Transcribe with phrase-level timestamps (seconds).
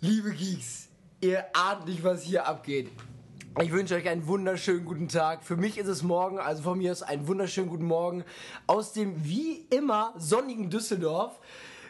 [0.00, 0.88] Liebe Geeks,
[1.20, 2.90] ihr ahnt nicht, was hier abgeht.
[3.60, 5.44] Ich wünsche euch einen wunderschönen guten Tag.
[5.44, 8.24] Für mich ist es morgen, also von mir ist einen wunderschönen guten Morgen
[8.66, 11.38] aus dem wie immer sonnigen Düsseldorf.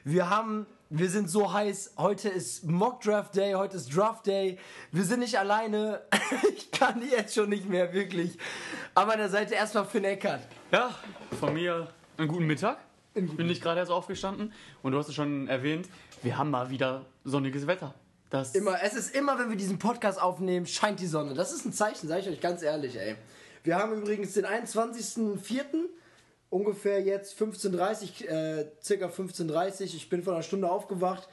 [0.04, 1.95] Wir haben, wir sind so heiß.
[1.96, 4.59] Heute ist Mock Draft Day, heute ist Draft Day.
[4.91, 6.02] Wir sind nicht alleine.
[6.54, 8.36] Ich kann jetzt schon nicht mehr, wirklich.
[8.95, 10.41] Aber an der Seite erstmal Finn Eckert.
[10.73, 10.91] Ja,
[11.39, 11.86] von mir
[12.16, 12.79] einen guten Mittag.
[13.14, 14.52] Ich bin nicht gerade erst aufgestanden
[14.82, 15.86] und du hast es schon erwähnt,
[16.23, 17.95] wir haben mal wieder sonniges Wetter.
[18.30, 21.35] Das Immer, es ist immer, wenn wir diesen Podcast aufnehmen, scheint die Sonne.
[21.35, 23.17] Das ist ein Zeichen, sage ich euch ganz ehrlich, ey.
[23.62, 25.64] Wir haben übrigens den 21.04.
[26.48, 31.29] ungefähr jetzt 15.30 äh, circa 15.30 Ich bin vor einer Stunde aufgewacht,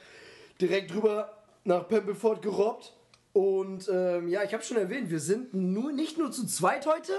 [0.60, 1.32] direkt rüber
[1.64, 2.92] nach Pembelfort gerobbt.
[3.32, 7.12] Und ähm, ja, ich habe schon erwähnt, wir sind nur, nicht nur zu zweit heute.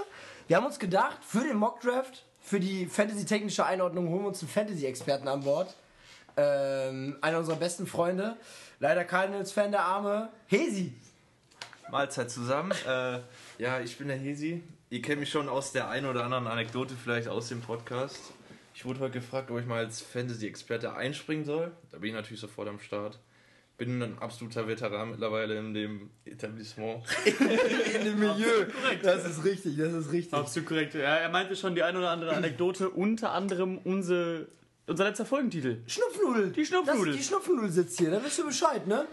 [0.46, 4.50] Wir haben uns gedacht, für den Mockdraft, für die Fantasy-technische Einordnung holen wir uns einen
[4.50, 5.74] Fantasy-Experten an Bord.
[6.36, 8.36] Ähm, einer unserer besten Freunde.
[8.80, 10.28] Leider Cardinals-Fan der Arme.
[10.46, 10.92] Hesi.
[11.90, 12.72] Mahlzeit zusammen.
[12.86, 13.20] Äh,
[13.58, 14.62] ja, ich bin der Hesi.
[14.90, 18.20] Ihr kennt mich schon aus der einen oder anderen Anekdote, vielleicht aus dem Podcast.
[18.74, 21.70] Ich wurde heute gefragt, ob ich mal als Fantasy-Experte einspringen soll.
[21.90, 23.18] Da bin ich natürlich sofort am Start.
[23.78, 27.04] Bin ein absoluter Veteran mittlerweile in dem Etablissement.
[27.94, 28.66] In dem Milieu.
[29.02, 30.34] Das ist richtig, das ist richtig.
[30.34, 30.94] Absolut korrekt.
[30.94, 34.46] Ja, er meinte schon die ein oder andere Anekdote, unter anderem unsere,
[34.86, 35.82] unser letzter Folgentitel.
[35.86, 36.50] Schnupfnudel.
[36.52, 37.12] Die Schnupfnudel.
[37.12, 39.06] Das, die Schnupfnudel sitzt hier, da wisst ihr Bescheid, ne?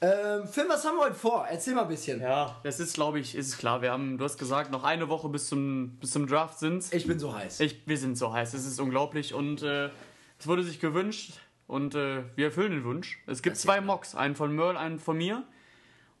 [0.00, 1.46] Ähm, Film, was haben wir heute vor?
[1.48, 2.20] Erzähl mal ein bisschen.
[2.20, 3.82] Ja, das ist, glaube ich, ist klar.
[3.82, 6.92] Wir haben, du hast gesagt, noch eine Woche bis zum, bis zum Draft sind's.
[6.92, 7.60] Ich bin so heiß.
[7.60, 9.90] Ich, wir sind so heiß, es ist unglaublich und äh,
[10.38, 11.34] es wurde sich gewünscht
[11.68, 13.22] und äh, wir erfüllen den Wunsch.
[13.26, 15.44] Es gibt ist zwei Mocks, einen von Merle, einen von mir.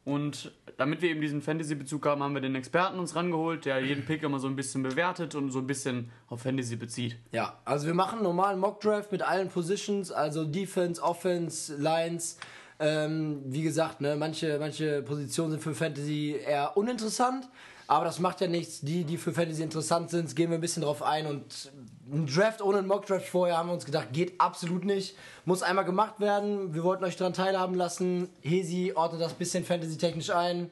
[0.04, 4.04] Und damit wir eben diesen Fantasy-Bezug haben, haben wir den Experten uns rangeholt, der jeden
[4.04, 7.16] Pick immer so ein bisschen bewertet und so ein bisschen auf Fantasy bezieht.
[7.30, 12.38] Ja, also wir machen einen normalen Mockdraft mit allen Positions, also Defense, Offense, Lines.
[12.80, 17.48] Ähm, wie gesagt, ne, manche, manche Positionen sind für Fantasy eher uninteressant,
[17.86, 18.80] aber das macht ja nichts.
[18.80, 21.70] Die, die für Fantasy interessant sind, gehen wir ein bisschen drauf ein und
[22.12, 25.16] ein Draft ohne einen Mockdraft vorher haben wir uns gedacht, geht absolut nicht.
[25.46, 26.74] Muss einmal gemacht werden.
[26.74, 28.28] Wir wollten euch daran teilhaben lassen.
[28.42, 30.70] Hesi ordnet das bisschen Fantasy-technisch ein.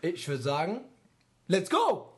[0.00, 0.80] Ich würde sagen,
[1.46, 2.08] let's go!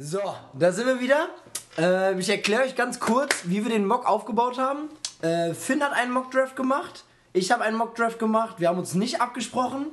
[0.00, 0.20] So,
[0.56, 1.28] da sind wir wieder.
[1.76, 4.88] Äh, ich erkläre euch ganz kurz, wie wir den Mock aufgebaut haben.
[5.20, 7.04] Äh, Finn hat einen Mockdraft gemacht.
[7.38, 8.56] Ich habe einen Mockdraft gemacht.
[8.58, 9.86] Wir haben uns nicht abgesprochen,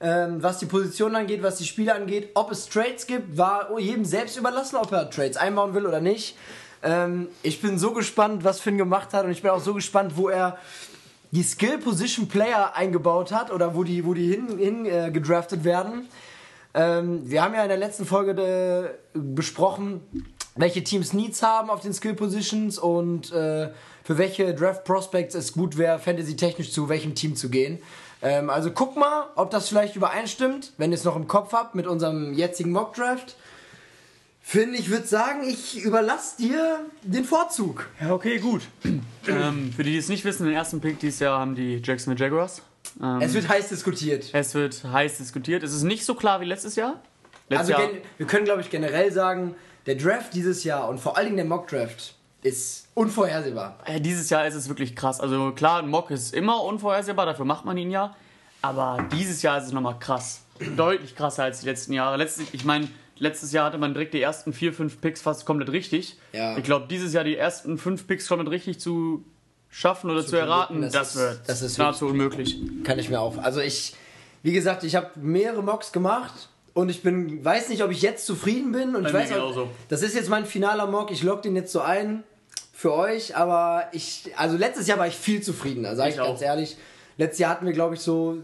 [0.00, 2.30] ähm, was die Position angeht, was die Spiele angeht.
[2.34, 6.36] Ob es Trades gibt, war jedem selbst überlassen, ob er Trades einbauen will oder nicht.
[6.82, 10.16] Ähm, ich bin so gespannt, was Finn gemacht hat und ich bin auch so gespannt,
[10.16, 10.58] wo er
[11.30, 16.08] die Skill Position Player eingebaut hat oder wo die, wo die hin, hin äh, werden.
[16.74, 18.32] Ähm, wir haben ja in der letzten Folge
[19.14, 20.00] äh, besprochen,
[20.56, 23.68] welche Teams Needs haben auf den Skill Positions und äh,
[24.08, 27.78] für welche Draft Prospects es gut wäre, fantasy-technisch zu welchem Team zu gehen.
[28.22, 31.74] Ähm, also guck mal, ob das vielleicht übereinstimmt, wenn ihr es noch im Kopf habt
[31.74, 33.36] mit unserem jetzigen Mock Draft.
[34.40, 37.90] Finn, ich würde sagen, ich überlasse dir den Vorzug.
[38.00, 38.62] Ja, okay, gut.
[39.28, 42.18] ähm, für die, die es nicht wissen, den ersten Pick dieses Jahr haben die Jacksonville
[42.18, 42.62] Jaguars.
[43.02, 44.30] Ähm, Es wird heiß diskutiert.
[44.32, 45.62] es wird heiß diskutiert.
[45.62, 47.02] Es ist nicht so klar wie letztes Jahr.
[47.50, 49.54] Letztes Also Jahr wir können, glaube ich, generell sagen,
[49.84, 53.78] der Draft dieses Jahr und vor allen Dingen der Mock Draft ist unvorhersehbar.
[53.84, 55.20] Äh, dieses Jahr ist es wirklich krass.
[55.20, 58.14] Also klar, ein Mock ist immer unvorhersehbar, dafür macht man ihn ja.
[58.62, 60.42] Aber dieses Jahr ist es nochmal krass.
[60.76, 62.16] Deutlich krasser als die letzten Jahre.
[62.16, 62.88] Letztes, ich meine,
[63.18, 66.16] letztes Jahr hatte man direkt die ersten vier, fünf Picks fast komplett richtig.
[66.32, 66.56] Ja.
[66.56, 69.24] Ich glaube, dieses Jahr die ersten fünf Picks komplett richtig zu
[69.70, 72.56] schaffen oder zu, erraten, das das, ist- wird das ist nahezu unmöglich.
[72.84, 73.38] Kann ich mir auch.
[73.38, 73.94] Also ich,
[74.42, 78.24] wie gesagt, ich habe mehrere Mocks gemacht und ich bin, weiß nicht, ob ich jetzt
[78.24, 79.70] zufrieden bin und Bei ich weiß auch, genauso.
[79.88, 81.10] das ist jetzt mein finaler Mock.
[81.10, 82.22] Ich log den jetzt so ein
[82.72, 86.40] für euch, aber ich, also letztes Jahr war ich viel zufriedener, sage ich, Ich ganz
[86.40, 86.76] ehrlich.
[87.16, 88.38] Letztes Jahr hatten wir, glaube ich, so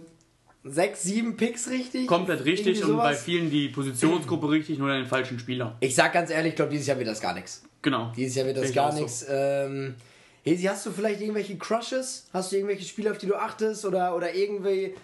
[0.64, 2.08] sechs, sieben Picks richtig.
[2.08, 5.76] Komplett richtig und bei vielen die Positionsgruppe richtig, nur den falschen Spieler.
[5.78, 7.62] Ich sag ganz ehrlich, ich glaube, dieses Jahr wird das gar nichts.
[7.82, 8.12] Genau.
[8.16, 8.98] Dieses Jahr wird das ich gar auch so.
[9.02, 9.24] nichts.
[9.28, 9.94] Ähm,
[10.42, 12.26] Hesi, hast du vielleicht irgendwelche Crushes?
[12.32, 13.84] Hast du irgendwelche Spiele, auf die du achtest?
[13.84, 14.94] Oder, oder irgendwie.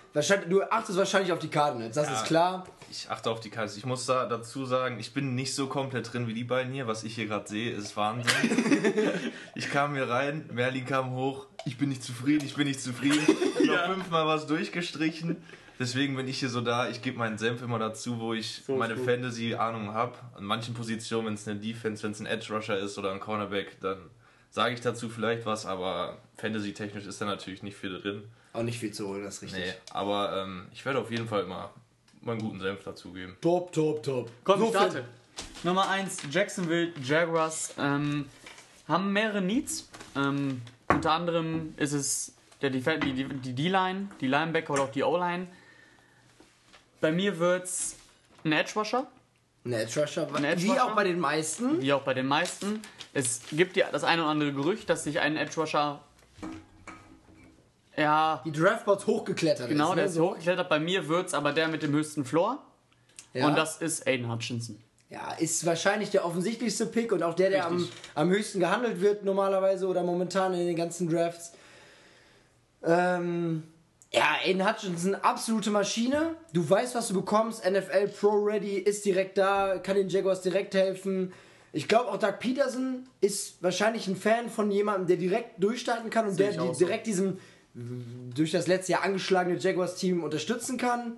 [0.48, 2.14] Du achtest wahrscheinlich auf die Cardinals, das Ja.
[2.14, 2.66] ist klar.
[2.90, 3.72] Ich achte auf die Karte.
[3.78, 6.88] Ich muss da dazu sagen, ich bin nicht so komplett drin wie die beiden hier.
[6.88, 8.32] Was ich hier gerade sehe, ist Wahnsinn.
[9.54, 11.46] ich kam hier rein, Merlin kam hoch.
[11.66, 13.20] Ich bin nicht zufrieden, ich bin nicht zufrieden.
[13.60, 13.82] Ich Ja.
[13.82, 15.36] habe fünfmal was durchgestrichen.
[15.78, 16.88] Deswegen bin ich hier so da.
[16.88, 18.96] Ich gebe meinen Senf immer dazu, wo ich So meine.
[18.96, 20.16] Fantasy-Ahnung habe.
[20.34, 23.78] An manchen Positionen, wenn es eine Defense, wenn es ein Edge-Rusher ist oder ein Cornerback,
[23.80, 23.98] dann
[24.50, 25.66] sage ich dazu vielleicht was.
[25.66, 28.24] Aber Fantasy-technisch ist da natürlich nicht viel drin.
[28.54, 29.60] Auch nicht viel zu holen, das ist richtig.
[29.64, 31.70] Nee, aber ähm, ich werde auf jeden Fall immer
[32.22, 33.36] meinen guten Senf dazugeben.
[33.40, 34.30] Top, top, top.
[34.44, 35.04] Komm, So, ich starte.
[35.62, 38.26] Nummer 1, Jacksonville Jaguars ähm,
[38.88, 39.88] haben mehrere Needs.
[40.16, 44.90] Ähm, unter anderem ist es der Def die die die D-Line, die Linebacker oder auch
[44.92, 45.46] die O-Line.
[47.00, 47.96] Bei mir wird's
[48.44, 49.06] ein Edge Rusher,
[49.64, 51.80] Ein Edge Rusher, Ein Edge wie auch bei den meisten.
[51.80, 52.80] wie auch bei den meisten.
[53.14, 56.00] Es gibt ja das eine oder andere Gerücht, dass sich ein Edge Rusher
[57.96, 59.96] ja, Die Draftboards hochgeklettert genau, ist.
[59.96, 60.10] der ne?
[60.10, 60.68] ist hochgeklettert.
[60.68, 62.58] Bei mir wird's aber der mit dem höchsten Floor.
[63.32, 63.46] Ja.
[63.46, 64.78] Und das ist Aiden Hutchinson.
[65.08, 69.24] Ja, ist wahrscheinlich der offensichtlichste Pick und auch der, der am, am höchsten gehandelt wird
[69.24, 71.52] normalerweise oder momentan in den ganzen Drafts.
[72.84, 73.64] Ähm,
[74.12, 76.36] ja, Aiden Hutchinson, absolute Maschine.
[76.52, 77.68] Du weißt, was du bekommst.
[77.68, 81.32] NFL Pro Ready ist direkt da, kann den Jaguars direkt helfen.
[81.72, 86.26] Ich glaube auch Doug Peterson ist wahrscheinlich ein Fan von jemandem, der direkt durchstarten kann
[86.26, 86.84] und der auch so.
[86.84, 87.38] direkt diesem
[87.74, 91.16] durch das letzte Jahr angeschlagene Jaguars-Team unterstützen kann.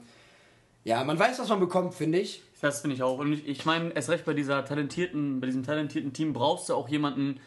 [0.85, 2.43] Ja, man weiß, was man bekommt, finde ich.
[2.61, 3.19] Das finde ich auch.
[3.19, 6.75] Und ich, ich meine, erst recht bei dieser talentierten, bei diesem talentierten Team brauchst du
[6.75, 7.41] auch jemanden,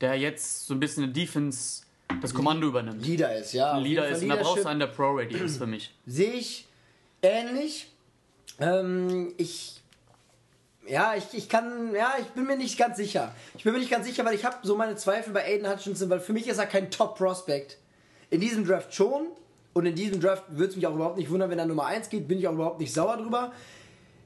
[0.00, 1.82] der jetzt so ein bisschen eine Defense
[2.20, 3.04] das Kommando übernimmt.
[3.04, 3.72] Leader ist, ja.
[3.72, 5.94] Ein Leader ist und da brauchst du einen, der Pro-Ready ist für mich.
[6.06, 6.66] Sehe ich
[7.22, 7.90] ähnlich.
[8.58, 9.80] Ähm, ich.
[10.86, 11.94] Ja, ich, ich kann.
[11.94, 13.34] Ja, ich bin mir nicht ganz sicher.
[13.56, 16.10] Ich bin mir nicht ganz sicher, weil ich habe so meine Zweifel bei Aiden Hutchinson,
[16.10, 17.78] weil für mich ist er kein Top-Prospect.
[18.30, 19.28] In diesem Draft schon.
[19.72, 22.08] Und in diesem Draft würde es mich auch überhaupt nicht wundern, wenn er Nummer 1
[22.08, 22.26] geht.
[22.26, 23.52] Bin ich auch überhaupt nicht sauer drüber.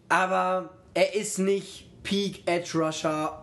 [0.08, 3.42] Aber er ist nicht Peak Edge Rusher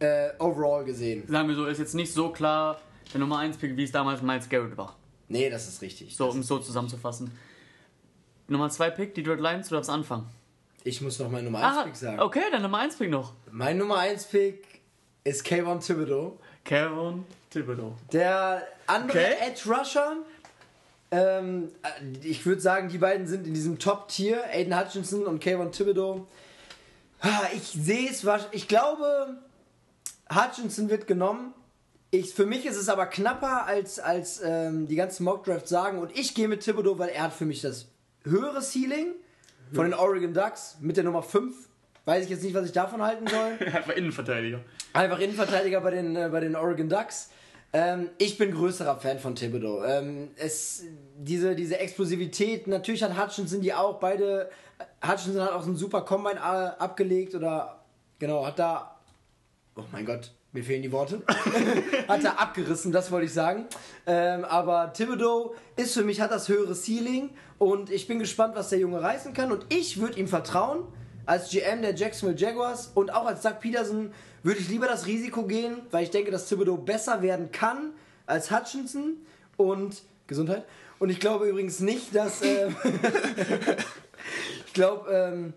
[0.00, 1.24] äh, overall gesehen.
[1.28, 2.80] Sagen wir so, ist jetzt nicht so klar
[3.12, 4.96] der Nummer 1 Pick, wie es damals Miles Garrett war.
[5.28, 6.16] Nee, das ist richtig.
[6.16, 7.30] So, um es so zusammenzufassen.
[8.48, 10.26] Nummer 2 Pick, die Detroit Lions, du darfst anfangen.
[10.84, 12.20] Ich muss noch meinen Nummer 1 Ah, Pick sagen.
[12.20, 13.34] okay, dann Nummer 1 Pick noch.
[13.50, 14.64] Mein Nummer 1 Pick
[15.24, 16.38] ist Kayvon Thibodeau.
[16.64, 17.94] Kevin Thibodeau.
[18.12, 18.62] Der
[18.92, 19.34] andere Okay.
[19.40, 20.16] Edge Rusher,
[21.10, 25.70] ähm, äh, ich würde sagen, die beiden sind in diesem Top-Tier, Aiden Hutchinson und Kayvon
[25.72, 26.26] Thibodeau.
[27.20, 29.36] Ah, Ich sehe es, wahrsch- ich glaube,
[30.34, 31.52] Hutchinson wird genommen.
[32.10, 35.98] Ich, für mich ist es aber knapper, als, als ähm, die ganzen Mock-Drafts sagen.
[35.98, 37.86] Und ich gehe mit Thibodeau, weil er hat für mich das
[38.24, 39.12] höhere Ceiling
[39.72, 41.54] von den Oregon Ducks mit der Nummer 5.
[42.04, 43.52] Weiß ich jetzt nicht, was ich davon halten soll.
[43.66, 44.60] Einfach Innenverteidiger.
[44.92, 47.30] Einfach Innenverteidiger bei den, äh, bei den Oregon Ducks.
[47.74, 49.82] Ähm, ich bin größerer Fan von Thibodeau.
[49.84, 50.84] Ähm, es,
[51.16, 53.98] diese, diese Explosivität, natürlich hat Hutchinson die auch.
[53.98, 54.50] Beide,
[55.06, 57.82] Hutchinson hat auch so einen super Combine äh, abgelegt oder,
[58.18, 58.98] genau, hat da,
[59.76, 61.22] oh mein Gott, mir fehlen die Worte.
[62.08, 63.64] hat er abgerissen, das wollte ich sagen.
[64.06, 68.68] Ähm, aber Thibodeau ist für mich, hat das höhere Ceiling und ich bin gespannt, was
[68.68, 70.84] der Junge reißen kann und ich würde ihm vertrauen.
[71.24, 75.44] Als GM der Jacksonville Jaguars und auch als Doug Peterson würde ich lieber das Risiko
[75.44, 77.92] gehen, weil ich denke, dass Thibodeau besser werden kann
[78.26, 79.14] als Hutchinson
[79.56, 80.64] und Gesundheit.
[80.98, 82.68] Und ich glaube übrigens nicht, dass äh,
[84.66, 85.52] ich glaube, ähm,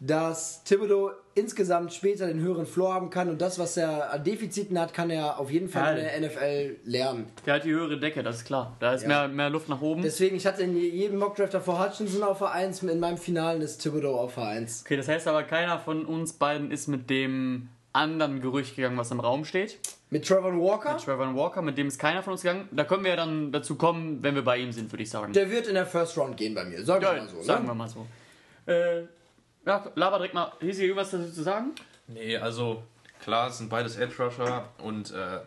[0.00, 4.78] dass Thibodeau insgesamt später den höheren Floor haben kann und das, was er an Defiziten
[4.78, 6.08] hat, kann er auf jeden Fall Ja.
[6.08, 7.26] in der NFL lernen.
[7.46, 8.76] Der hat die höhere Decke, das ist klar.
[8.80, 9.08] Da ist Ja.
[9.08, 10.02] mehr, mehr Luft nach oben.
[10.02, 14.16] Deswegen, ich hatte in jedem Mockdraft davor Hutchinson auf A1, in meinem Finalen ist Thibodeau
[14.18, 14.82] auf A1.
[14.82, 19.10] Okay, das heißt aber, keiner von uns beiden ist mit dem anderen Gerücht gegangen, was
[19.10, 19.78] im Raum steht.
[20.10, 22.68] Mit Trevor Walker, Trevor Walker, mit dem ist keiner von uns gegangen.
[22.70, 25.32] Da können wir ja dann dazu kommen, wenn wir bei ihm sind, würde ich sagen.
[25.32, 27.42] der wird in der First Round gehen bei mir, sagen wir ja, mal so.
[27.42, 27.70] sagen ne?
[27.70, 28.06] wir mal so.
[28.66, 29.02] Äh,
[29.66, 30.52] ja, laber direkt mal.
[30.60, 31.72] Hier ist hier irgendwas dazu zu sagen?
[32.08, 32.82] Nee, also
[33.20, 35.40] klar, es sind beides Edge Rusher und äh,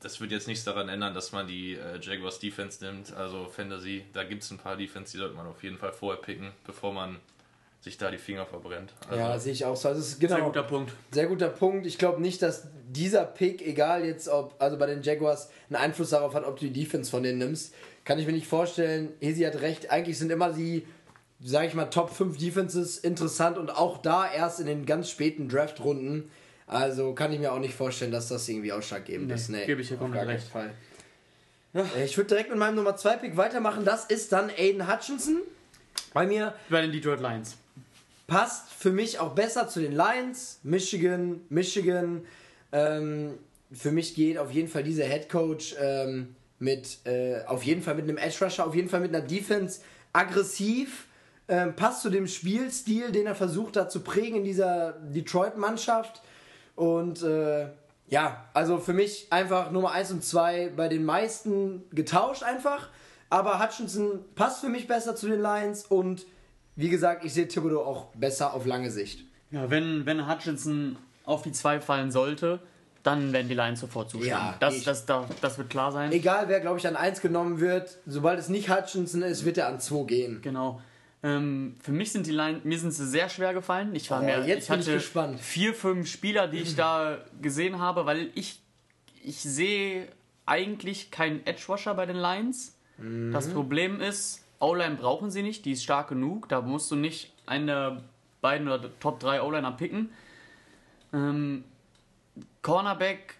[0.00, 3.12] das wird jetzt nichts daran ändern, dass man die äh, Jaguars Defense nimmt.
[3.12, 6.20] Also Fantasy, da gibt es ein paar Defense, die sollte man auf jeden Fall vorher
[6.20, 7.16] picken, bevor man
[7.80, 8.92] sich da die Finger verbrennt.
[9.08, 9.88] Also, Ja, sehe ich auch so.
[9.88, 10.92] Also es ist genau Sehr guter Punkt.
[11.12, 11.86] Sehr guter Punkt.
[11.86, 16.10] Ich glaube nicht, dass dieser Pick, egal jetzt ob, also bei den Jaguars, einen Einfluss
[16.10, 17.72] darauf hat, ob du die Defense von denen nimmst.
[18.04, 19.12] Kann ich mir nicht vorstellen.
[19.20, 19.90] Hesi hat recht.
[19.90, 20.86] Eigentlich sind immer die,
[21.42, 25.48] sage ich mal, Top 5 Defenses interessant und auch da erst in den ganz späten
[25.48, 26.30] Draft-Runden.
[26.66, 29.48] Also kann ich mir auch nicht vorstellen, dass das irgendwie ausschlaggebend Nee, ist.
[29.48, 30.46] Nee, gebe ich dir komplett recht.
[30.48, 30.70] Fall.
[31.74, 33.84] Äh, Ich würde direkt mit meinem Nummer 2 Pick weitermachen.
[33.84, 35.38] Das ist dann Aiden Hutchinson.
[36.12, 37.56] Bei mir Bei den Detroit Lions.
[38.30, 40.60] Passt für mich auch besser zu den Lions.
[40.62, 42.24] Michigan, Michigan.
[42.70, 43.36] Ähm,
[43.72, 47.96] für mich geht auf jeden Fall dieser Head Coach ähm, mit, äh, auf jeden Fall
[47.96, 49.80] mit einem Edge Rusher, auf jeden Fall mit einer Defense
[50.12, 51.08] aggressiv.
[51.48, 56.22] Ähm, passt zu dem Spielstil, den er versucht hat zu prägen in dieser Detroit-Mannschaft.
[56.76, 57.66] Und äh,
[58.06, 62.90] ja, also für mich einfach Nummer 1 und 2 bei den meisten getauscht einfach.
[63.28, 66.26] Aber Hutchinson passt für mich besser zu den Lions und
[66.80, 69.24] wie gesagt, ich sehe Thibodeau auch besser auf lange Sicht.
[69.50, 72.60] Ja, wenn, wenn Hutchinson auf die 2 fallen sollte,
[73.02, 74.28] dann werden die Lions sofort zuschlagen.
[74.52, 76.12] Ja, das, das, das, das wird klar sein.
[76.12, 79.68] Egal wer, glaube ich, an 1 genommen wird, sobald es nicht Hutchinson ist, wird er
[79.68, 80.40] an 2 gehen.
[80.42, 80.80] Genau.
[81.22, 83.94] Ähm, für mich sind die Line, mir sind sie sehr schwer gefallen.
[83.94, 85.40] Ich war Oh, mir, jetzt ich bin ich hatte gespannt.
[85.40, 88.60] vier, fünf Spieler, die ich da gesehen habe, weil ich,
[89.22, 90.08] ich sehe
[90.46, 92.76] eigentlich keinen Edge-Rusher bei den Lions.
[93.32, 93.52] Das Mhm.
[93.54, 96.48] Problem ist, O-Line brauchen sie nicht, die ist stark genug.
[96.48, 98.02] Da musst du nicht einen der
[98.40, 100.10] beiden oder Top 3 O-Liner picken.
[101.12, 101.64] Ähm,
[102.62, 103.36] Cornerback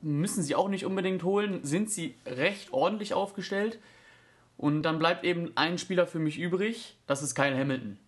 [0.00, 3.78] müssen sie auch nicht unbedingt holen, sind sie recht ordentlich aufgestellt.
[4.56, 7.98] Und dann bleibt eben ein Spieler für mich übrig, das ist Kyle Hamilton.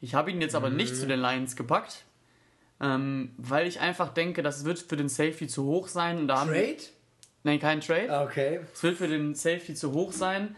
[0.00, 2.04] Ich habe ihn jetzt aber nicht zu den Lions gepackt,
[2.80, 6.18] ähm, weil ich einfach denke, das wird für den Safety zu hoch sein.
[6.18, 6.88] Und da haben wir- Trade?
[7.42, 8.20] Nein, kein Trade.
[8.26, 8.60] Okay.
[8.72, 10.56] Es wird für den Safety zu hoch sein.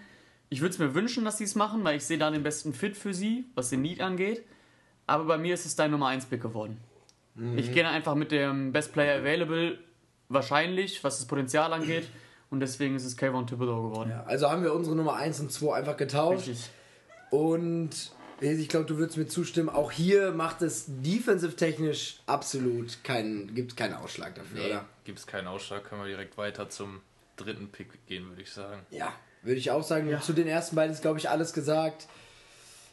[0.52, 2.74] Ich würde es mir wünschen, dass sie es machen, weil ich sehe da den besten
[2.74, 4.44] Fit für sie, was den Need angeht.
[5.06, 6.76] Aber bei mir ist es dein Nummer 1 Pick geworden.
[7.56, 9.78] Ich gehe einfach mit dem Best Player Available,
[10.28, 12.06] wahrscheinlich, was das Potenzial angeht.
[12.50, 14.10] Und deswegen ist es Kayvon Thibodeau geworden.
[14.10, 16.48] Ja, also haben wir unsere Nummer 1 und 2 einfach getauscht.
[16.48, 16.68] Richtig.
[17.30, 23.74] Und ich glaube, du würdest mir zustimmen, auch hier macht es defensive-technisch absolut keinen, gibt
[23.78, 24.84] keinen Ausschlag dafür, Nee, oder?
[25.04, 25.84] gibt es keinen Ausschlag.
[25.84, 27.00] Können wir direkt weiter zum
[27.36, 28.82] dritten Pick gehen, würde ich sagen.
[28.90, 30.16] Ja, würde ich auch sagen.
[30.20, 32.06] Zu den ersten beiden ist, glaube ich, alles gesagt.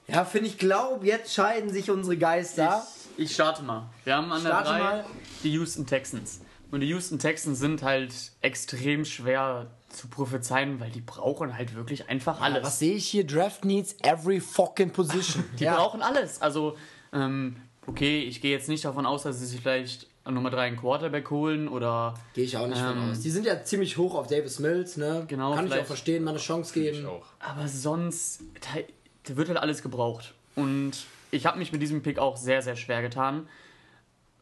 [0.07, 2.85] Ja, finde ich, glaube, jetzt scheiden sich unsere Geister.
[3.17, 3.89] Ich, ich starte mal.
[4.03, 5.05] Wir haben an der Starte 3 mal.
[5.43, 6.41] die Houston Texans.
[6.71, 12.09] Und die Houston Texans sind halt extrem schwer zu prophezeien, weil die brauchen halt wirklich
[12.09, 12.63] einfach alles.
[12.63, 13.25] Was sehe ich hier?
[13.25, 15.43] Draft needs every fucking position.
[15.59, 16.41] Die brauchen alles.
[16.41, 16.77] Also,
[17.11, 17.55] ähm,
[17.87, 21.29] okay, ich gehe jetzt nicht davon aus, dass sie sich vielleicht Nummer 3 einen Quarterback
[21.31, 22.13] holen oder.
[22.33, 23.19] Gehe ich auch nicht von Ähm, aus.
[23.21, 25.25] Die sind ja ziemlich hoch auf Davis Mills, ne?
[25.27, 27.05] Genau, Kann ich auch verstehen, mal eine Chance Ich geben.
[27.07, 27.25] auch.
[27.39, 28.79] Aber sonst, da,
[29.25, 30.33] da wird halt alles gebraucht.
[30.55, 30.91] Und
[31.31, 33.47] ich habe mich mit diesem Pick auch sehr, sehr schwer getan,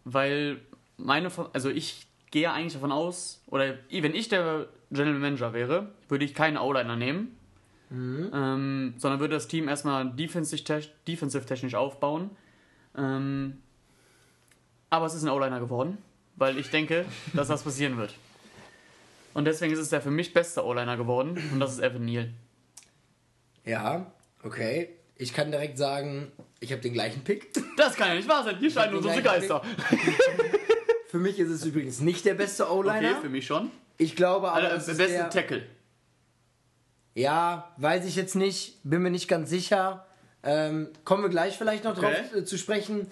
[0.05, 0.59] weil
[0.97, 6.25] meine, also ich gehe eigentlich davon aus, oder wenn ich der General Manager wäre, würde
[6.25, 7.35] ich keinen O-Liner nehmen,
[7.91, 12.31] ähm, sondern würde das Team erstmal defensive- defensive-technisch aufbauen.
[12.97, 13.57] Ähm,
[14.89, 15.97] aber es ist ein O-Liner geworden,
[16.35, 18.15] weil ich denke, dass das passieren wird.
[19.33, 22.29] Und deswegen ist es der für mich beste O-Liner geworden und das ist Evan Neal.
[23.65, 24.11] Ja,
[24.43, 24.89] okay.
[25.15, 27.53] Ich kann direkt sagen, ich habe den gleichen Pick.
[27.75, 28.57] Das kann ja nicht wahr sein.
[28.59, 29.61] Hier scheiden uns unsere Geister.
[31.07, 33.21] Für mich ist es übrigens nicht der beste Okay, O-Liner.
[33.21, 33.71] für mich schon.
[33.97, 35.63] ich glaube aber, Also, der beste Tackle.
[37.15, 40.05] Ja, weiß ich jetzt nicht, bin mir nicht ganz sicher.
[40.43, 42.39] Ähm, kommen wir gleich vielleicht noch drauf Okay.
[42.39, 43.07] äh, zu sprechen.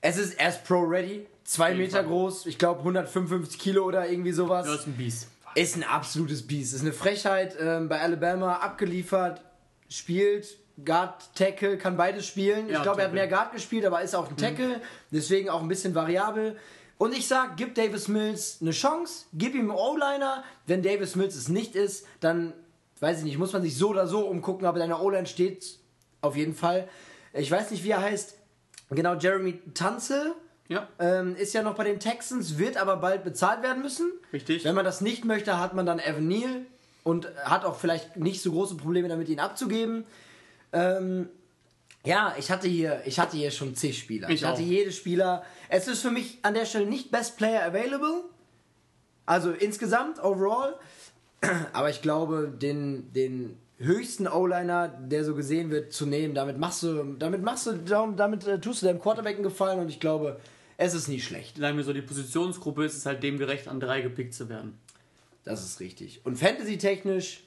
[0.00, 2.06] Es ist erst Pro-Ready, zwei jeden Meter Fall.
[2.06, 4.66] groß, ich glaube 155 Kilo oder irgendwie sowas.
[4.66, 5.28] Das ist ein Biest.
[5.54, 6.74] Ist ein absolutes Biest.
[6.74, 7.56] Ist eine Frechheit.
[7.60, 9.40] Ähm, bei Alabama abgeliefert,
[9.88, 12.68] spielt Guard, Tackle, kann beides spielen.
[12.68, 14.80] Ja, ich glaube, er hat mehr Guard gespielt, aber ist auch ein Tackle.
[15.10, 16.56] Deswegen auch ein bisschen variabel.
[16.98, 20.44] Und ich sag, gib Davis Mills eine Chance, gib ihm einen O-Liner.
[20.66, 22.52] Wenn Davis Mills es nicht ist, dann,
[23.00, 25.78] weiß ich nicht, muss man sich so oder so umgucken, aber deine O-Line steht
[26.22, 26.88] auf jeden Fall.
[27.32, 28.34] Ich weiß nicht, wie er heißt.
[28.90, 30.34] Genau, Jeremy Tanzel
[30.68, 34.10] Ja, ähm, ist ja noch bei den Texans, wird aber bald bezahlt werden müssen.
[34.32, 34.64] richtig.
[34.64, 36.66] Wenn man das nicht möchte, hat man dann Evan Neal
[37.04, 40.04] und hat auch vielleicht nicht so große Probleme damit, ihn abzugeben.
[40.72, 41.28] Ähm,
[42.04, 44.28] ja, ich hatte hier, ich hatte hier schon zig Spieler.
[44.28, 44.66] Ich Ich, hatte auch.
[44.66, 45.44] jede Spieler.
[45.68, 48.24] Es ist für mich an der Stelle nicht Best Player Available.
[49.24, 50.76] Also insgesamt, overall.
[51.72, 56.82] Aber ich glaube, den, den höchsten O-Liner, der so gesehen wird, zu nehmen, damit machst
[56.82, 57.72] du, damit machst du,
[58.16, 60.38] damit äh, tust du deinem Quarterback einen Gefallen und ich glaube,
[60.78, 61.58] es ist nicht schlecht.
[61.58, 64.78] Sagen wir so, die Positionsgruppe ist es halt dem gerecht, an drei gepickt zu werden.
[65.44, 66.20] Das ist richtig.
[66.24, 67.42] Und Fantasy-technisch,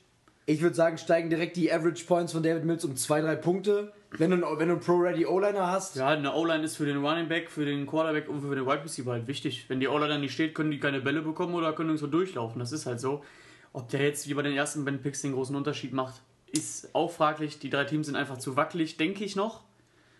[0.46, 3.92] ich würde sagen, steigen direkt die Average Points von David Mills um 2-3 Punkte.
[4.18, 5.96] Wenn du, einen- wenn du einen Pro-Ready O-Liner hast.
[5.98, 8.84] Ja, eine O-Line ist für den Running Back, für den Quarterback und für den Wide
[8.84, 9.66] Receiver halt wichtig.
[9.68, 12.58] Wenn die O-Line dann nicht steht, können die keine Bälle bekommen oder können so durchlaufen.
[12.60, 13.24] Das ist halt so.
[13.74, 16.22] Ob der jetzt wie bei den ersten beiden Picks den großen Unterschied macht,
[16.52, 17.60] ist auch fraglich.
[17.60, 19.62] Die drei Teams sind einfach zu wackelig, denke ich noch.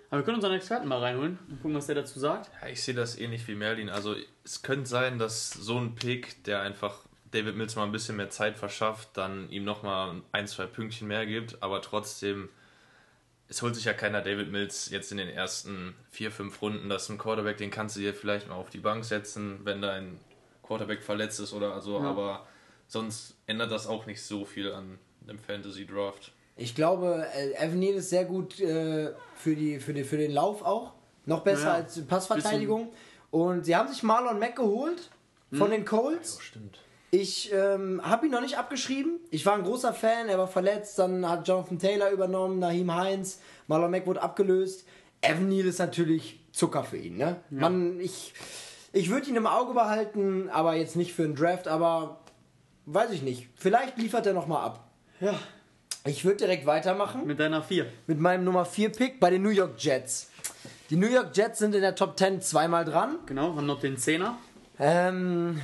[0.10, 2.50] Aber wir können unseren Experten mal reinholen und gucken, was der dazu sagt.
[2.62, 3.90] Ja, ich sehe das ähnlich wie Merlin.
[3.90, 6.96] Also es könnte sein, dass so ein Pick, der einfach
[7.32, 11.28] David Mills mal ein bisschen mehr Zeit verschafft, dann ihm nochmal ein, zwei Pünktchen mehr
[11.28, 12.50] gibt, aber trotzdem,
[13.50, 16.90] es holt sich ja keiner David Mills jetzt in den ersten vier, fünf Runden.
[16.90, 19.80] Das ist ein Quarterback, den kannst du dir vielleicht mal auf die Bank setzen, wenn
[19.80, 20.20] dein
[20.64, 22.10] Quarterback verletzt ist oder so, Ja.
[22.10, 22.48] aber
[22.90, 26.34] sonst ändert das auch nicht so viel an dem Fantasy Draft.
[26.58, 30.32] Ich glaube, äh, Evan Neal ist sehr gut äh, für, die, für, die, für den
[30.32, 30.92] Lauf auch.
[31.26, 32.90] Noch besser Ja, als Passverteidigung.
[33.32, 35.10] Und sie haben sich Marlon Mack geholt
[35.54, 36.42] von den Colts.
[36.42, 36.80] stimmt.
[37.12, 39.20] Ich ähm, habe ihn noch nicht abgeschrieben.
[39.32, 43.40] Ich war ein großer Fan, er war verletzt, dann hat Jonathan Taylor übernommen, Naheem Heinz,
[43.68, 44.86] Marlon Mack wurde abgelöst.
[45.22, 47.18] Evan Neal ist natürlich Zucker für ihn.
[47.18, 47.38] Ne?
[47.50, 48.34] Man, ich
[48.92, 52.20] ich würde ihn im Auge behalten, aber jetzt nicht für einen Draft, aber
[52.94, 53.50] weiß ich nicht.
[53.56, 54.90] Vielleicht liefert er nochmal ab.
[55.20, 55.34] Ja.
[56.06, 57.86] Ich würde direkt weitermachen Mit deiner 4.
[58.08, 60.30] mit meinem Nummer 4 Pick bei den New York Jets.
[60.90, 63.18] Die New York Jets sind in der Top 10 zweimal dran.
[63.26, 64.32] Genau, haben noch den 10er.
[64.80, 65.62] Ähm,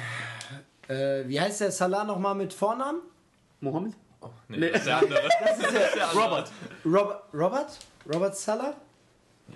[0.87, 2.99] äh, wie heißt der Salah nochmal mit Vornamen?
[3.61, 3.93] Mohammed?
[4.49, 4.69] Nee, Nee.
[4.71, 5.19] das ist der andere.
[6.15, 6.51] Robert.
[6.85, 7.23] Robert?
[7.33, 7.79] Robert?
[8.13, 8.75] Robert Salah?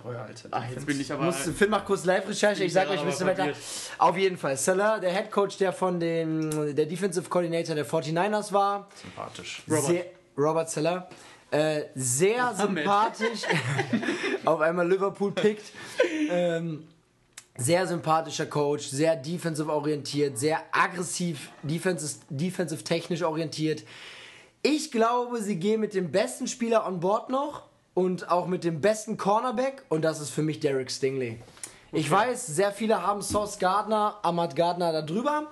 [0.05, 0.49] Oh ja, Alter.
[0.51, 1.25] Ach, jetzt bin ich aber.
[1.25, 3.51] Muss, Finn macht kurz Live-Recherche, ich sag euch ein bisschen weiter.
[3.97, 4.55] Auf jeden Fall.
[4.55, 8.87] Salah, der Head Coach, der von den, der Defensive Coordinator der 49ers war.
[9.01, 9.63] Sympathisch.
[9.67, 9.85] Robert.
[9.85, 10.05] Sehr,
[10.37, 11.09] Robert Salah.
[11.51, 13.41] Äh, sehr sympathisch.
[14.45, 15.65] auf einmal Liverpool pickt.
[16.29, 16.87] Ähm,
[17.57, 23.83] sehr sympathischer Coach, sehr defensive orientiert, sehr aggressiv, defensive, defensive technisch orientiert.
[24.61, 27.68] Ich glaube, sie gehen mit dem besten Spieler on board noch
[27.99, 31.37] und auch mit dem besten Cornerback und das ist für mich Derek Stingley.
[31.91, 35.47] Ich weiß, sehr viele haben Sauce Gardner, Ahmad Gardner da drüber.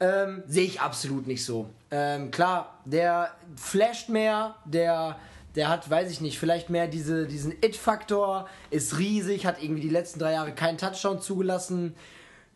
[0.00, 1.70] Ähm, Sehe ich absolut nicht so.
[1.92, 5.16] Ähm, klar, der flasht mehr, der,
[5.54, 9.88] der hat, weiß ich nicht, vielleicht mehr diese, diesen It-Faktor, ist riesig, hat irgendwie die
[9.88, 11.94] letzten drei Jahre keinen Touchdown zugelassen.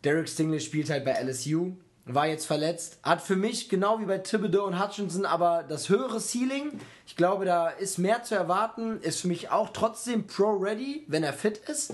[0.03, 1.71] Derek Stingley spielt halt bei LSU,
[2.05, 6.19] war jetzt verletzt, hat für mich genau wie bei Thibodeau und Hutchinson aber das höhere
[6.19, 6.79] Ceiling.
[7.05, 11.33] Ich glaube, da ist mehr zu erwarten, ist für mich auch trotzdem pro-ready, wenn er
[11.33, 11.93] fit ist.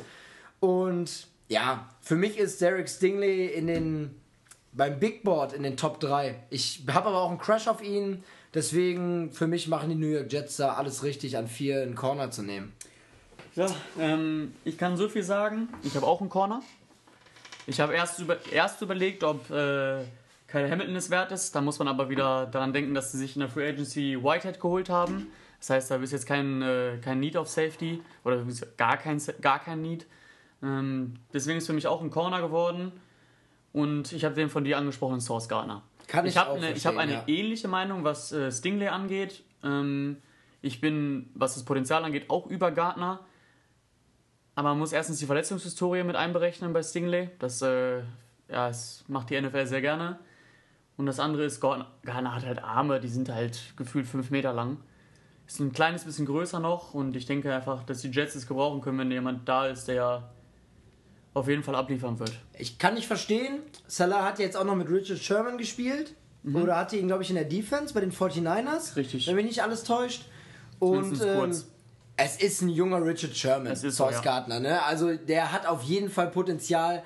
[0.59, 4.15] Und ja, für mich ist Derek Stingley in den
[4.73, 6.35] beim Big Board in den Top 3.
[6.49, 8.23] Ich habe aber auch einen Crush auf ihn.
[8.53, 12.31] Deswegen, für mich machen die New York Jets da alles richtig, an vier einen Corner
[12.31, 12.73] zu nehmen.
[13.55, 13.67] Ja,
[13.99, 15.67] ähm, ich kann so viel sagen.
[15.83, 16.61] Ich habe auch einen Corner.
[17.67, 20.05] Ich habe erst, über, erst überlegt, ob äh,
[20.47, 21.53] Kyle Hamilton es wert ist.
[21.53, 24.59] Da muss man aber wieder daran denken, dass sie sich in der Free Agency Whitehead
[24.59, 25.27] geholt haben.
[25.59, 28.43] Das heißt, da ist jetzt kein, äh, kein Need auf Safety oder
[28.77, 30.07] gar kein, gar kein Need.
[30.63, 32.93] Ähm, deswegen ist für mich auch ein Corner geworden.
[33.73, 35.83] Und ich habe den von dir angesprochenen Source Gardner.
[36.07, 37.39] Kann ich ich habe eine, ich hab verstehen, eine ja.
[37.39, 39.43] ähnliche Meinung, was äh, Stingley angeht.
[39.61, 40.17] Ähm,
[40.61, 43.19] ich bin, was das Potenzial angeht, auch über Gardner.
[44.57, 47.29] Aber man muss erstens die Verletzungshistorie mit einberechnen bei Stingley.
[47.37, 50.17] Das, äh, ja, das macht die NFL sehr gerne.
[50.97, 51.85] Und das andere ist, Gardner
[52.33, 54.77] hat halt Arme, die sind halt gefühlt fünf Meter lang.
[55.45, 58.81] Ist ein kleines bisschen größer noch und ich denke einfach, dass die Jets es gebrauchen
[58.81, 60.27] können, wenn jemand da ist, der
[61.35, 62.33] auf jeden Fall abliefern wird.
[62.57, 63.59] Ich kann nicht verstehen.
[63.85, 66.15] Salah hat jetzt auch noch mit Richard Sherman gespielt.
[66.51, 68.63] Oder hatte ihn, glaube ich, in der Defense bei den 49ers.
[68.63, 68.95] Mhm.
[68.95, 69.27] Richtig.
[69.27, 70.25] Wenn mich nicht alles täuscht.
[70.79, 71.67] Und ähm, kurz.
[72.17, 74.19] Es ist ein junger Richard Sherman, ist so, ja.
[74.21, 74.59] Gardner.
[74.59, 74.83] Ne?
[74.83, 77.03] Also der hat auf jeden Fall Potenzial.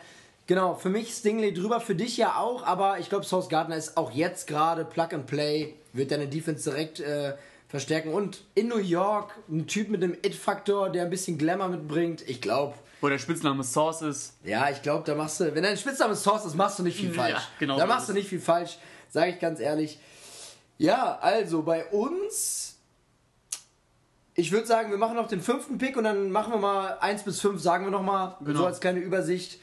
[0.47, 3.95] Genau, für mich Stingley drüber, für dich ja auch, aber ich glaube, Sauce Gardner ist
[3.95, 7.35] auch jetzt gerade Plug and Play, wird deine Defense direkt äh,
[7.69, 8.11] verstärken.
[8.13, 12.27] Und in New York, ein Typ mit einem It-Faktor, der ein bisschen Glamour mitbringt.
[12.27, 14.33] Ich glaube, Wo der Spitzname Source ist.
[14.43, 17.15] ja, ich glaube, da machst du, wenn dein Spitzname Source ist, machst du nicht viel
[17.15, 17.41] Ja, falsch.
[17.59, 18.77] genau Da machst du nicht viel falsch,
[19.09, 19.99] sage ich ganz ehrlich.
[20.77, 22.70] Ja, also bei uns,
[24.35, 27.23] ich würde sagen, wir machen noch den fünften Pick und dann machen wir mal 1
[27.23, 28.59] bis 5, sagen wir noch mal, Genau.
[28.59, 29.59] so als kleine Übersicht.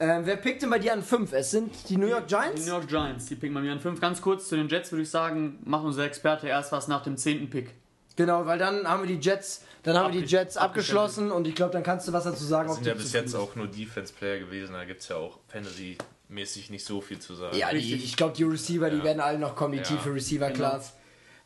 [0.00, 1.32] Ähm, wer pickt denn bei dir an 5?
[1.32, 2.66] Es sind die New York Die Giants?
[2.66, 4.00] New York Giants, die picken bei mir an 5.
[4.00, 7.16] Ganz kurz zu den Jets würde ich sagen, macht unser Experte erst was nach dem
[7.16, 7.48] 10.
[7.50, 7.70] Pick.
[8.16, 11.46] Genau, weil dann haben wir die Jets, dann haben wir die Abge- Jets abgeschlossen und
[11.48, 12.68] ich glaube, dann kannst du was dazu sagen.
[12.68, 16.70] Das sind ja bis jetzt auch nur Defense-Player gewesen, da gibt es ja auch Fantasy-mäßig
[16.70, 17.56] nicht so viel zu sagen.
[17.56, 18.04] Ja, die, Richtig.
[18.04, 19.04] ich glaube, die Receiver, die Ja.
[19.04, 19.84] werden alle noch kommen, die Ja.
[19.84, 20.94] tiefe Receiver-Class.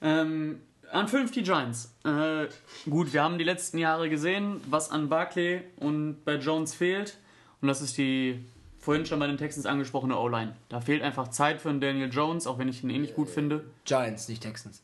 [0.03, 0.61] Ähm,
[0.93, 1.93] an 5 die Giants.
[2.05, 2.47] Äh,
[2.89, 7.17] gut, wir haben die letzten Jahre gesehen, was an Barkley und bei Jones fehlt.
[7.61, 8.45] Und das ist die
[8.79, 10.55] vorhin schon bei den Texans angesprochene O-Line.
[10.69, 13.29] Da fehlt einfach Zeit für einen Daniel Jones, auch wenn ich ihn eh nicht gut
[13.29, 13.65] finde.
[13.85, 14.83] Giants, nicht Texans.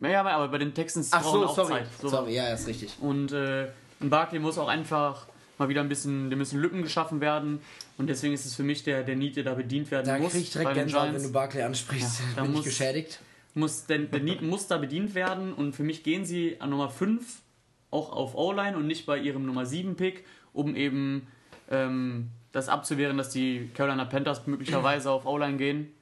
[0.00, 1.72] Naja, aber bei den Texans Ach brauchen so, auch sorry.
[1.72, 1.86] Zeit.
[2.00, 2.08] So.
[2.08, 2.96] Sorry, ja, ist richtig.
[3.00, 3.68] Und äh,
[4.00, 5.26] ein Barkley muss auch einfach
[5.58, 7.60] mal wieder ein bisschen, dem müssen Lücken geschaffen werden.
[7.96, 10.32] Und deswegen ist es für mich der, der Need, der da bedient werden Da muss.
[10.32, 12.18] krieg ich direkt Gänsehaut, wenn du Barclay ansprichst.
[12.20, 13.20] Ja, da bin ich muss- geschädigt.
[13.54, 16.90] Muss, der, der Need muss da bedient werden und für mich gehen sie an Nummer
[16.90, 17.42] 5
[17.90, 21.28] auch auf O-Line und nicht bei ihrem Nummer 7 Pick, um eben
[21.70, 25.92] ähm, das abzuwehren, dass die Carolina Panthers möglicherweise auf O-Line gehen.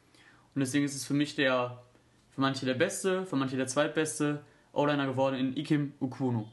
[0.54, 1.82] Und deswegen ist es für mich der,
[2.30, 6.50] für manche der beste, für manche der zweitbeste O-Liner geworden in Ikim Ukuno.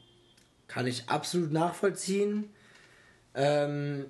[0.68, 2.50] Kann ich absolut nachvollziehen.
[3.34, 4.06] Ähm,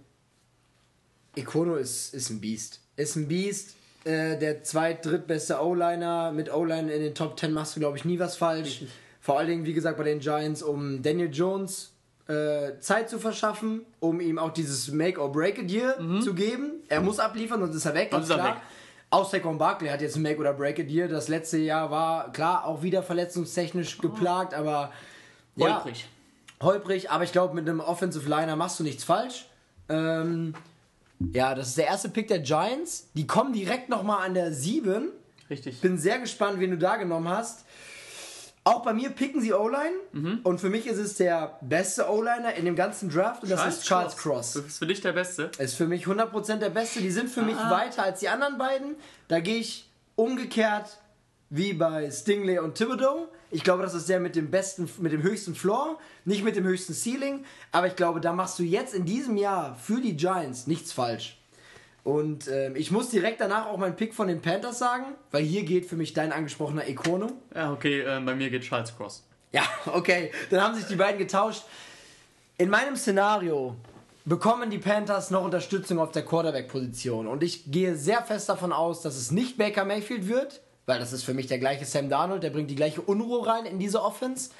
[1.36, 2.80] Ikono ist, ist ein Biest.
[2.96, 3.76] Ist ein Biest.
[4.04, 6.32] Äh, der zweit-, drittbeste O-Liner.
[6.32, 8.82] Mit O-Line in den Top 10 machst du, glaube ich, nie was falsch.
[9.20, 11.92] Vor allen Dingen, wie gesagt, bei den Giants, um Daniel Jones
[12.26, 16.82] äh, Zeit zu verschaffen, um ihm auch dieses Make-or-Break-a-Deal zu geben.
[16.88, 18.08] Er muss abliefern, sonst ist er weg.
[18.10, 18.54] Sonst ist er klar.
[18.56, 18.62] weg.
[19.10, 21.08] Auch Saquon Barkley hat jetzt ein Make- oder Break-a-Deal.
[21.08, 24.92] Das letzte Jahr war, klar, auch wieder verletzungstechnisch geplagt, aber
[25.56, 26.08] ja, Holprig.
[26.62, 29.46] holprig, aber ich glaube, mit einem Offensive Liner machst du nichts falsch.
[29.88, 30.54] Ähm,
[31.32, 33.08] ja, das ist der erste Pick der Giants.
[33.14, 35.08] Die kommen direkt nochmal an der 7.
[35.48, 35.80] Richtig.
[35.80, 37.64] Bin sehr gespannt, wen du da genommen hast.
[38.62, 40.40] Auch bei mir picken sie O-Line Mhm.
[40.44, 43.84] und für mich ist es der beste O-Liner in dem ganzen Draft und das ist
[43.84, 44.52] Charles Cross.
[44.52, 45.50] Das ist für dich der Beste.
[45.58, 47.00] Ist für mich 100% der beste.
[47.00, 47.70] Die sind für mich Ah.
[47.70, 48.96] weiter als die anderen beiden.
[49.28, 50.98] Da gehe ich umgekehrt
[51.48, 53.28] wie bei Stingley und Thibodeau.
[53.50, 56.64] Ich glaube, das ist der mit dem besten, mit dem höchsten Floor, nicht mit dem
[56.64, 57.44] höchsten Ceiling.
[57.72, 61.36] Aber ich glaube, da machst du jetzt in diesem Jahr für die Giants nichts falsch.
[62.02, 65.64] Und ähm, ich muss direkt danach auch meinen Pick von den Panthers sagen, weil hier
[65.64, 67.32] geht für mich dein angesprochener Econo.
[67.54, 69.24] Ja, okay, äh, bei mir geht Charles Cross.
[69.52, 70.30] Ja, okay.
[70.50, 71.64] Dann haben sich die beiden getauscht.
[72.56, 73.76] In meinem Szenario
[74.24, 77.26] bekommen die Panthers noch Unterstützung auf der Quarterback-Position.
[77.26, 80.60] Und ich gehe sehr fest davon aus, dass es nicht Baker Mayfield wird,
[80.90, 83.64] weil das ist für mich der gleiche Sam Darnold, der bringt die gleiche Unruhe rein
[83.64, 84.50] in diese Offense.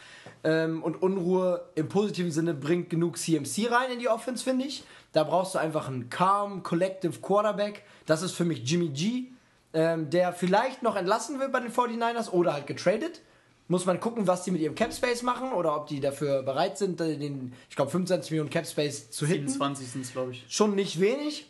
[0.45, 4.85] Ähm, und Unruhe im positiven Sinne bringt genug CMC rein in die Offense, finde ich.
[5.13, 7.83] Da brauchst du einfach einen calm, collective Quarterback.
[8.07, 9.25] Das ist für mich Jimmy G,
[9.75, 13.23] ähm, der vielleicht noch entlassen wird bei den 49ers oder halt getradet.
[13.67, 16.79] Muss man gucken, was die mit ihrem Cap Space machen oder ob die dafür bereit
[16.79, 19.49] sind, äh, den, ich glaube, 25 Millionen Cap Space zu hitten.
[19.49, 20.45] 27 sind es, glaube ich.
[20.49, 21.47] Schon nicht wenig.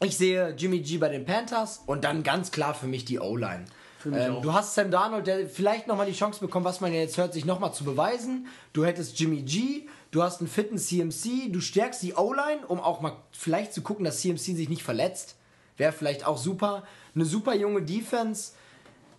[0.00, 3.64] Ich sehe Jimmy G bei den Panthers und dann ganz klar für mich die O-Line.
[4.06, 7.16] Ähm, du hast Sam Darnold, der vielleicht nochmal die Chance bekommt, was man ja jetzt
[7.18, 8.46] hört, sich nochmal zu beweisen.
[8.72, 13.00] Du hättest Jimmy G, du hast einen fitten CMC, du stärkst die O-Line, um auch
[13.00, 15.36] mal vielleicht zu gucken, dass CMC sich nicht verletzt.
[15.76, 16.84] Wäre vielleicht auch super.
[17.14, 18.52] Eine super junge Defense.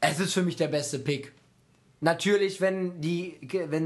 [0.02, 1.32] Es ist für mich der beste Pick.
[2.02, 3.00] Natürlich, wenn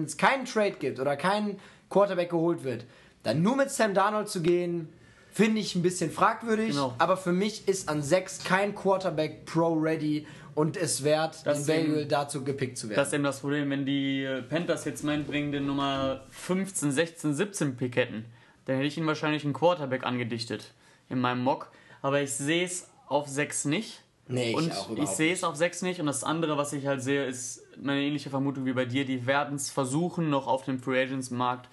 [0.06, 1.60] es keinen Trade gibt oder kein
[1.90, 2.86] Quarterback geholt wird,
[3.24, 4.90] dann nur mit Sam Darnold zu gehen,
[5.32, 6.72] finde ich ein bisschen fragwürdig.
[6.72, 6.94] Genau.
[6.98, 10.26] Aber für mich ist an 6 kein Quarterback pro-ready
[10.60, 12.98] und es wert, Das den Value eben- dazu gepickt zu werden.
[12.98, 17.78] Das ist eben das Problem, wenn die Panthers jetzt meinetwegen den Nummer 15, 16, 17
[17.78, 18.26] Pick hätten,
[18.66, 20.74] dann hätte ich ihnen wahrscheinlich einen Quarterback angedichtet
[21.08, 21.72] in meinem Mock.
[22.02, 24.02] Aber ich sehe es auf 6 nicht.
[24.28, 26.00] Nee, ich und auch ich sehe es auf 6 nicht.
[26.02, 29.06] Und das andere, was ich halt sehe, ist eine ähnliche Vermutung wie bei dir.
[29.06, 31.70] Die werden es versuchen, noch auf dem Free Agents Markt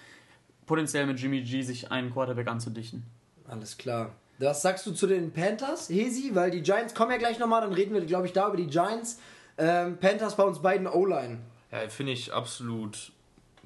[0.64, 3.03] potenziell mit Jimmy G sich einen Quarterback anzudichten.
[3.49, 4.12] Alles klar.
[4.38, 6.31] Was sagst du zu den Panthers, Hesi?
[6.35, 8.66] Weil die Giants kommen ja gleich nochmal, dann reden wir, glaube ich, da über die
[8.66, 9.18] Giants.
[9.59, 11.38] Ähm, Panthers bei uns beiden O-Line.
[11.72, 13.12] Ja, finde ich absolut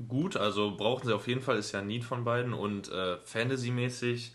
[0.09, 0.37] gut.
[0.37, 2.53] Also brauchen sie auf jeden Fall, ist ja ein Need von beiden.
[2.55, 4.33] Und äh, Fantasy-mäßig,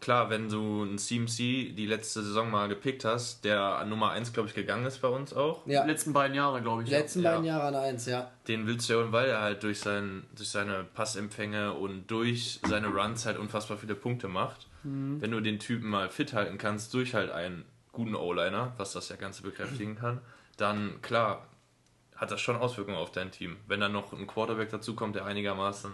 [0.00, 4.32] klar, wenn du einen CMC die letzte Saison mal gepickt hast, der an Nummer 1,
[4.32, 5.66] glaube ich, gegangen ist bei uns auch.
[5.66, 6.88] Ja, Die letzten beiden Jahre, glaube ich.
[6.88, 7.32] die letzten ja.
[7.32, 8.30] beiden Jahre an 1, ja.
[8.46, 12.86] Den willst du ja, weil er halt durch, sein, durch seine Passempfänge und durch seine
[12.86, 14.68] Runs halt unfassbar viele Punkte macht.
[14.84, 19.08] Wenn du den Typen mal fit halten kannst durch halt einen guten O-Liner, was das
[19.08, 20.20] ja Ganze bekräftigen kann,
[20.56, 21.46] dann klar
[22.16, 23.56] hat das schon Auswirkungen auf dein Team.
[23.66, 25.92] Wenn dann noch ein Quarterback dazu kommt, der einigermaßen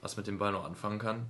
[0.00, 1.26] was mit dem Ball noch anfangen kann,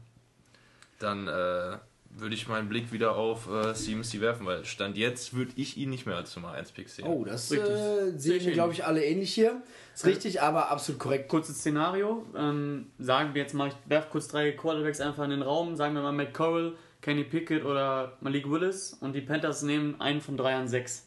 [0.98, 1.78] dann äh,
[2.10, 5.90] würde ich meinen Blick wieder auf äh, CMC werfen, weil Stand jetzt würde ich ihn
[5.90, 7.06] nicht mehr als Nummer 1 Pick sehen.
[7.06, 7.70] Oh, das Richtig.
[7.70, 9.62] äh, Sehe sehen ich wir, glaube ich, alle ähnlich hier.
[9.94, 11.28] Ist richtig, aber absolut korrekt.
[11.28, 12.24] kurzes Szenario.
[12.36, 15.76] Ähm, sagen wir jetzt mal, ich werfe kurz drei Quarterbacks einfach in den Raum.
[15.76, 16.74] Sagen wir mal Matt Corral,
[17.06, 18.94] Kenny Pickett oder Malik Willis.
[19.00, 21.06] Und die Panthers nehmen einen von drei an sechs.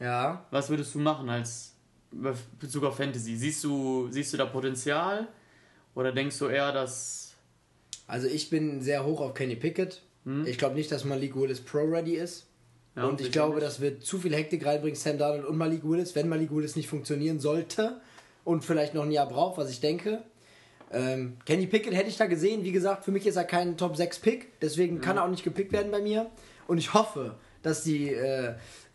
[0.00, 0.46] Ja.
[0.50, 1.76] Was würdest du machen als
[2.58, 3.36] Bezug auf Fantasy?
[3.36, 5.28] Siehst du, siehst du da Potenzial?
[5.94, 7.36] Oder denkst du eher, dass.
[8.08, 10.02] Also ich bin sehr hoch auf Kenny Pickett.
[10.44, 12.48] Ich glaube nicht, dass Malik Willis Pro-Ready ist.
[12.96, 13.66] Ja, und ich glaube, nicht.
[13.66, 16.88] das wird zu viel Hektik reinbringen, Sam Darnold und Malik Willis, wenn Malik Willis nicht
[16.88, 18.00] funktionieren sollte
[18.44, 20.22] und vielleicht noch ein Jahr braucht, was ich denke.
[20.92, 22.64] Ähm, Kenny Pickett hätte ich da gesehen.
[22.64, 25.44] Wie gesagt, für mich ist er kein Top 6 Pick, deswegen kann er auch nicht
[25.44, 26.30] gepickt werden bei mir.
[26.66, 28.54] Und ich hoffe, dass die äh,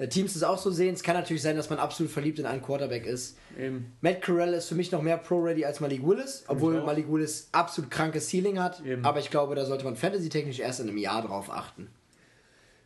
[0.10, 0.94] Teams das auch so sehen.
[0.94, 3.38] Es kann natürlich sein, dass man absolut verliebt in einen Quarterback ist.
[3.58, 3.94] Eben.
[4.02, 6.82] Matt Corral ist für mich noch mehr Pro-Ready als Malik Willis, obwohl.
[6.82, 8.84] Malik Willis absolut krankes Ceiling hat.
[8.86, 9.06] Eben.
[9.06, 11.90] Aber ich glaube, da sollte man fantasy-technisch erst in einem Jahr drauf achten.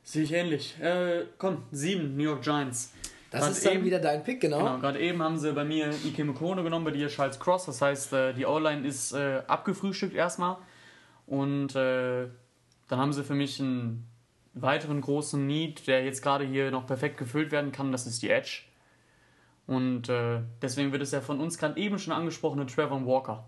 [0.04, 0.80] Sehe ich ähnlich.
[0.82, 2.92] Äh, komm, sieben New York Giants.
[3.40, 4.60] Das ist dann eben- wieder dein Pick, genau.
[4.60, 7.66] Genau, gerade eben haben sie bei mir Ike Mokone genommen, bei dir Charles Cross.
[7.66, 10.58] Das heißt, äh, die O-Line ist äh, abgefrühstückt erstmal.
[11.26, 12.28] Und äh,
[12.88, 14.08] dann haben sie für mich einen
[14.54, 17.92] weiteren großen Need, der jetzt gerade hier noch perfekt gefüllt werden kann.
[17.92, 18.62] Das ist die Edge.
[19.68, 20.04] Und
[20.62, 23.46] deswegen wird es ja von uns gerade eben schon angesprochene Trevor Walker.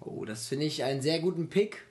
[0.00, 1.86] Oh, das finde ich einen sehr guten Pick.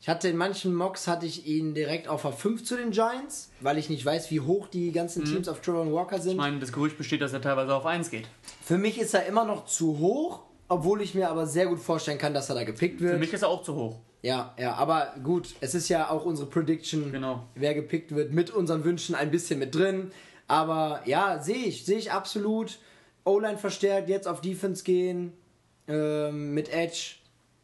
[0.00, 3.78] Ich hatte in manchen Mocks hatte ich ihn direkt auf A5 zu den Giants, weil
[3.78, 6.32] ich nicht weiß, wie hoch die ganzen Teams auf Trevor Walker sind.
[6.32, 8.28] Ich meine, das Gerücht besteht, dass er teilweise auf 1 geht.
[8.62, 12.18] Für mich ist er immer noch zu hoch, obwohl ich mir aber sehr gut vorstellen
[12.18, 13.12] kann, dass er da gepickt wird.
[13.14, 13.96] Für mich ist er auch zu hoch.
[14.22, 17.44] Ja, ja, aber gut, es ist ja auch unsere Prediction, Genau.
[17.54, 20.10] wer gepickt wird, mit unseren Wünschen ein bisschen mit drin.
[20.46, 22.78] Aber ja, sehe ich, sehe ich absolut.
[23.24, 25.32] O-Line verstärkt, jetzt auf Defense gehen,
[25.86, 27.16] ähm, mit Edge.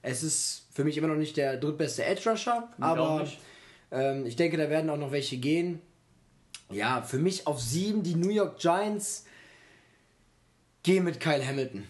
[0.04, 3.26] Es ist für mich immer noch nicht der drittbeste Edge-Rusher, auch aber
[3.90, 5.80] ähm, ich denke, da werden auch noch welche gehen.
[6.70, 9.24] Ja, für mich auf sieben die New York Giants.
[10.82, 11.84] Geh mit Kyle Hamilton.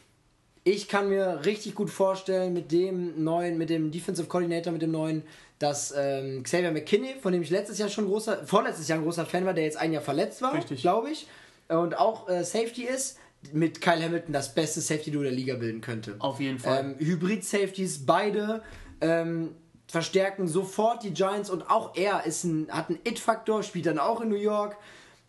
[0.62, 4.92] Ich kann mir richtig gut vorstellen, mit dem neuen, mit dem Defensive Coordinator, mit dem
[4.92, 5.24] neuen,
[5.58, 9.26] dass ähm, Xavier McKinney, von dem ich letztes Jahr schon großer, vorletztes Jahr ein großer
[9.26, 11.26] Fan war, der jetzt ein Jahr verletzt war, glaube ich,
[11.68, 13.18] und auch äh, Safety ist,
[13.52, 16.16] mit Kyle Hamilton das beste Safety-Duo der Liga bilden könnte.
[16.18, 16.80] Auf jeden Fall.
[16.80, 18.62] Ähm, Hybrid-Safeties, beide
[19.00, 19.54] ähm,
[19.86, 24.20] verstärken sofort die Giants und auch er ist ein, hat einen It-Faktor, spielt dann auch
[24.20, 24.76] in New York.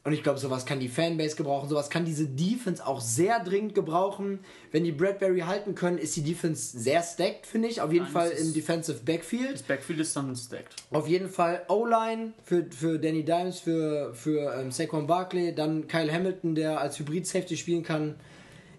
[0.05, 3.73] Und ich glaube, sowas kann die Fanbase gebrauchen, sowas kann diese Defense auch sehr dringend
[3.73, 4.37] gebrauchen.
[4.71, 7.81] Wenn die Bradbury halten können, ist die Defense sehr stacked, finde ich.
[7.81, 9.53] Auf jeden Nein, Fall im Defensive Backfield.
[9.55, 10.75] das Backfield ist dann stacked.
[10.91, 16.13] Auf jeden Fall O-Line für, für Danny Dimes, für, für ähm, Saquon Barkley, dann Kyle
[16.13, 18.13] Hamilton, der als Hybrid-Safety spielen kann.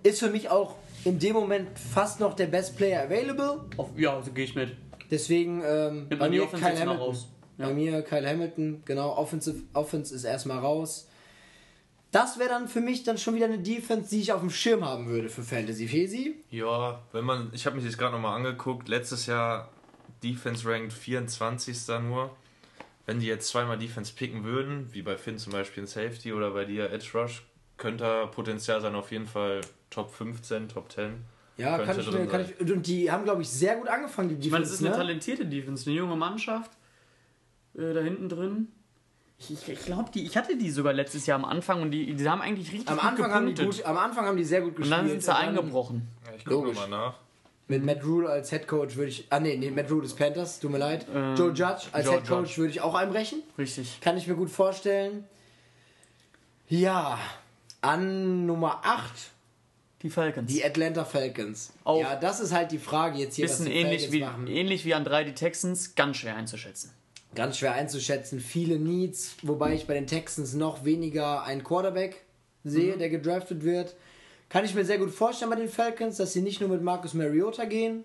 [0.05, 3.65] Ist für mich auch in dem Moment fast noch der Best Player available.
[3.79, 4.77] Auf, ja, so gehe ich mit.
[5.11, 6.89] Deswegen ähm, bei mir Kyle Hamilton.
[6.89, 7.27] raus.
[7.59, 7.67] Ja.
[7.67, 11.09] Bei mir Kyle Hamilton, genau, Offensive, Offense ist erstmal raus.
[12.17, 14.83] Das wäre dann für mich dann schon wieder eine Defense, die ich auf dem Schirm
[14.83, 15.87] haben würde für Fantasy.
[15.87, 16.43] Fesi?
[16.49, 19.69] Ja, wenn man, ich habe mich jetzt gerade nochmal angeguckt, letztes Jahr
[20.23, 21.77] Defense ranked 24.
[22.09, 22.35] nur.
[23.05, 26.53] Wenn die jetzt zweimal Defense picken würden, wie bei Finn zum Beispiel in Safety oder
[26.53, 27.43] bei dir Edge Rush,
[27.77, 31.23] könnte da Potenzial sein, auf jeden Fall Top 15, Top 10.
[31.59, 32.71] Ja, Könnte kann ich, mir, kann ich.
[32.73, 34.47] Und die haben, glaube ich, sehr gut angefangen, die Defense.
[34.47, 34.97] Ich meine, es ist eine ne?
[34.97, 36.71] talentierte Defense, eine junge Mannschaft
[37.75, 38.69] äh, da hinten drin.
[39.39, 42.15] Ich, ich, ich glaube, die, ich hatte die sogar letztes Jahr am Anfang und die,
[42.15, 43.85] die haben eigentlich richtig Am gut Anfang, haben die gepunktet.
[43.85, 44.99] gut, am Anfang haben die sehr gut und gespielt.
[44.99, 46.09] dann sind sie dann eingebrochen.
[46.27, 47.15] Ja, ich gucke nochmal nach.
[47.69, 49.27] Mit Matt Rule als Head Coach würde ich.
[49.31, 51.05] Ah, nee, nee, Matt Rule ist Panthers, tut mir leid.
[51.13, 52.57] Ähm, Joe Judge als Joe Head Coach Judge.
[52.59, 53.43] würde ich auch einbrechen.
[53.59, 54.01] Richtig.
[54.01, 55.25] Kann ich mir gut vorstellen.
[56.69, 57.19] Ja,
[57.81, 59.13] an Nummer 8
[60.03, 60.53] Die Falcons.
[60.53, 61.73] die Atlanta Falcons.
[61.85, 62.01] Auch.
[62.01, 64.47] Ja, das ist halt die Frage jetzt hier, Bisschen die ähnlich Falcons wie, machen.
[64.47, 66.93] ähnlich wie an drei die Texans, ganz schwer einzuschätzen.
[67.37, 68.41] Ganz schwer einzuschätzen.
[68.41, 72.25] Viele Needs, wobei ich bei den Texans noch weniger einen Quarterback
[72.65, 72.99] sehe, Mhm.
[72.99, 73.95] der gedraftet wird.
[74.49, 77.15] Kann ich mir sehr gut vorstellen bei den Falcons, dass sie nicht nur mit Marcus
[77.15, 78.05] Mariota gehen.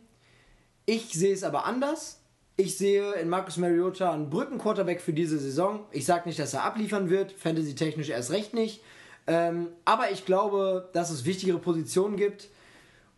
[0.85, 2.19] Ich sehe es aber anders.
[2.57, 5.85] Ich sehe in Marcus Mariota einen Brückenquarterback für diese Saison.
[5.91, 8.81] Ich sage nicht, dass er abliefern wird, fantasy-technisch erst recht nicht.
[9.27, 12.49] Ähm, aber ich glaube, dass es wichtigere Positionen gibt.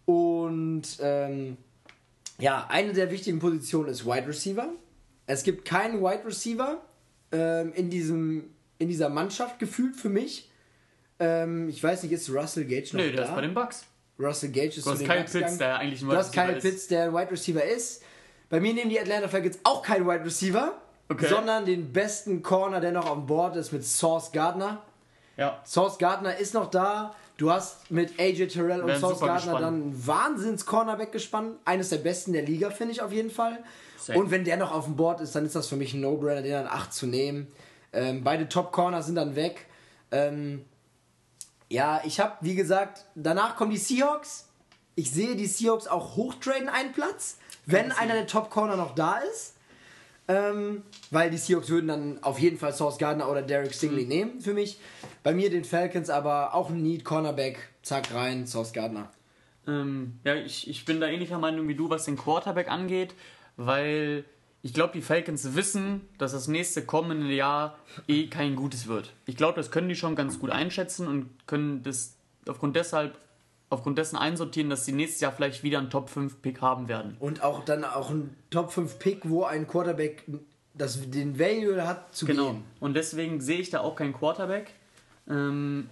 [0.06, 1.58] Und ähm,
[2.40, 4.70] ja, eine der wichtigen Positionen ist Wide Receiver.
[5.26, 6.82] Es gibt keinen Wide Receiver
[7.32, 10.50] ähm, in, diesem, in dieser Mannschaft gefühlt für mich.
[11.20, 13.16] Ähm, ich weiß nicht, ist Russell Gage noch Nö, da?
[13.18, 13.86] der ist bei den Bucks.
[14.20, 16.64] Russell Gage ist Du hast Bucks Pitts, der eigentlich ein Du hast Receiver ist.
[16.64, 18.04] Pitts, der ein Wide Receiver ist.
[18.50, 20.74] Bei mir nehmen die Atlanta Falcons auch keinen Wide Receiver,
[21.10, 21.28] Okay.
[21.28, 24.82] sondern den besten Corner, der noch auf Board ist, mit Sauce Gardner.
[25.38, 25.62] Ja.
[25.66, 27.14] Sauce Gardner ist noch da.
[27.38, 29.62] Du hast mit AJ Terrell und super Gardner gespannt.
[29.62, 31.58] dann einen Wahnsinns-Cornerback gespannt.
[31.66, 33.58] Eines der besten der Liga, finde ich auf jeden Fall.
[34.06, 34.18] Safe.
[34.20, 36.42] Und wenn der noch auf dem Board ist, dann ist das für mich ein No-Brainer,
[36.42, 37.48] den an 8 zu nehmen.
[37.92, 39.66] Ähm, beide Top-Corner sind dann weg.
[40.12, 40.66] Ähm,
[41.70, 44.48] ja, ich habe, wie gesagt, danach kommen die Seahawks.
[44.96, 49.56] Ich sehe die Seahawks auch hochtraden einen Platz, wenn einer der Top-Corner noch da ist.
[50.28, 53.74] Ähm, weil die Seahawks würden dann auf jeden Fall Sauce Gardner oder Derek Mhm.
[53.74, 54.80] Stingley nehmen für mich.
[55.22, 57.58] Bei mir den Falcons aber auch ein Need Cornerback.
[57.82, 59.12] Zack rein, Sauce Gardner.
[59.68, 63.14] Ähm, ja, ich, ich bin da ähnlicher Meinung wie du, was den Quarterback angeht,
[63.58, 64.26] weil
[64.62, 69.14] ich glaube, die Falcons wissen, dass das nächste kommende Jahr eh kein gutes wird.
[69.26, 72.16] Ich glaube, das können die schon ganz gut einschätzen und können das
[72.48, 73.18] aufgrund deshalb
[73.70, 77.18] aufgrund dessen einsortieren, dass sie nächstes Jahr vielleicht wieder einen Top 5 Pick haben werden.
[77.20, 80.24] Und auch dann auch ein Top 5 Pick, wo ein Quarterback
[80.76, 82.52] das, den Value hat zu Genau.
[82.52, 82.64] gehen.
[82.80, 84.72] Und deswegen sehe ich da auch keinen Quarterback.
[85.28, 85.90] Ähm,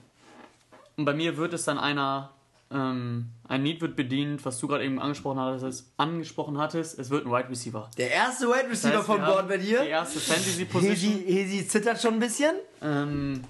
[0.95, 2.31] und bei mir wird es dann einer,
[2.71, 6.97] ähm, ein Need wird bedient, was du gerade eben angesprochen hattest, angesprochen hattest.
[6.97, 7.89] Es wird ein Wide Receiver.
[7.97, 9.83] Der erste Wide Das Receiver heißt, von wir Bord haben bei Die dir.
[9.83, 11.13] erste Fantasy Position.
[11.13, 12.55] Hesi, Hesi zittert schon ein bisschen.
[12.81, 13.43] Ähm,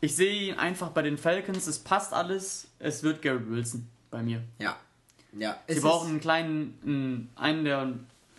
[0.00, 1.66] ich sehe ihn einfach bei den Falcons.
[1.66, 2.68] Es passt alles.
[2.78, 4.42] Es wird Garrett Wilson bei mir.
[4.58, 4.76] Ja.
[5.38, 5.56] Ja.
[5.68, 7.92] Sie brauchen einen kleinen, einen, der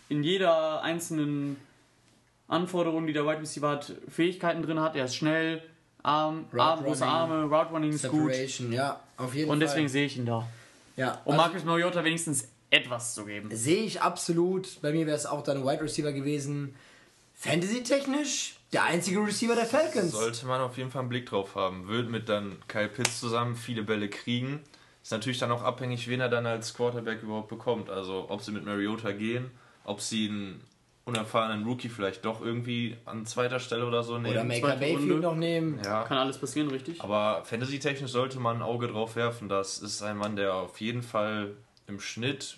[0.10, 1.58] in jeder einzelnen
[2.48, 4.96] Anforderung, die der Wide Receiver hat, Fähigkeiten drin hat.
[4.96, 5.64] Er ist schnell,
[6.04, 8.34] Arm, Arm große Arme, Route Running ist gut.
[8.70, 9.68] Ja, auf jeden Und Fall.
[9.68, 10.48] deswegen sehe ich ihn da.
[10.96, 13.50] ja, Um also Marcus Mariota wenigstens etwas zu geben.
[13.56, 14.82] sehe ich absolut.
[14.82, 16.76] Bei mir wäre es auch dann ein Wide Receiver gewesen.
[17.36, 20.12] Fantasy-technisch der einzige Receiver der Falcons.
[20.12, 21.88] Sollte man auf jeden Fall einen Blick drauf haben.
[21.88, 24.62] Wird mit dann Kyle Pitts zusammen viele Bälle kriegen.
[25.04, 27.90] Ist natürlich dann auch abhängig, wen er dann als Quarterback überhaupt bekommt.
[27.90, 29.52] Also ob sie mit Mariota gehen,
[29.84, 30.62] ob sie einen
[31.06, 34.34] unerfahrenen Rookie vielleicht doch irgendwie an zweiter Stelle oder so nehmen.
[34.34, 35.20] Oder Maker Bayfield Runde.
[35.20, 35.80] noch nehmen.
[35.84, 36.04] ja.
[36.04, 37.02] Kann alles passieren, richtig?
[37.02, 39.50] Aber fantasy-technisch sollte man ein Auge drauf werfen.
[39.50, 41.56] Das ist ein Mann, der auf jeden Fall
[41.88, 42.58] im Schnitt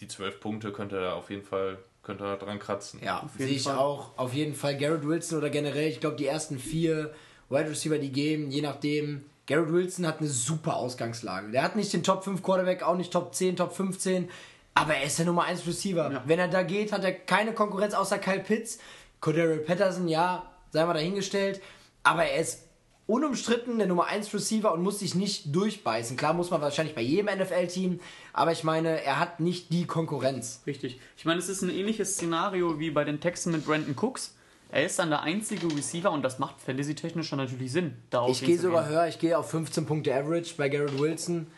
[0.00, 3.00] die zwölf Punkte könnte er auf jeden Fall könnte er dran kratzen.
[3.04, 4.16] Ja, sehe ich auch.
[4.16, 7.12] Auf jeden Fall Garrett Wilson oder generell, ich glaube, die ersten vier
[7.50, 11.50] Wide Receiver, die geben, je nachdem, Garrett Wilson hat eine super Ausgangslage.
[11.50, 14.30] Der hat nicht den Top 5 Quarterback, auch nicht Top 10, Top 15,
[14.74, 16.12] aber er ist der Nummer 1 Receiver.
[16.12, 16.22] Ja.
[16.26, 18.78] Wenn er da geht, hat er keine Konkurrenz außer Kyle Pitts.
[19.20, 21.60] Cordero Patterson, ja, sei mal dahingestellt,
[22.02, 22.66] aber er ist
[23.06, 26.16] unumstritten der Nummer 1 Receiver und muss sich nicht durchbeißen.
[26.16, 28.00] Klar muss man wahrscheinlich bei jedem NFL-Team,
[28.32, 30.62] aber ich meine, er hat nicht die Konkurrenz.
[30.66, 31.00] Richtig.
[31.16, 34.36] Ich meine, es ist ein ähnliches Szenario wie bei den Texten mit Brandon Cooks.
[34.70, 37.96] Er ist dann der einzige Receiver und das macht fantasy-technisch natürlich Sinn.
[38.28, 41.48] Ich gehe sogar höher, ich gehe auf 15 Punkte Average bei Garrett Wilson.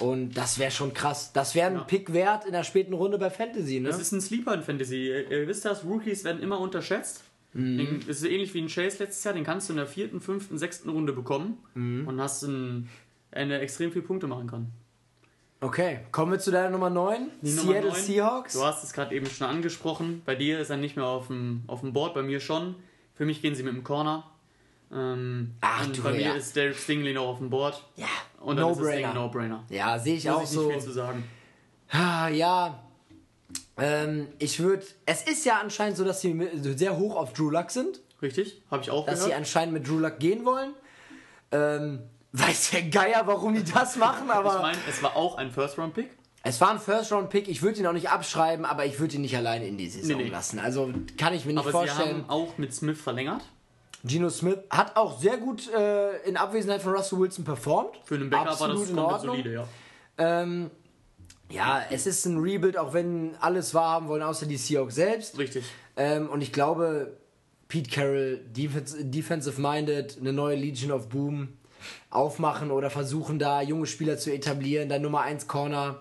[0.00, 1.32] Und das wäre schon krass.
[1.32, 1.84] Das wäre ein Ja.
[1.84, 3.88] Pick wert in der späten Runde bei Fantasy, ne?
[3.88, 5.06] Das ist ein Sleeper in Fantasy.
[5.08, 7.22] Ihr, ihr wisst das, Rookies werden immer unterschätzt.
[7.52, 7.78] Mhm.
[7.78, 9.34] Den, das ist ähnlich wie ein Chase letztes Jahr.
[9.34, 12.06] Den kannst du in der vierten, fünften, sechsten Runde bekommen Mhm.
[12.08, 12.88] und hast einen,
[13.34, 14.68] der extrem viele Punkte machen kann.
[15.62, 17.28] Okay, kommen wir zu deiner Nummer 9.
[17.42, 18.00] Die Nummer Seattle 9.
[18.00, 18.52] Seahawks.
[18.54, 20.22] Du hast es gerade eben schon angesprochen.
[20.24, 22.76] Bei dir ist er nicht mehr auf dem, auf dem Board, bei mir schon.
[23.14, 24.24] Für mich gehen sie mit dem Corner.
[24.92, 26.32] Ähm, Ach, und du, bei mir ja.
[26.34, 27.84] ist Derek Stingley noch auf dem Board.
[27.96, 28.06] Ja,
[28.40, 29.64] Und dann ist es No-Brainer.
[29.68, 30.62] Ja, sehe ich Muss auch ich so.
[30.66, 31.24] nicht viel zu sagen.
[31.92, 32.80] Ja.
[33.76, 34.84] Ähm, ich würde.
[35.06, 36.38] Es ist ja anscheinend so, dass sie
[36.76, 38.00] sehr hoch auf Drew Luck sind.
[38.22, 38.62] Richtig?
[38.70, 39.38] Habe ich auch Dass sie gehört.
[39.38, 40.74] anscheinend mit Drew Luck gehen wollen.
[41.52, 42.00] Ähm,
[42.32, 44.56] weiß der Geier, warum die das machen, aber.
[44.56, 46.10] Ich meine, es war auch ein First-Round-Pick.
[46.42, 47.48] Es war ein First-Round-Pick.
[47.48, 50.16] Ich würde ihn auch nicht abschreiben, aber ich würde ihn nicht alleine in die Saison
[50.18, 50.30] Nee, nee.
[50.30, 50.58] lassen.
[50.58, 52.22] Also kann ich mir nicht Aber sie vorstellen.
[52.22, 53.42] haben auch mit Smith verlängert.
[54.04, 57.96] Gino Smith hat auch sehr gut äh, in Abwesenheit von Russell Wilson performt.
[58.04, 59.36] Für einen Backup war Absolut das in Ordnung.
[59.36, 59.68] solide, ja.
[60.18, 60.70] Ähm,
[61.50, 65.38] ja, es ist ein Rebuild, auch wenn alles wahrhaben wollen, außer die Seahawks selbst.
[65.38, 65.64] Richtig.
[65.96, 67.16] Ähm, und ich glaube,
[67.68, 71.56] Pete Carroll, Defens defensive-minded, eine neue Legion of Boom
[72.10, 76.00] aufmachen oder versuchen da junge Spieler zu etablieren, dein Nummer 1 Corner.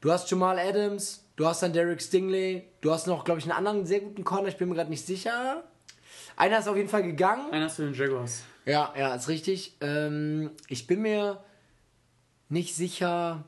[0.00, 3.56] Du hast Jamal Adams, du hast dann Derek Stingley, du hast noch, glaube ich, einen
[3.56, 5.64] anderen sehr guten Corner, ich bin mir gerade nicht sicher.
[6.36, 7.50] Einer ist auf jeden Fall gegangen.
[7.50, 8.42] Einer ist für den Jaguars.
[8.66, 9.76] Ja, ja, ist richtig.
[9.80, 11.42] Ähm, ich bin mir
[12.48, 13.44] nicht sicher.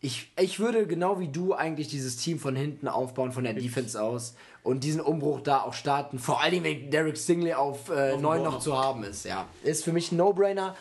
[0.00, 4.00] Ich, ich würde genau wie du eigentlich dieses Team von hinten aufbauen, von der Defense
[4.00, 6.18] aus und diesen Umbruch da auch starten.
[6.18, 8.60] Vor allen Dingen, wenn Derek Stingley auf, äh, dem 9 Board noch noch.
[8.60, 9.24] zu haben ist.
[9.24, 10.76] Ja, ist für mich ein No-Brainer.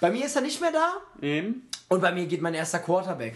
[0.00, 1.68] Bei mir ist er nicht mehr da Eben.
[1.88, 3.34] und bei mir geht mein erster Quarterback.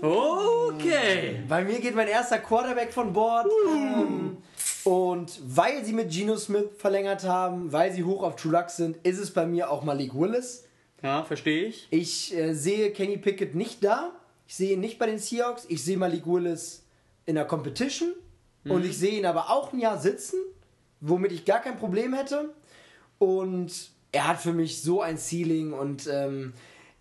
[0.00, 1.42] Okay.
[1.48, 3.46] Bei mir geht mein erster Quarterback von Bord.
[3.68, 4.38] Ähm,
[4.84, 8.96] und weil sie mit Geno Smith verlängert haben, weil sie hoch auf True Luck sind,
[9.02, 10.64] ist es bei mir auch Malik Willis.
[11.02, 11.86] Ja, verstehe ich.
[11.90, 14.12] Ich äh, sehe Kenny Pickett nicht da.
[14.46, 15.66] Ich sehe ihn nicht bei den Seahawks.
[15.68, 16.84] Ich sehe Malik Willis
[17.26, 18.14] in der Competition.
[18.64, 20.38] Und ich sehe ihn aber auch ein Jahr sitzen,
[21.00, 22.54] womit ich gar kein Problem hätte.
[23.18, 25.72] Und er hat für mich so ein Ceiling.
[25.72, 26.52] Und ähm,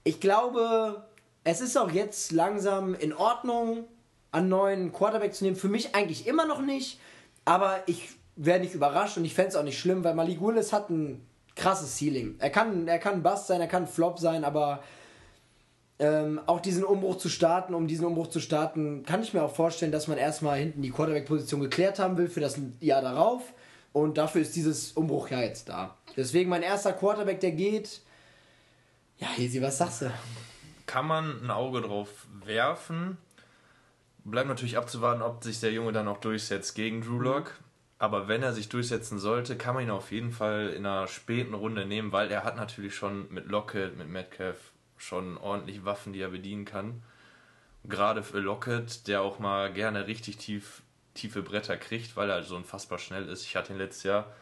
[0.03, 1.06] ich glaube,
[1.49, 3.85] es ist auch jetzt langsam in Ordnung,
[4.33, 5.55] einen neuen Quarterback zu nehmen.
[5.55, 6.99] Für mich eigentlich immer noch nicht.
[7.45, 10.73] Aber ich wäre nicht überrascht und ich fände es auch nicht schlimm, weil Malik Willis
[10.73, 12.35] hat ein krasses Ceiling.
[12.39, 14.83] Er kann, er kann Bust sein, er kann Flop sein, aber
[15.99, 19.55] ähm, auch diesen Umbruch zu starten, um diesen Umbruch zu starten, kann ich mir auch
[19.55, 23.53] vorstellen, dass man erstmal hinten die Quarterback-Position geklärt haben will für das Jahr darauf.
[23.93, 25.95] Und dafür ist dieses Umbruch ja jetzt da.
[26.17, 28.01] Deswegen mein erster Quarterback, der geht.
[29.17, 30.11] Ja, Hesi, was sagst du?
[30.87, 33.17] Kann man ein Auge drauf werfen.
[34.23, 37.53] Bleibt natürlich abzuwarten, ob sich der Junge dann auch durchsetzt gegen Drew Lock.
[37.99, 41.53] Aber wenn er sich durchsetzen sollte, kann man ihn auf jeden Fall in einer späten
[41.53, 46.21] Runde nehmen, weil er hat natürlich schon mit Lockett, mit Metcalf schon ordentlich Waffen, die
[46.21, 47.03] er bedienen kann.
[47.83, 52.55] Gerade für Lockett, der auch mal gerne richtig tief, tiefe Bretter kriegt, weil er so
[52.55, 53.43] unfassbar schnell ist.
[53.43, 54.33] Ich hatte ihn letztes Jahr,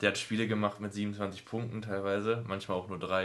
[0.00, 3.24] der hat Spiele gemacht mit 27 Punkten teilweise, manchmal auch nur drei.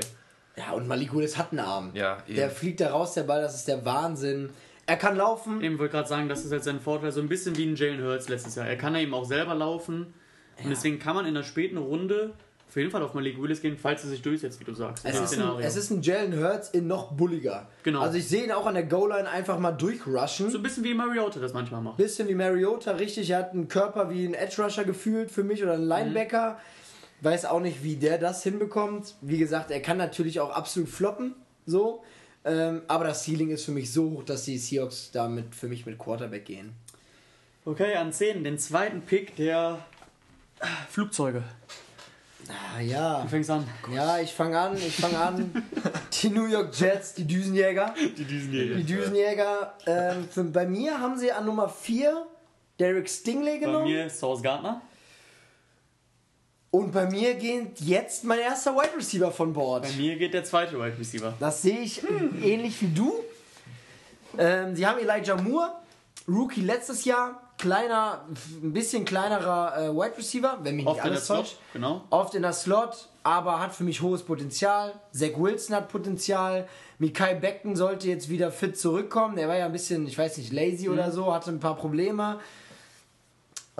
[0.58, 1.92] Ja, und Malik Willis hat einen Arm.
[1.94, 4.50] Ja, Der fliegt da raus, der Ball, das ist der Wahnsinn.
[4.86, 5.62] Er kann laufen.
[5.62, 8.04] Eben wollte gerade sagen, das ist jetzt sein Vorteil, so ein bisschen wie ein Jalen
[8.04, 8.68] Hurts letztes Jahr.
[8.68, 10.14] Er kann ja eben auch selber laufen.
[10.64, 12.34] Und deswegen kann man in der späten Runde
[12.70, 15.04] auf jeden Fall auf Malik Willis gehen, falls er sich durchsetzt, wie du sagst.
[15.04, 17.68] Es, Im ist ein, es ist ein Jalen Hurts in noch bulliger.
[17.82, 18.02] Genau.
[18.02, 20.52] Also ich sehe ihn auch an der Goal-Line einfach mal durchrushen.
[20.52, 21.98] so ein bisschen wie Mariota das manchmal macht.
[21.98, 23.28] Bisschen wie Mariota, richtig.
[23.32, 26.60] Er hat einen Körper wie ein Edge-Rusher gefühlt für mich oder ein Linebacker.
[27.22, 29.16] Weiß auch nicht, wie der das hinbekommt.
[29.22, 31.36] Wie gesagt, er kann natürlich auch absolut floppen.
[31.66, 32.04] So.
[32.46, 35.86] Ähm, aber das Ceiling ist für mich so hoch, dass die Seahawks damit für mich
[35.86, 36.74] mit Quarterback gehen.
[37.66, 39.80] Okay, an 10, den zweiten Pick der
[40.90, 41.44] Flugzeuge.
[42.48, 43.22] Ah, ja.
[43.22, 43.68] Du fängst an.
[43.94, 45.64] Ja, ich fange an, ich fange an.
[46.22, 47.94] die New York Jets, die Düsenjäger.
[48.18, 48.76] Die Düsenjäger.
[48.76, 49.74] Die Düsenjäger.
[49.86, 52.26] Ähm, für, bei mir haben sie an Nummer 4
[52.80, 53.86] Derek Stingley Bei genommen.
[53.86, 54.82] mir ist Sauce Gardner.
[56.72, 59.84] Und bei mir geht jetzt mein erster Wide Receiver von Bord.
[59.84, 61.34] Bei mir geht der zweite Wide Receiver.
[61.40, 62.02] Das sehe ich
[62.44, 63.14] ähnlich wie du.
[64.38, 65.72] Ähm, sie haben Elijah Moore,
[66.28, 68.24] Rookie letztes Jahr, kleiner,
[68.62, 71.58] ein bisschen kleinerer äh, Wide Receiver, wenn mich Oft nicht in der alles Slot, täuscht.
[71.74, 72.04] genau.
[72.12, 74.94] Oft in der Slot, aber hat für mich hohes Potenzial.
[75.12, 76.68] Zach Wilson hat Potenzial.
[77.00, 79.36] Mikai Beckton sollte jetzt wieder fit zurückkommen.
[79.36, 80.94] Der war ja ein bisschen, ich weiß nicht, lazy Mhm.
[80.94, 82.40] oder so, hatte ein paar Probleme.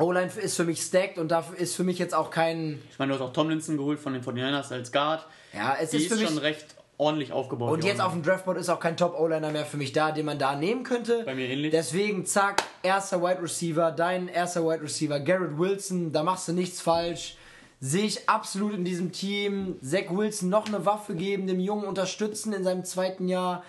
[0.02, 2.82] O-Line ist für mich stacked und dafür ist für mich jetzt auch kein.
[2.92, 5.26] Ich meine, du hast auch Tomlinson geholt von den 49ers als Guard.
[5.54, 6.28] Ja, es Die ist ist, für mich.
[6.28, 6.66] schon recht
[6.98, 7.72] ordentlich aufgebaut.
[7.72, 10.38] Und jetzt auf dem Draftboard ist auch kein Top-O-Liner mehr für mich da, den man
[10.38, 11.24] da nehmen könnte.
[11.26, 11.72] Bei mir ähnlich.
[11.72, 16.82] Deswegen, zack, erster Wide Receiver, dein erster Wide Receiver, Garrett Wilson, da machst du nichts
[16.82, 17.38] falsch.
[17.80, 19.78] Sehe ich absolut in diesem Team.
[19.82, 23.64] Zach Wilson noch eine Waffe geben, dem Jungen unterstützen in seinem zweiten Jahr.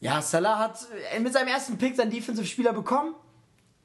[0.00, 0.78] Ja, Salah hat
[1.14, 3.14] äh, mit seinem ersten Pick seinen Defensive-Spieler bekommen.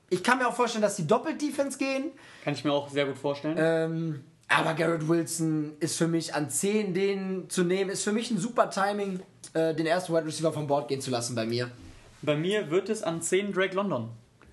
[0.09, 2.11] Ich kann mir auch vorstellen, dass die doppelt Defense gehen.
[2.43, 3.55] Kann ich mir auch sehr gut vorstellen.
[3.59, 8.31] Ähm, aber Garrett Wilson ist für mich an 10 den zu nehmen, ist für mich
[8.31, 9.19] ein super Timing,
[9.53, 11.69] äh, den ersten Wide Receiver vom Board gehen zu lassen bei mir.
[12.21, 14.09] Bei mir wird es an 10 Drake London.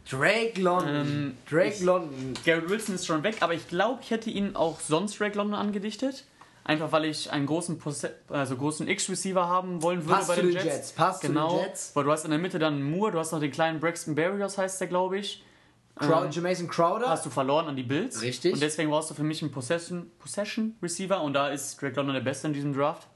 [0.08, 0.94] Drake London.
[0.94, 2.34] Ähm, Drake ich- London.
[2.44, 5.58] Garrett Wilson ist schon weg, aber ich glaube, ich hätte ihn auch sonst Drake London
[5.58, 6.24] angedichtet.
[6.62, 10.46] Einfach weil ich einen großen, Posse- also großen X-Receiver haben wollen würde Passt bei den
[10.46, 10.64] den Jets.
[10.64, 11.92] Jets, passt zu den genau, Jets.
[11.94, 14.58] Weil du hast in der Mitte dann Moore, du hast noch den kleinen Braxton Berrios,
[14.58, 15.44] heißt der, glaube ich.
[15.96, 17.08] Crow Jamaican Crowder.
[17.08, 18.20] Hast du verloren an die Bills.
[18.20, 18.52] Richtig.
[18.52, 22.14] Und deswegen brauchst du für mich einen Possession, Possession Receiver und da ist Drake London
[22.14, 23.08] der Beste in diesem Draft.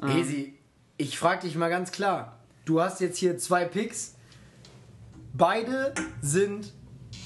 [0.00, 0.54] Esi,
[0.96, 2.38] ich frage dich mal ganz klar.
[2.64, 4.14] Du hast jetzt hier zwei Picks.
[5.34, 5.92] Beide
[6.22, 6.72] sind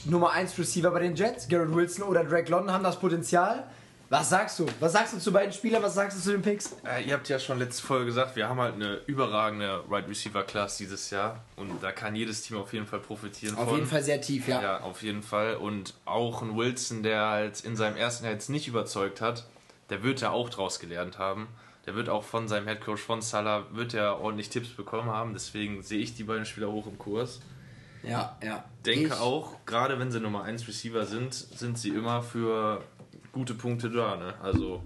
[0.07, 1.49] Nummer 1 Receiver bei den Jets.
[1.49, 3.67] Garrett Wilson oder Drake London haben das Potenzial.
[4.13, 4.67] Was sagst du?
[4.79, 5.83] Was sagst du zu beiden Spielern?
[5.83, 6.77] Was sagst du zu den Picks?
[6.85, 10.43] Äh, ihr habt ja schon letzte Folge gesagt, wir haben halt eine überragende Wide Receiver
[10.43, 13.77] Class dieses Jahr und da kann jedes Team auf jeden Fall profitieren Auf von.
[13.77, 14.61] jeden Fall sehr tief, ja.
[14.61, 15.57] Ja, auf jeden Fall.
[15.57, 19.47] Und auch ein Wilson, der halt in seinem ersten Jahr jetzt nicht überzeugt hat,
[19.89, 21.49] der wird ja auch draus gelernt haben.
[21.87, 25.33] Der wird auch von seinem Headcoach von Salah, wird er ordentlich Tipps bekommen haben.
[25.33, 27.41] Deswegen sehe ich die beiden Spieler hoch im Kurs.
[28.03, 28.63] Ja, ja.
[28.85, 32.83] Denke ich, auch, gerade wenn sie Nummer 1 Receiver sind, sind sie immer für
[33.33, 34.17] gute Punkte da.
[34.17, 34.35] Ne?
[34.43, 34.83] Also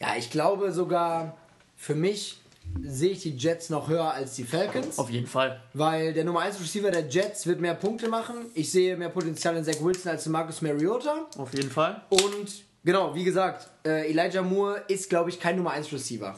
[0.00, 1.36] Ja, ich glaube sogar,
[1.76, 2.40] für mich
[2.82, 4.98] sehe ich die Jets noch höher als die Falcons.
[4.98, 5.60] Auf jeden Fall.
[5.72, 8.34] Weil der Nummer 1 Receiver der Jets wird mehr Punkte machen.
[8.54, 11.26] Ich sehe mehr Potenzial in Zach Wilson als in Marcus Mariota.
[11.38, 12.02] Auf jeden Fall.
[12.10, 16.36] Und genau, wie gesagt, äh, Elijah Moore ist, glaube ich, kein Nummer 1 Receiver.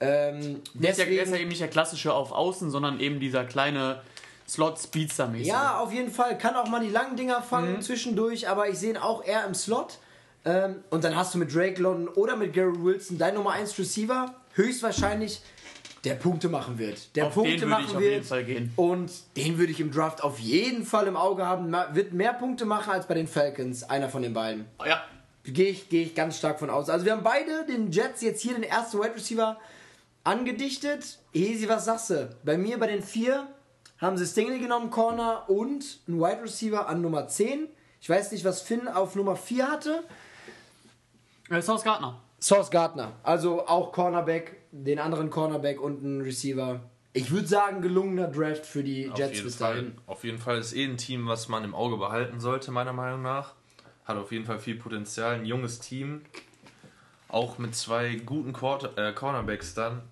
[0.00, 2.98] Ähm, Der ist, ja, der ist ja deswegen, eben nicht der klassische auf Außen, sondern
[3.00, 4.00] eben dieser kleine
[4.48, 5.46] Slot-Speedster-mäßig.
[5.46, 6.38] ja, auf jeden Fall.
[6.38, 7.82] Kann auch mal die langen Dinger fangen Mhm.
[7.82, 9.98] zwischendurch, aber ich sehe ihn auch eher im Slot.
[10.48, 13.78] Ähm, und dann hast du mit Drake London oder mit Garrett Wilson dein Nummer 1
[13.78, 15.42] Receiver, höchstwahrscheinlich
[16.04, 17.14] der Punkte machen wird.
[17.16, 18.12] Der Auf Punkte machen ich auf wird.
[18.12, 18.72] jeden Fall gehen.
[18.76, 21.70] Und den würde ich im Draft auf jeden Fall im Auge haben.
[21.92, 24.64] Wird mehr Punkte machen als bei den Falcons, einer von den beiden.
[24.86, 25.02] Ja,
[25.44, 26.90] Gehe ich, gehe ich ganz stark von aus.
[26.90, 29.58] Also wir haben beide den Jets jetzt hier den ersten Wide Receiver
[30.24, 31.18] angedichtet.
[31.32, 32.36] Hesi, was sagst du?
[32.44, 33.46] Bei mir bei den vier
[33.98, 37.66] haben sie Stingley genommen, Corner und einen Wide Receiver an Nummer 10.
[38.00, 40.04] Ich weiß nicht, was Finn auf Nummer 4 hatte.
[41.50, 42.20] Äh, Sauce Gardner.
[42.40, 43.12] Source Gardner.
[43.24, 46.80] Also auch Cornerback, den anderen Cornerback und einen Receiver.
[47.12, 49.92] Ich würde sagen, gelungener Draft für die auf Jets jeden, bis Fall, dahin.
[50.06, 53.22] auf jeden Fall ist eh ein Team, was man im Auge behalten sollte, meiner Meinung
[53.22, 53.54] nach.
[54.04, 55.34] Hat auf jeden Fall viel Potenzial.
[55.34, 56.22] Ein junges Team.
[57.28, 60.02] Auch mit zwei guten Quarter äh, Cornerbacks dann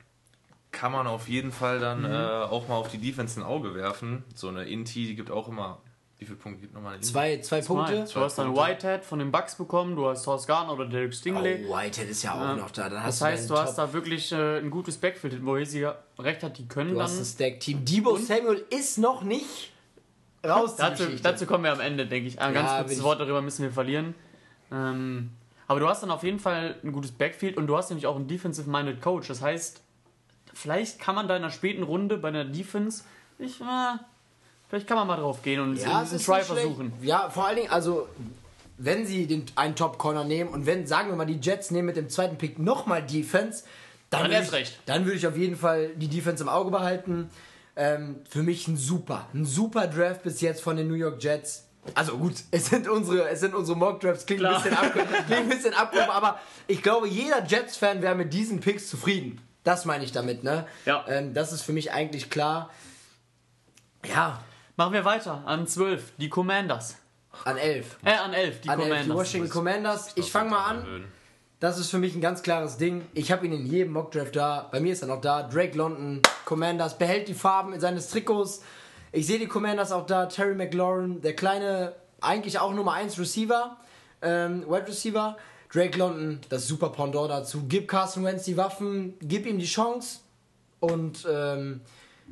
[0.73, 2.05] kann man auf jeden Fall dann Mhm.
[2.07, 4.25] äh, auch mal auf die Defense ein Auge werfen.
[4.35, 5.79] So eine Inti, die gibt auch immer.
[6.19, 7.09] Wie viele Punkte gibt nochmal Inti?
[7.09, 8.07] Zwei, zwei Punkte.
[8.13, 8.57] Du hast dann.
[8.57, 11.67] Whitehead von den Bucks bekommen, du hast Sauce Gardner oder Derek Stingley.
[11.69, 12.89] Oh, Whitehead ist ja auch noch da.
[12.89, 15.57] Dann hast Das heißt, du deinen hast Top- da wirklich äh, ein gutes Backfield, wo
[15.59, 15.87] Hesi
[16.19, 17.05] recht hat, die können Du dann.
[17.05, 17.85] hast ein Stack-Team.
[17.85, 19.73] Debo Samuel ist noch nicht
[20.47, 20.77] raus.
[20.77, 22.41] Dazu, dazu kommen wir am Ende, denke ich.
[22.41, 24.15] Ein Ja, ganz kurzes Wort darüber müssen wir verlieren.
[24.73, 25.33] Ähm,
[25.69, 28.17] aber du hast dann auf jeden Fall ein gutes Backfield und du hast nämlich auch
[28.17, 29.29] einen Defensive-Minded Coach.
[29.29, 29.83] Das heißt,
[30.55, 33.05] vielleicht kann man da in einer späten Runde bei einer Defense,
[33.39, 33.65] ich, äh,
[34.69, 36.93] vielleicht kann man mal drauf gehen und ja, einen es ist Try versuchen.
[37.03, 38.09] Ja, vor allen Dingen, also
[38.79, 41.97] wenn sie den, einen Top-Corner nehmen und wenn, sagen wir mal, die Jets nehmen mit
[41.97, 43.65] dem zweiten Pick nochmal Defense,
[44.11, 44.79] dann, Dann würde ich, recht.
[44.87, 47.29] dann würde ich auf jeden Fall die Defense im Auge behalten.
[47.75, 51.65] Ähm, für mich ein super, ein super Draft bis jetzt von den New York Jets.
[51.95, 54.63] Also gut, es sind unsere, es sind unsere Mock Drafts, klingt ein Klar.
[54.63, 58.89] bisschen abgehoben, klingt ein bisschen abgehoben, aber ich glaube, jeder Jets-Fan wäre mit diesen Picks
[58.89, 59.41] zufrieden.
[59.65, 60.67] Das meine ich damit, ne?
[60.85, 61.05] Ja.
[61.09, 62.71] Ähm, das ist für mich eigentlich klar.
[64.05, 64.41] Ja,
[64.77, 65.43] Machen wir weiter.
[65.47, 66.97] An 12, die Commanders.
[67.45, 67.97] an 11.
[68.05, 69.17] Äh, an 11, die An 11, die Commanders.
[69.17, 70.13] Washington Commanders.
[70.17, 71.05] Ich fange mal an.
[71.61, 73.07] Das ist für mich ein ganz klares Ding.
[73.15, 74.69] Ich habe ihn in jedem Mockdraft da.
[74.71, 75.45] Bei mir ist er noch da.
[75.45, 78.63] Drake London, Commanders, behält die Farben in seines Trikots.
[79.13, 80.27] Ich sehe die Commanders auch da.
[80.27, 83.79] Terry McLaurin, der kleine, eigentlich auch Nummer 1 Receiver,
[84.21, 85.37] ähm, Wide Receiver.
[85.73, 87.65] Drake London, das super Pendant dazu.
[87.67, 90.21] Gib Carson Wentz die Waffen, gib ihm die Chance.
[90.81, 91.81] Und ähm,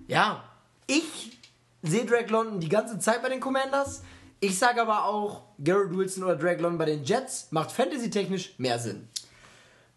[0.07, 0.45] ja,
[0.87, 1.39] ich
[1.89, 4.03] sehe Drake London die ganze Zeit bei den Commanders.
[4.41, 8.79] Ich sage aber auch, Garrett Wilson oder Drake London bei den Jets macht fantasy-technisch mehr
[8.79, 9.09] Sinn.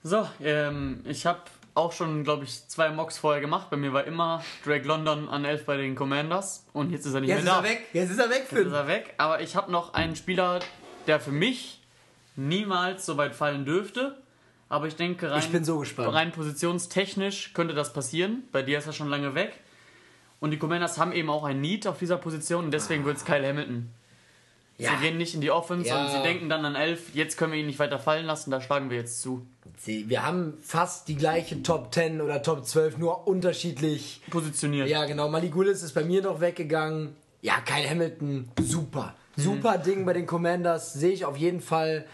[0.04, 1.42] So, ähm, ich habe
[1.74, 3.70] auch schon, glaube ich, zwei Mocks vorher gemacht.
[3.70, 7.22] Bei mir war immer Drake London an 11 bei den Commanders und jetzt ist er
[7.22, 7.60] nicht Jetzt ist mehr da.
[7.60, 7.86] er weg.
[7.94, 8.68] Jetzt ist er weg, Jetzt Finn.
[8.68, 9.14] ist er weg.
[9.18, 10.60] Aber ich habe noch einen Spieler,
[11.08, 11.82] der für mich
[12.36, 14.18] niemals so weit fallen dürfte.
[14.70, 16.14] Aber ich denke, rein, Ich bin so gespannt.
[16.14, 18.44] rein positionstechnisch könnte das passieren.
[18.52, 19.54] Bei dir ist er schon lange weg.
[20.40, 23.26] Und die Commanders haben eben auch ein Need auf dieser Position und deswegen wird es
[23.26, 23.90] Kyle Hamilton.
[24.78, 24.92] Ja.
[24.92, 26.06] Sie gehen nicht in die Offense Ja.
[26.06, 28.62] und sie denken dann an 11, jetzt können wir ihn nicht weiter fallen lassen, da
[28.62, 29.48] schlagen wir jetzt zu.
[29.78, 34.22] Sie- Wir haben fast die gleiche Top 10 oder Top 12, nur unterschiedlich.
[34.30, 34.88] Positioniert.
[34.88, 35.30] Ja, genau.
[35.30, 37.16] Malik Willis ist bei mir noch weggegangen.
[37.42, 39.16] Ja, Kyle Hamilton, super.
[39.36, 39.42] Mhm.
[39.42, 40.94] Super Ding bei den Commanders.
[40.94, 42.06] Sehe ich auf jeden Fall.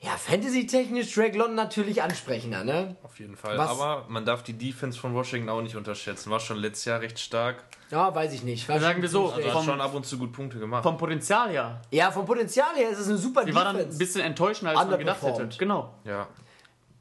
[0.00, 2.94] Ja, Fantasy-technisch Drake London natürlich ansprechender, ne?
[3.02, 3.58] Auf jeden Fall.
[3.58, 6.30] Was- Aber man darf die Defense von Washington auch nicht unterschätzen.
[6.30, 7.64] War schon letztes Jahr recht stark.
[7.90, 8.68] Ja, weiß ich nicht.
[8.68, 9.30] War Sagen wir so.
[9.32, 10.84] Also Vom- hat schon ab und zu gut Punkte gemacht.
[10.84, 11.82] Vom Potenzial her.
[11.90, 13.98] Ja, vom Potenzial her ist es eine super Die war dann ein Defense.
[13.98, 15.48] bisschen enttäuschender, als man gedacht hätte.
[15.58, 15.94] Genau.
[16.04, 16.28] ja.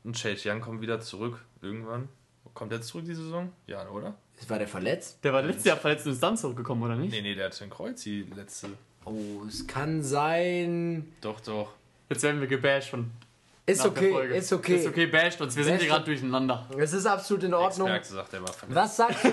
[0.04, 1.44] Und Chase Young kommt wieder zurück.
[1.62, 2.08] Irgendwann.
[2.56, 3.52] Kommt er zurück die Saison?
[3.68, 4.16] Ja, oder?
[4.48, 5.20] War der verletzt?
[5.24, 7.12] Der war letztes Jahr verletzt und ist dann zurückgekommen, oder nicht?
[7.12, 8.70] Nee, nee, der hatte ein Kreuz, die letzte.
[9.06, 9.14] Oh,
[9.48, 11.12] es kann sein.
[11.22, 11.74] Doch, doch.
[12.10, 13.12] Jetzt werden wir gebasht von
[13.66, 14.36] Ist der okay, Folge.
[14.36, 14.78] ist okay.
[14.78, 15.56] Ist okay, basht uns.
[15.56, 16.68] Wir sind Basht hier gerade durcheinander.
[16.78, 17.90] Es ist absolut in Ordnung.
[17.90, 18.76] Experke sagt, er verletzt.
[18.76, 19.30] Was sagst du,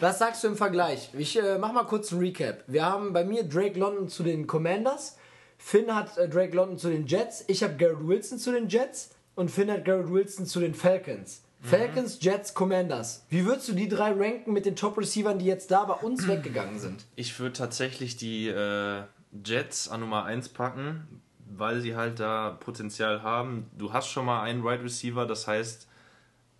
[0.00, 1.10] was sagst du im Vergleich?
[1.18, 2.64] Ich äh, mach mal kurz ein Recap.
[2.66, 5.16] Wir haben bei mir Drake London zu den Commanders,
[5.58, 9.10] Finn hat äh, Drake London zu den Jets, ich habe Garrett Wilson zu den Jets
[9.34, 11.42] und Finn hat Garrett Wilson zu den Falcons.
[11.64, 13.24] Falcons, Jets, Commanders.
[13.28, 16.80] Wie würdest du die drei ranken mit den Top-Receivern, die jetzt da bei uns weggegangen
[16.80, 17.04] sind?
[17.14, 19.02] Ich würde tatsächlich die äh,
[19.44, 21.21] Jets an Nummer 1 packen,
[21.56, 23.70] weil sie halt da Potenzial haben.
[23.76, 25.88] Du hast schon mal einen Wide right Receiver, das heißt,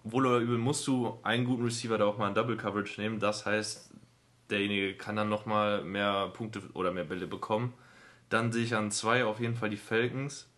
[0.04, 3.20] wohl oder übel musst du einen guten Receiver da auch mal in Double Coverage nehmen.
[3.20, 3.90] Das heißt,
[4.50, 7.72] derjenige kann dann nochmal mehr Punkte oder mehr Bälle bekommen.
[8.28, 10.48] Dann sehe ich an zwei auf jeden Fall die Falcons,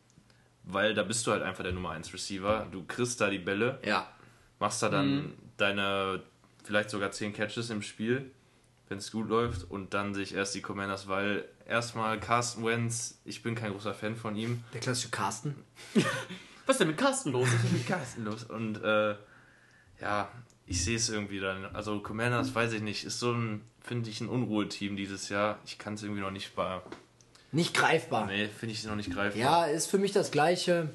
[0.63, 2.67] weil da bist du halt einfach der Nummer 1 Receiver.
[2.71, 4.09] Du kriegst da die Bälle Ja.
[4.59, 6.23] machst da dann deine
[6.63, 8.31] vielleicht sogar 10 Catches im Spiel,
[8.89, 9.71] wenn es gut läuft.
[9.71, 13.95] Und dann sehe ich erst die Commanders, weil erstmal Carsten Wentz, ich bin kein großer
[13.95, 14.63] Fan von ihm.
[14.73, 15.55] Der klassische Carsten.
[16.67, 17.49] Was ist denn mit Carsten los?
[17.73, 18.45] Mit Carsten los.
[18.45, 19.17] Und äh,
[20.01, 20.29] ja,
[20.67, 21.67] ich sehe es irgendwie dann.
[21.75, 25.59] Also Commanders, weiß ich nicht, ist so ein, finde ich, ein Unruheteam dieses Jahr.
[25.67, 26.81] Ich kann es irgendwie noch nicht bei.
[27.53, 28.27] Nicht greifbar.
[28.27, 29.41] Nee, finde ich noch nicht greifbar.
[29.41, 30.89] Ja, ist für mich das gleiche.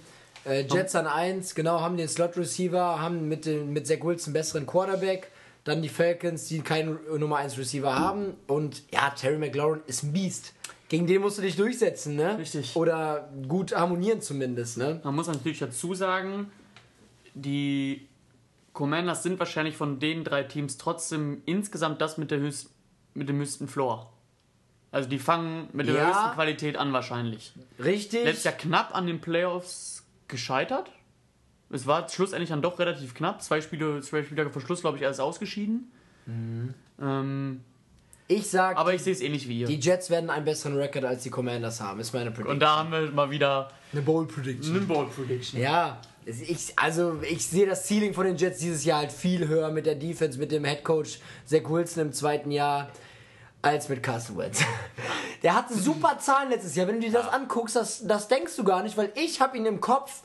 [0.45, 4.33] Äh, Jets an 1, genau, haben den Slot-Receiver, haben mit, den, mit Zach Wilson einen
[4.33, 5.31] besseren Quarterback.
[5.65, 8.33] Dann die Falcons, die keinen Nummer 1 Receiver haben.
[8.47, 10.53] Und ja, Terry McLaurin ist ein Biest.
[10.89, 12.37] Gegen den musst du dich durchsetzen, ne?
[12.37, 12.75] Richtig.
[12.75, 14.99] Oder gut harmonieren zumindest, ne?
[15.03, 16.51] Man muss natürlich dazu sagen,
[17.35, 18.07] die
[18.73, 22.71] Commanders sind wahrscheinlich von den drei Teams trotzdem insgesamt das mit, der höchst,
[23.13, 24.11] mit dem höchsten Floor.
[24.91, 26.07] Also die fangen mit der Ja.
[26.07, 27.53] höchsten Qualität an wahrscheinlich.
[27.77, 28.23] Richtig.
[28.23, 30.91] Letztes Jahr knapp an den Playoffs gescheitert.
[31.69, 33.43] Es war schlussendlich dann doch relativ knapp.
[33.43, 35.91] Zwei Spiele, zwei Spieltage vor Schluss, glaube ich, erst ausgeschieden.
[36.99, 37.63] Ähm,
[38.29, 39.67] ich sag, aber ich sehe es ähnlich wie ihr.
[39.67, 42.53] die Jets werden einen besseren Rekord als die Commanders haben, ist meine Prediction.
[42.53, 44.77] Und da haben wir mal wieder eine Bold Prediction.
[44.77, 45.59] eine Bold Prediction.
[45.59, 49.71] Ja, ich, also ich sehe das Ceiling von den Jets dieses Jahr halt viel höher
[49.71, 52.91] mit der Defense, mit dem Head Coach Zach Wilson im zweiten Jahr
[53.63, 54.61] als mit Carson Wentz.
[55.43, 56.87] Der hatte super Zahlen letztes Jahr.
[56.87, 59.65] Wenn du dir das anguckst, das, das denkst du gar nicht, weil ich habe ihn
[59.65, 60.21] im Kopf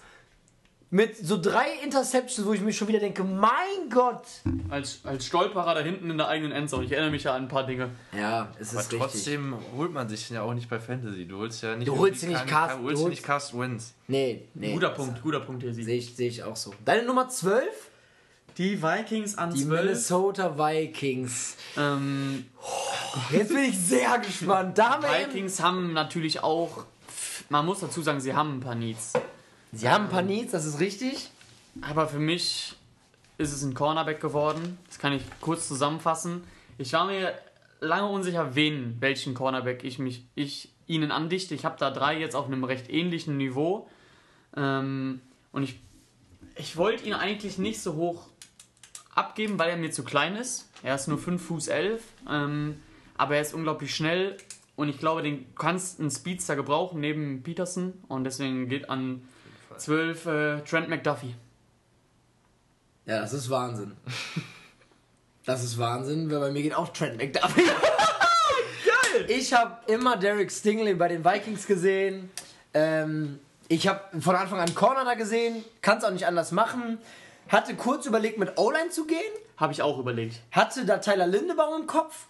[0.95, 4.26] mit so drei Interceptions, wo ich mir schon wieder denke, mein Gott.
[4.68, 6.84] Als, als Stolperer da hinten in der eigenen Endzone.
[6.84, 7.90] Ich erinnere mich ja an ein paar Dinge.
[8.16, 8.99] Ja, es ist Aber richtig.
[9.01, 11.26] trotzdem holt man sich den ja auch nicht bei Fantasy.
[11.26, 11.88] Du holst ja nicht.
[11.88, 13.92] Du holst dir nicht du holst du dir nicht Carsten Wentz.
[14.07, 14.72] Nee, nee.
[14.72, 15.74] Guter Punkt, guter Punkt hier.
[15.74, 16.72] Sehe ich, seh ich auch so.
[16.84, 17.64] Deine Nummer 12?
[18.57, 21.57] Die Vikings an Die Minnesota Vikings.
[21.76, 22.45] Ähm,
[23.32, 24.78] Jetzt bin ich sehr gespannt.
[24.78, 26.84] Da haben wir eben- Vikings haben natürlich auch,
[27.49, 29.14] man muss dazu sagen, sie haben ein paar Needs.
[29.74, 31.30] Sie haben ein paar Needs, das ist richtig.
[31.80, 32.76] Aber für mich
[33.38, 34.78] ist es ein Cornerback geworden.
[34.86, 36.44] Das kann ich kurz zusammenfassen.
[36.78, 37.34] Ich war mir
[37.80, 41.54] lange unsicher, wen, welchen Cornerback ich mich, ich ihnen andichte.
[41.54, 43.88] Ich habe da drei jetzt auf einem recht ähnlichen Niveau.
[44.56, 45.20] Ähm,
[45.50, 45.80] und ich,
[46.56, 48.28] ich wollte ihn eigentlich nicht so hoch
[49.14, 50.70] abgeben, weil er mir zu klein ist.
[50.82, 52.02] Er ist nur 5 Fuß 11.
[52.30, 52.80] Ähm,
[53.16, 54.36] aber er ist unglaublich schnell.
[54.76, 57.94] Und ich glaube, den kannst einen Speedster gebrauchen neben Peterson.
[58.06, 59.22] Und deswegen geht an
[59.78, 61.34] 12 äh, Trent McDuffie.
[63.06, 63.96] Ja, das ist Wahnsinn.
[65.46, 67.60] Das ist Wahnsinn, weil bei mir geht auch Trent McDuffie.
[68.86, 69.26] Geil!
[69.28, 72.30] Ich habe immer Derek Stingley bei den Vikings gesehen.
[72.72, 75.62] Ähm, ich habe von Anfang an Corner da gesehen.
[75.82, 76.98] Kann es auch nicht anders machen.
[77.48, 79.18] Hatte kurz überlegt, mit O-Line zu gehen.
[79.56, 80.40] Habe ich auch überlegt.
[80.50, 82.26] Hatte da Tyler Lindebaum im Kopf.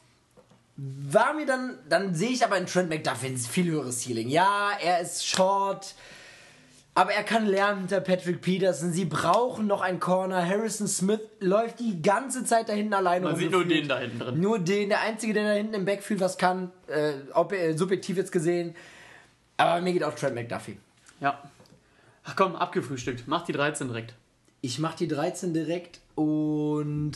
[0.77, 4.29] war mir dann, dann sehe ich aber in Trent McDuffie ein viel höheres Ceiling.
[4.29, 5.95] Ja, er ist short,
[6.95, 8.93] aber er kann lernen hinter Patrick Peterson.
[8.93, 10.47] Sie brauchen noch einen Corner.
[10.47, 14.21] Harrison Smith läuft die ganze Zeit da hinten alleine Man sieht nur den da hinten
[14.21, 14.41] drin.
[14.41, 18.17] Nur den, der Einzige, der da hinten im Backfield was kann, äh, ob, äh, subjektiv
[18.17, 18.77] jetzt gesehen.
[19.57, 20.79] Aber mir geht auch Trent McDuffie.
[21.21, 21.43] Ja.
[22.25, 23.25] Ach komm, abgefrühstückt.
[23.27, 24.15] Mach die 13 direkt.
[24.61, 27.13] Ich mach die 13 direkt und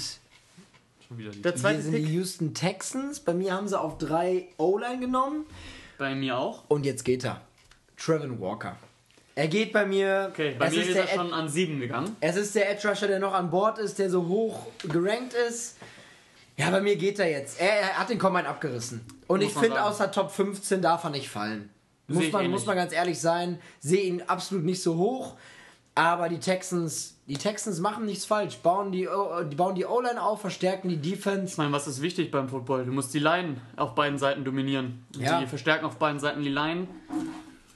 [1.07, 2.05] Schon wieder die Der zweite sind Pick.
[2.05, 3.21] die Houston Texans.
[3.21, 5.47] Bei mir haben sie auf drei O-Line genommen.
[5.97, 6.65] Bei mir auch.
[6.69, 7.41] Und jetzt geht er.
[7.97, 8.77] Trevin Walker.
[9.39, 10.31] Er geht bei mir.
[10.33, 12.17] Okay, bei mir ist ist er schon an 7 gegangen.
[12.19, 15.77] Es ist der Edge Rusher, der noch an Bord ist, der so hoch gerankt ist.
[16.57, 17.61] Ja, bei mir geht er jetzt.
[17.61, 19.01] Er, er hat den Combine abgerissen.
[19.29, 21.71] Und Muss ich finde, außer Top 15 darf er nicht fallen.
[22.09, 22.51] Muss man, ähnlich.
[22.51, 23.61] muss man ganz ehrlich sein.
[23.79, 25.37] Sehe ihn absolut nicht so hoch.
[25.95, 28.57] Aber die Texans, die Texans machen nichts falsch.
[28.57, 29.09] Bauen die,
[29.57, 31.53] bauen die O-Line auf, verstärken die Defense.
[31.53, 32.87] Ich meine, was ist wichtig beim Football?
[32.87, 35.07] Du musst die Line auf beiden Seiten dominieren.
[35.17, 35.39] Ja.
[35.39, 36.89] Die verstärken auf beiden Seiten die Line.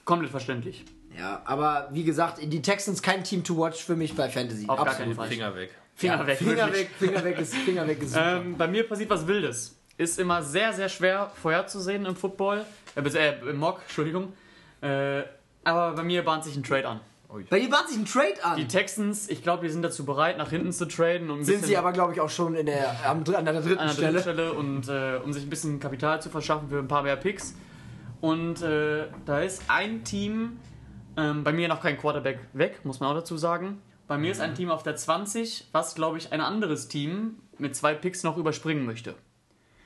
[0.03, 0.83] Komplett verständlich.
[1.17, 4.65] Ja, aber wie gesagt, die Texans kein Team to watch für mich bei Fantasy.
[4.67, 4.97] Auf gar Absolut.
[4.97, 5.29] keinen Fall.
[5.29, 5.71] Finger weg.
[5.95, 6.37] Finger Ja, weg.
[6.37, 6.79] Finger wirklich.
[6.79, 8.37] weg, Finger weg ist, Finger weg ist super.
[8.37, 9.75] Ähm, bei mir passiert was Wildes.
[9.97, 12.65] Ist immer sehr, sehr schwer vorherzusehen im Football.
[12.95, 14.33] Äh, äh im Mock, Entschuldigung.
[14.81, 15.23] Äh,
[15.63, 16.99] aber bei mir bahnt sich ein Trade an.
[17.49, 18.57] Bei dir bahnt sich ein Trade an.
[18.57, 21.31] Die Texans, ich glaube, die sind dazu bereit, nach hinten zu traden.
[21.31, 23.79] Um ein Sind sie aber, glaube ich, auch schon in der, am, an der dritten
[23.79, 24.21] an der Stelle.
[24.21, 27.15] dritten Stelle und äh, um sich ein bisschen Kapital zu verschaffen für ein paar mehr
[27.15, 27.55] Picks.
[28.21, 30.59] Und äh, da ist ein Team,
[31.17, 33.81] ähm, bei mir noch kein Quarterback weg, muss man auch dazu sagen.
[34.07, 37.75] Bei mir ist ein Team auf der 20, was glaube ich ein anderes Team mit
[37.75, 39.15] zwei Picks noch überspringen möchte.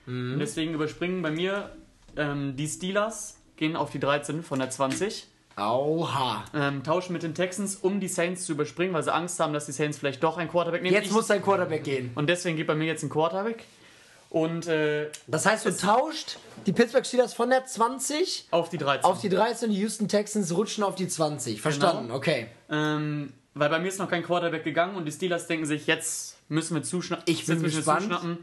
[0.07, 1.75] Und deswegen überspringen bei mir
[2.15, 6.45] ähm, die Steelers, gehen auf die 13 von der 20, Auha.
[6.53, 9.65] ähm, tauschen mit den Texans, um die Saints zu überspringen, weil sie Angst haben, dass
[9.65, 10.93] die Saints vielleicht doch ein Quarterback nehmen.
[10.95, 12.11] Jetzt Ich- muss dein Quarterback gehen.
[12.15, 13.65] und deswegen geht bei mir jetzt ein Quarterback.
[14.29, 19.05] Und äh, Das heißt, du tauscht die Pittsburgh Steelers von der 20 auf die 13.
[19.05, 21.61] auf die 13, die Houston Texans rutschen auf die 20.
[21.61, 22.47] Verstanden, okay.
[22.69, 26.37] Ähm, weil bei mir ist noch kein Quarterback gegangen und die Steelers denken sich, jetzt
[26.49, 27.23] müssen wir zuschnappen.
[27.27, 28.01] Ich bin gespannt.
[28.03, 28.37] zuschnappen.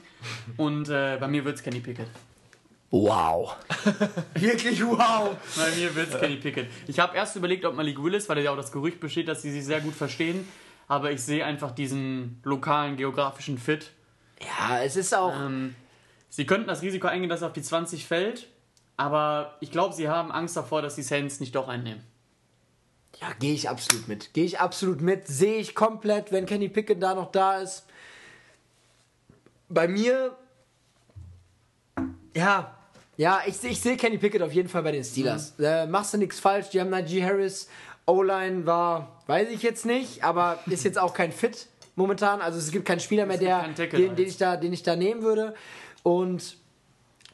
[0.57, 2.09] Und äh, bei mir wird es Kenny Pickett.
[2.91, 3.57] Wow.
[4.35, 5.31] Wirklich wow.
[5.57, 6.69] Bei mir wird es Kenny Pickett.
[6.87, 9.53] Ich habe erst überlegt, ob Malik Willis, weil ja auch das Gerücht besteht, dass sie
[9.53, 10.47] sich sehr gut verstehen.
[10.87, 13.91] Aber ich sehe einfach diesen lokalen geografischen Fit.
[14.47, 15.35] Ja, es ist auch.
[15.35, 15.75] Ähm,
[16.29, 18.49] sie könnten das Risiko eingehen, dass er auf die 20 fällt.
[18.97, 22.03] Aber ich glaube, sie haben Angst davor, dass die Saints nicht doch einnehmen.
[23.21, 24.35] Ja, gehe ich absolut mit.
[24.35, 25.27] Gehe ich absolut mit.
[25.27, 27.85] Sehe ich komplett, wenn Kenny Pickett da noch da ist.
[29.69, 30.37] Bei mir.
[32.35, 32.77] Ja.
[33.17, 35.55] Ja, ich, ich sehe Kenny Pickett auf jeden Fall bei den Steelers.
[35.59, 36.71] Äh, machst du nichts falsch.
[36.71, 37.69] Die haben Najee Harris.
[38.07, 42.41] O-Line war, weiß ich jetzt nicht, aber ist jetzt auch kein Fit momentan.
[42.41, 44.97] Also es gibt keinen Spieler mehr, der, Tackle den, den, ich da, den ich da
[44.97, 45.55] nehmen würde.
[46.03, 46.57] Und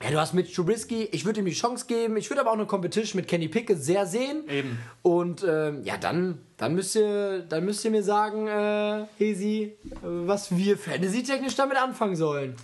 [0.03, 2.17] ja, du hast mit Trubisky, ich würde ihm die Chance geben.
[2.17, 4.49] Ich würde aber auch eine Competition mit Kenny Pickett sehr sehen.
[4.49, 4.79] Eben.
[5.03, 10.57] Und ähm, ja, dann, dann, müsst ihr, dann müsst ihr mir sagen, äh, Hesi, was
[10.57, 12.57] wir fantasy-technisch damit anfangen sollen.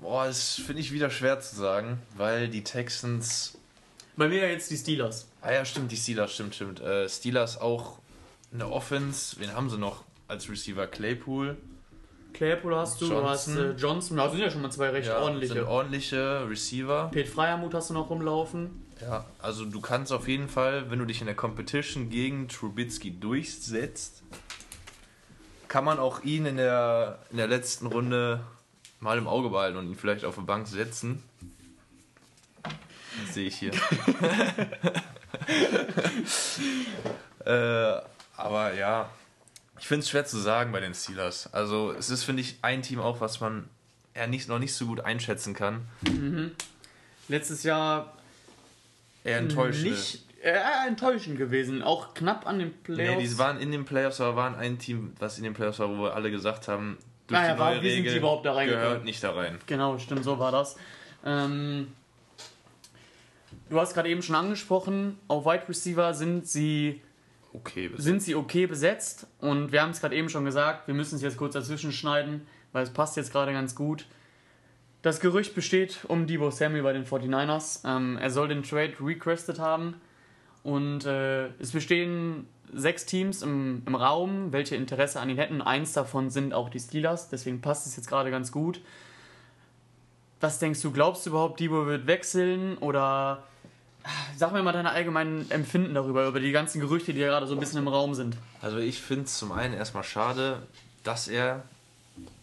[0.00, 3.56] Boah, das finde ich wieder schwer zu sagen, weil die Texans.
[4.16, 5.28] Bei mir jetzt die Steelers.
[5.42, 6.80] Ah ja, stimmt, die Steelers, stimmt, stimmt.
[6.80, 7.98] Äh, Steelers auch
[8.52, 9.36] eine Offense.
[9.38, 10.86] Wen haben sie noch als Receiver?
[10.86, 11.56] Claypool.
[12.32, 13.70] Claypool hast du, du hast Johnson.
[13.70, 15.54] äh, Johnson, da sind ja schon mal zwei recht Ja, ordentliche.
[15.54, 17.08] Sind ordentliche Receiver.
[17.10, 18.82] Pete Freiermuth hast du noch rumlaufen.
[19.00, 23.18] Ja, also du kannst auf jeden Fall, wenn du dich in der Competition gegen Trubisky
[23.18, 24.22] durchsetzt,
[25.68, 28.40] kann man auch ihn in der, in der letzten Runde
[29.00, 31.22] mal im Auge behalten und ihn vielleicht auf die Bank setzen.
[32.62, 33.72] Das sehe ich hier.
[37.44, 38.00] äh,
[38.36, 39.10] aber ja,
[39.78, 41.52] ich finde es schwer zu sagen bei den Steelers.
[41.52, 43.68] Also es ist, finde ich, ein Team auch, was man
[44.14, 45.86] eher nicht, noch nicht so gut einschätzen kann.
[47.28, 48.16] Letztes Jahr
[49.24, 49.90] Eher enttäuschend.
[49.90, 50.56] nicht äh,
[50.86, 51.82] enttäuschend gewesen.
[51.82, 53.16] Auch knapp an den Playoffs.
[53.16, 55.88] Nee, die waren in den Playoffs, aber waren ein Team, was in den Playoffs war,
[55.90, 58.46] wo wir alle gesagt haben, durch Ah ja, die neue wie sind Regel die überhaupt
[58.46, 58.86] da reingekommen?
[58.88, 59.58] gehört nicht da rein.
[59.66, 60.76] Genau, stimmt, so war das.
[61.24, 61.88] Ähm,
[63.68, 67.02] du hast gerade eben schon angesprochen, auf Wide Receiver sind sie,
[67.56, 69.26] Okay, bis sind sie okay besetzt.
[69.40, 72.46] Und wir haben es gerade eben schon gesagt, wir müssen es jetzt kurz dazwischen schneiden,
[72.72, 74.06] weil es passt jetzt gerade ganz gut.
[75.02, 77.86] Das Gerücht besteht um Debo Samuel bei den 49ers.
[77.86, 79.94] Ähm, er soll den Trade requested haben.
[80.62, 85.62] Und äh, es bestehen sechs Teams im, im Raum, welche Interesse an ihn hätten.
[85.62, 88.80] Eins davon sind auch die Steelers, deswegen passt es jetzt gerade ganz gut.
[90.40, 92.76] Was denkst du, glaubst du überhaupt, Debo wird wechseln?
[92.78, 93.44] Oder
[94.36, 97.54] sag mir mal deine allgemeinen Empfinden darüber, über die ganzen Gerüchte, die ja gerade so
[97.54, 98.36] ein bisschen im Raum sind.
[98.60, 100.62] Also ich finde es zum einen erstmal schade,
[101.04, 101.62] dass er,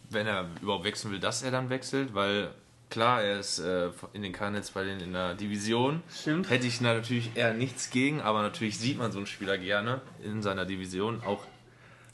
[0.09, 2.49] wenn er überhaupt wechseln will, dass er dann wechselt, weil
[2.89, 6.03] klar, er ist äh, in den Cardinals bei denen in der Division.
[6.13, 6.49] Stimmt.
[6.49, 10.43] Hätte ich natürlich eher nichts gegen, aber natürlich sieht man so einen Spieler gerne in
[10.43, 11.21] seiner Division.
[11.25, 11.43] Auch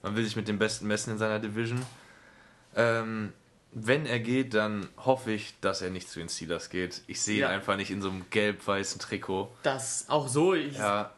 [0.01, 1.81] man will sich mit dem Besten messen in seiner Division.
[2.75, 3.33] Ähm,
[3.71, 7.01] wenn er geht, dann hoffe ich, dass er nicht zu den Steelers geht.
[7.07, 7.47] Ich sehe Ja.
[7.49, 9.51] ihn einfach nicht in so einem gelb-weißen Trikot.
[9.63, 10.53] Das auch so.
[10.55, 11.11] Ich, Ja,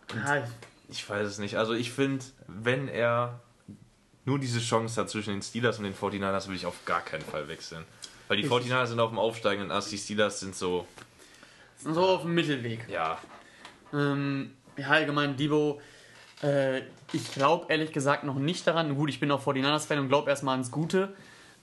[0.89, 1.57] ich weiß es nicht.
[1.57, 3.39] Also ich finde, wenn er
[4.25, 7.23] nur diese Chance hat zwischen den Steelers und den 49ers, will ich auf gar keinen
[7.23, 7.85] Fall wechseln.
[8.27, 10.87] Weil die 49ers sind auf dem aufsteigenden Ast, die Steelers sind so,
[11.83, 12.87] so auf dem Mittelweg.
[12.89, 13.17] ja,
[13.93, 15.81] Ähm, ja, allgemein, Debo,
[16.43, 16.79] äh,
[17.13, 18.95] ich glaube ehrlich gesagt noch nicht daran.
[18.95, 21.13] Gut, ich bin auch 49ers-Fan und glaube erstmal ans Gute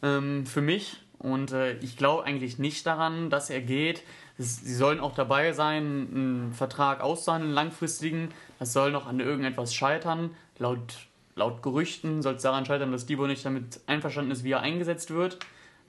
[0.03, 0.99] ähm, für mich.
[1.19, 4.03] Und äh, ich glaube eigentlich nicht daran, dass er geht.
[4.39, 8.29] Es, sie sollen auch dabei sein, einen Vertrag auszuhandeln, langfristigen.
[8.59, 10.31] Das soll noch an irgendetwas scheitern.
[10.59, 10.95] Laut,
[11.35, 15.11] laut Gerüchten soll es daran scheitern, dass Debo nicht damit einverstanden ist, wie er eingesetzt
[15.11, 15.39] wird.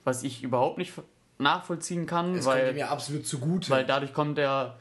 [0.02, 0.92] Was ich überhaupt nicht
[1.38, 2.34] nachvollziehen kann.
[2.34, 3.70] Das weil kommt ihm ja absolut zugute.
[3.70, 4.78] weil dadurch kommt er.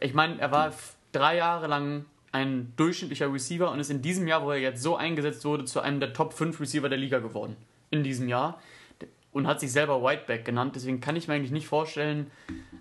[0.00, 0.72] Ich meine, er war
[1.10, 4.96] drei Jahre lang ein durchschnittlicher Receiver und ist in diesem Jahr, wo er jetzt so
[4.96, 7.56] eingesetzt wurde, zu einem der Top 5 Receiver der Liga geworden.
[7.90, 8.60] In diesem Jahr.
[9.32, 10.74] Und hat sich selber Whiteback genannt.
[10.74, 12.30] Deswegen kann ich mir eigentlich nicht vorstellen,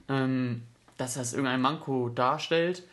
[0.09, 0.63] ähm,
[0.97, 2.83] dass das irgendein Manko darstellt.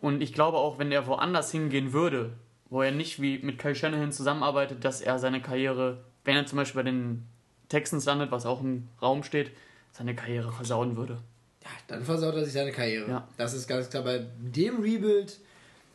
[0.00, 2.34] Und ich glaube auch, wenn er woanders hingehen würde,
[2.70, 6.56] wo er nicht wie mit Kyle Shanahan zusammenarbeitet, dass er seine Karriere, wenn er zum
[6.56, 7.26] Beispiel bei den
[7.68, 9.50] Texans landet, was auch im Raum steht,
[9.92, 11.18] seine Karriere versauen würde.
[11.64, 13.10] Ja, dann versaut er sich seine Karriere.
[13.10, 13.28] Ja.
[13.36, 14.04] Das ist ganz klar.
[14.04, 15.38] Bei dem Rebuild,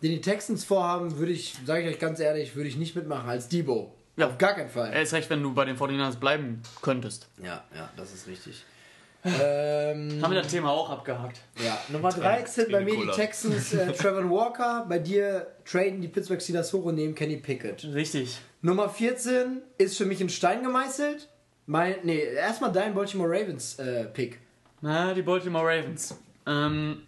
[0.01, 3.29] den die Texans vorhaben, würde ich, sage ich euch ganz ehrlich, würde ich nicht mitmachen
[3.29, 3.95] als Debo.
[4.15, 4.27] Ja.
[4.27, 4.91] Auf gar keinen Fall.
[4.93, 7.27] Er ist recht, wenn du bei den 49ers bleiben könntest.
[7.41, 8.63] Ja, ja, das ist richtig.
[9.25, 11.39] ähm, Haben wir das Thema auch abgehakt.
[11.63, 13.07] ja, Nummer 13 bei mir die.
[13.07, 14.85] Texans, äh, Trevor Walker.
[14.87, 17.85] Bei dir traden die Pittsburgh Steelers hoch und nehmen Kenny Pickett.
[17.85, 18.37] Richtig.
[18.61, 21.29] Nummer 14 ist für mich in Stein gemeißelt.
[21.65, 24.39] Mein, nee, erstmal dein Baltimore Ravens äh, Pick.
[24.81, 26.19] Na, die Baltimore Ravens.
[26.45, 27.03] Ähm,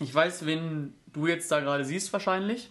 [0.00, 2.70] ich weiß, wen du jetzt da gerade siehst wahrscheinlich.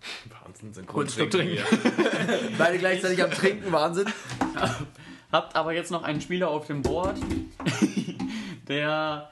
[0.62, 1.58] Wahnsinn, sind Schluck trinken.
[2.58, 4.06] Beide gleichzeitig am Trinken, Wahnsinn.
[5.32, 7.16] Habt aber jetzt noch einen Spieler auf dem Board,
[8.68, 9.30] der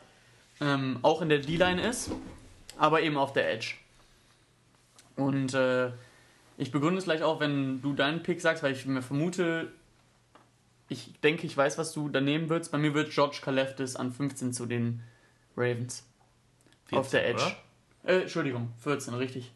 [0.61, 2.13] ähm, auch in der D-Line ist,
[2.77, 3.75] aber eben auf der Edge.
[5.17, 5.91] Und äh,
[6.57, 9.73] ich begründe es gleich auch, wenn du deinen Pick sagst, weil ich mir vermute,
[10.89, 12.71] ich denke, ich weiß, was du daneben würdest.
[12.71, 15.03] Bei mir wird George Kaleftis an 15 zu den
[15.57, 16.07] Ravens.
[16.93, 17.57] auf der 14, Edge.
[18.05, 19.53] Äh, Entschuldigung, 14, richtig.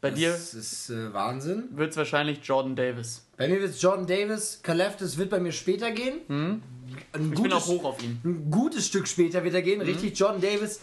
[0.00, 1.64] Bei dir Das ist äh, Wahnsinn.
[1.72, 3.26] wird es wahrscheinlich Jordan Davis.
[3.36, 4.60] Bei mir wird es Jordan Davis.
[4.62, 6.20] Kaleftis wird bei mir später gehen.
[6.28, 6.62] Ein,
[7.12, 8.20] Ich gutes, bin auch hoch auf ihn.
[8.24, 9.80] ein gutes Stück später wird er gehen.
[9.80, 10.80] Richtig, Jordan Davis.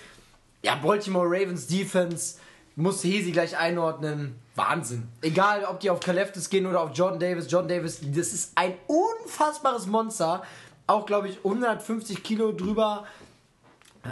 [0.64, 2.36] Ja, Baltimore Ravens Defense.
[2.78, 4.36] Muss Hesi gleich einordnen.
[4.56, 5.08] Wahnsinn.
[5.22, 7.50] Egal, ob die auf Kaleftis gehen oder auf Jordan Davis.
[7.50, 10.44] Jordan Davis, das ist ein unfassbares Monster.
[10.88, 13.06] Auch, glaube ich, 150 Kilo drüber.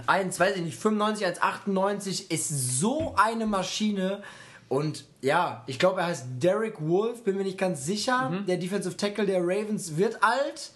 [0.07, 4.23] 1, weiß ich nicht, 95 als 98 ist so eine Maschine.
[4.69, 8.43] Und ja, ich glaube, er heißt Derek Wolf, bin mir nicht ganz sicher.
[8.47, 10.71] Der Defensive Tackle der Ravens wird alt.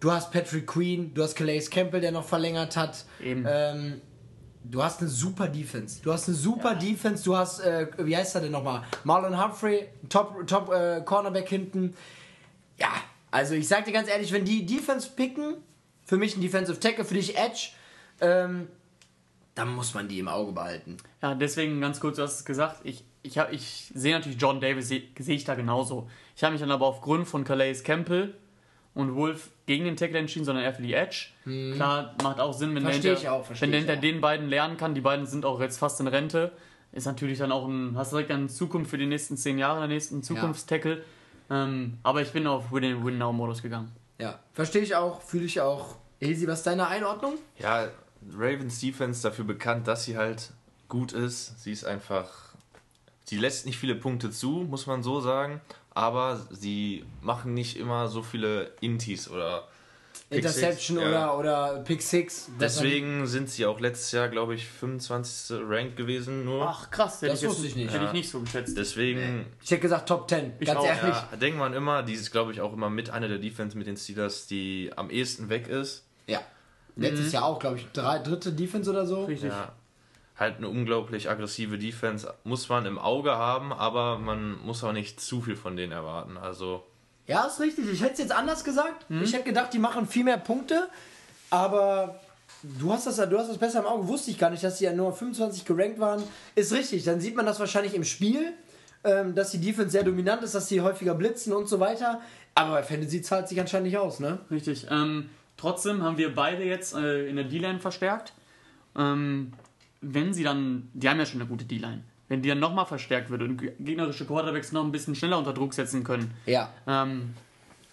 [0.00, 3.04] Du hast Patrick Queen, du hast Calais Campbell, der noch verlängert hat.
[3.20, 3.44] Eben.
[3.48, 4.00] Ähm,
[4.64, 6.00] du hast eine super Defense.
[6.02, 7.24] Du hast eine super Defense.
[7.24, 8.84] Du hast, äh, wie heißt er denn nochmal?
[9.04, 11.94] Marlon Humphrey, Top, Top äh, Cornerback hinten.
[12.78, 12.92] Ja,
[13.30, 15.56] also ich sag dir ganz ehrlich, wenn die Defense picken,
[16.04, 17.70] für mich ein Defensive Tackle, für dich Edge,
[18.20, 18.68] ähm,
[19.54, 20.96] dann muss man die im Auge behalten.
[21.20, 22.80] Ja, deswegen ganz kurz, du hast es gesagt.
[22.84, 26.08] Ich, ich, hab- ich sehe natürlich John Davis, sehe seh ich da genauso.
[26.36, 28.34] Ich habe mich dann aber aufgrund von Calais Campbell
[28.94, 31.26] und Wolf gegen den Tackle entschieden, sondern eher für die Edge.
[31.74, 32.92] Klar, macht auch Sinn, wenn der.
[32.92, 34.00] Versteh hinter, ich auch, wenn der ich hinter auch.
[34.02, 34.94] den beiden lernen kann.
[34.94, 36.52] Die beiden sind auch jetzt fast in Rente.
[36.92, 39.88] Ist natürlich dann auch ein, hast direkt eine Zukunft für die nächsten zehn Jahre, der
[39.88, 41.04] nächsten Zukunftstackle.
[41.50, 43.92] Ähm, aber ich bin auf Win- Win-Now-Modus gegangen.
[44.18, 45.96] Ja, verstehe ich auch, fühle ich auch.
[46.18, 47.34] Esi, was ist deine Einordnung?
[47.58, 47.88] Ja,
[48.36, 50.50] Ravens Defense dafür bekannt, dass sie halt
[50.88, 51.62] gut ist.
[51.62, 52.47] Sie ist einfach.
[53.28, 55.60] Sie lässt nicht viele Punkte zu, muss man so sagen.
[55.90, 59.68] Aber sie machen nicht immer so viele Intis oder
[60.30, 61.34] Pick Interception Six, ja.
[61.34, 61.38] oder,
[61.74, 62.50] oder Pick Six.
[62.60, 65.58] Deswegen sind sie auch letztes Jahr, glaube ich, 25.
[65.68, 66.66] Rank gewesen nur.
[66.68, 67.88] Ach krass, Das wusste ich nicht.
[67.92, 68.06] Hätte Ja.
[68.06, 68.76] ich nicht so geschätzt.
[68.78, 71.02] Deswegen Ich hätte gesagt Top 10, Ich ganz auch, ehrlich.
[71.02, 73.86] ja, denkt man immer, die ist, glaube ich, auch immer mit einer der Defense mit
[73.86, 76.04] den Steelers, die am ehesten weg ist.
[76.26, 76.40] Ja.
[76.96, 79.24] Letztes Jahr auch, glaube ich, drei, dritte Defense oder so.
[79.24, 79.50] Richtig.
[79.50, 79.72] Ja.
[80.38, 85.20] Halt eine unglaublich aggressive Defense muss man im Auge haben, aber man muss auch nicht
[85.20, 86.36] zu viel von denen erwarten.
[86.36, 86.84] Also
[87.26, 87.90] Ja, ist richtig.
[87.92, 89.06] Ich hätte es jetzt anders gesagt.
[89.22, 90.88] Ich hätte gedacht, die machen viel mehr Punkte.
[91.50, 92.20] Aber
[92.62, 94.06] du hast das, du hast das besser im Auge.
[94.06, 96.22] Wusste ich gar nicht, dass die ja nur 25 gerankt waren.
[96.54, 97.04] Ist richtig.
[97.04, 98.52] Dann sieht man das wahrscheinlich im Spiel,
[99.04, 102.20] ähm, dass die Defense sehr dominant ist, dass sie häufiger blitzen und so weiter.
[102.54, 104.38] Aber bei Fantasy zahlt sich anscheinend nicht aus, ne?
[104.50, 104.86] Richtig.
[104.90, 108.32] Ähm, trotzdem haben wir beide jetzt äh, in der D-Line verstärkt.
[108.96, 109.52] Ähm,
[110.00, 113.30] wenn sie dann, die haben ja schon eine gute D-Line, wenn die dann nochmal verstärkt
[113.30, 116.70] wird und gegnerische Quarterbacks noch ein bisschen schneller unter Druck setzen können, Ja.
[116.86, 117.34] ähm,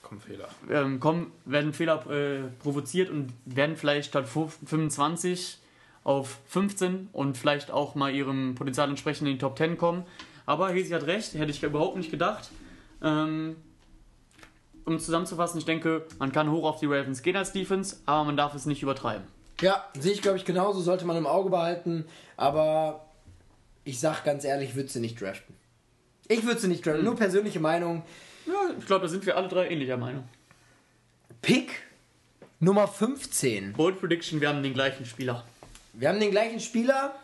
[0.01, 0.47] Komm, Fehler.
[0.70, 5.58] ähm, kommen, werden Fehler äh, provoziert und werden vielleicht statt 25
[6.03, 10.03] auf 15 und vielleicht auch mal ihrem Potenzial entsprechend in die Top 10 kommen.
[10.45, 12.51] Aber Hesi hat recht, hätte ich überhaupt nicht gedacht.
[13.01, 13.56] Ähm,
[14.86, 18.38] um zusammenzufassen, ich denke, man kann hoch auf die Ravens gehen als Defense, aber man
[18.38, 19.26] darf es nicht übertreiben.
[19.62, 22.06] Ja, sehe ich glaube ich genauso, sollte man im Auge behalten.
[22.38, 23.06] Aber
[23.84, 25.56] ich sag ganz ehrlich, ich würde sie nicht draften.
[26.28, 28.03] Ich würde sie nicht draften, nur persönliche Meinung.
[28.47, 30.28] Ja, ich glaube, da sind wir alle drei ähnlicher Meinung.
[31.41, 31.84] Pick
[32.60, 33.74] Nummer 15.
[33.74, 35.45] Bold Prediction, wir haben den gleichen Spieler.
[35.93, 37.16] Wir haben den gleichen Spieler.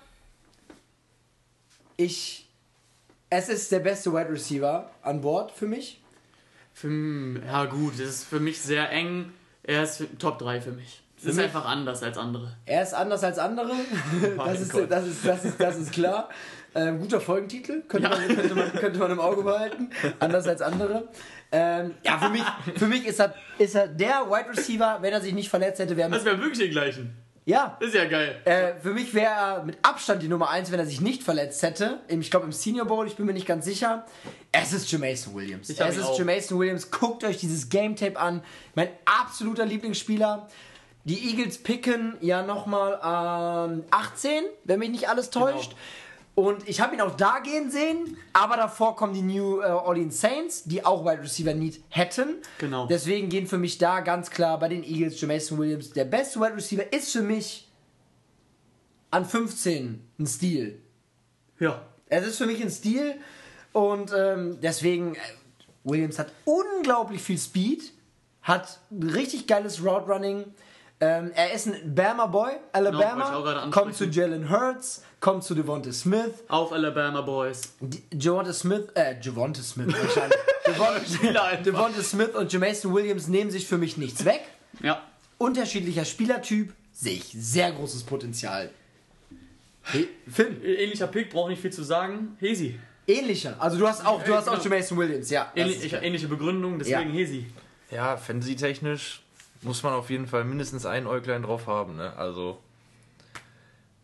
[1.98, 2.48] Ich.
[3.30, 6.02] Es ist der beste Wide Receiver an Bord für mich.
[6.74, 9.32] Für, ja gut, das ist für mich sehr eng.
[9.64, 11.01] Er ist Top 3 für mich.
[11.24, 12.56] Es ist einfach anders als andere.
[12.66, 13.72] Er ist anders als andere.
[14.38, 16.30] Das ist, das ist, das ist, das ist klar.
[16.74, 19.90] Ähm, guter Folgentitel, könnte, man, könnte, man, könnte man im Auge behalten.
[20.20, 21.10] Anders als andere.
[21.52, 22.44] Ähm, ja, für mich,
[22.78, 25.98] für mich ist, er, ist er der Wide Receiver, wenn er sich nicht verletzt hätte,
[25.98, 27.18] wäre Das wäre wirklich den gleichen.
[27.44, 28.36] Ja, ist ja geil.
[28.46, 31.62] Äh, für mich wäre er mit Abstand die Nummer 1, wenn er sich nicht verletzt
[31.64, 32.00] hätte.
[32.08, 34.06] Im- Ich glaube im Senior Bowl, ich bin mir nicht ganz sicher.
[34.54, 35.68] Es ist Jamason Williams.
[35.70, 36.18] Es ist auch.
[36.18, 36.90] Jamason Williams.
[36.92, 38.44] Guckt euch dieses Game Tape an.
[38.76, 40.48] Mein absoluter Lieblingsspieler.
[41.04, 43.00] Die Eagles picken ja nochmal
[43.72, 45.76] ähm, 18, wenn mich nicht alles täuscht.
[46.34, 50.22] Und ich habe ihn auch da gehen sehen, aber davor kommen die New äh, Orleans
[50.22, 52.38] Saints, die auch Wide Receiver Need hätten.
[52.58, 52.88] Genau.
[52.88, 55.92] Deswegen gehen für mich da ganz klar bei den Eagles Jamason Williams.
[55.92, 57.68] Der beste Wide Receiver ist für mich
[59.12, 60.82] an 15 ein Stil.
[61.60, 61.82] Ja.
[62.08, 63.16] Es ist für mich ein Stil
[63.74, 65.20] und ähm, deswegen, äh,
[65.84, 67.92] Williams hat unglaublich viel Speed,
[68.42, 70.46] hat richtig geiles Route Running.
[71.04, 73.72] Ähm, er ist ein Bama Boy, Genau, Alabama, ansprechen.
[73.72, 76.44] kommt zu Jalen Hurts, kommt zu Devonta Smith.
[76.48, 77.74] Auf Alabama Boys.
[78.14, 80.38] Javonte Smith, äh, Javonte Smith wahrscheinlich.
[81.66, 84.42] Devonta, Smith und Jamason Williams nehmen sich für mich nichts weg.
[84.82, 85.02] Ja.
[85.40, 88.70] Unterschiedlicher Spielertyp, sehe ich sehr großes Potenzial.
[89.84, 92.38] Hey, Finn, Ähnlicher Pick, braucht nicht viel zu sagen.
[92.40, 92.80] Hesi.
[93.08, 93.56] ähnlicher.
[93.58, 94.76] Also du hast auch, du hast auch genau.
[94.76, 95.46] Jamason Williams, ja.
[95.56, 96.04] das Ähnlich, ist ich, klar.
[96.04, 97.20] ähnliche Begründung, deswegen Ja.
[97.20, 97.46] Hesi.
[97.90, 99.22] Ja, Fantasy-technisch
[99.62, 101.96] muss man auf jeden Fall mindestens ein Äuglein drauf haben.
[101.96, 102.14] Ne?
[102.18, 102.60] Also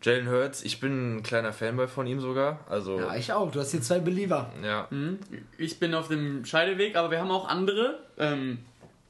[0.02, 2.60] Jalen Hurts, ich bin ein kleiner Fanboy von ihm sogar.
[2.68, 3.50] Also Ja, ich auch.
[3.50, 4.52] Du hast hier zwei Believer.
[4.62, 5.18] ja, Hm?
[5.58, 7.98] Ich bin auf dem Scheideweg, aber wir haben auch andere.
[8.16, 8.58] Ähm,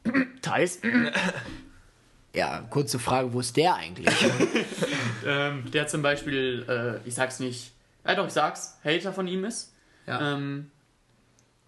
[0.42, 0.80] Thais.
[2.34, 4.08] Ja, kurze Frage, wo ist der eigentlich?
[5.26, 7.72] ähm, der zum Beispiel, äh, ich sag's nicht,
[8.06, 9.74] ja doch, ich sag's, Hater von ihm ist.
[10.06, 10.34] Ja.
[10.34, 10.70] Ähm,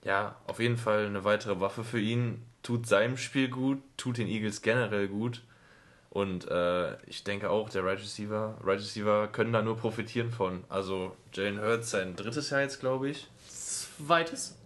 [0.05, 2.43] ja, auf jeden Fall eine weitere Waffe für ihn.
[2.63, 5.43] Tut seinem Spiel gut, tut den Eagles generell gut.
[6.11, 10.65] Und äh, ich denke auch, der Right Receiver, right Receiver können da nur profitieren von.
[10.69, 13.29] Also Jalen Hurts sein drittes Jahr jetzt, glaube ich.
[13.49, 14.57] zweites.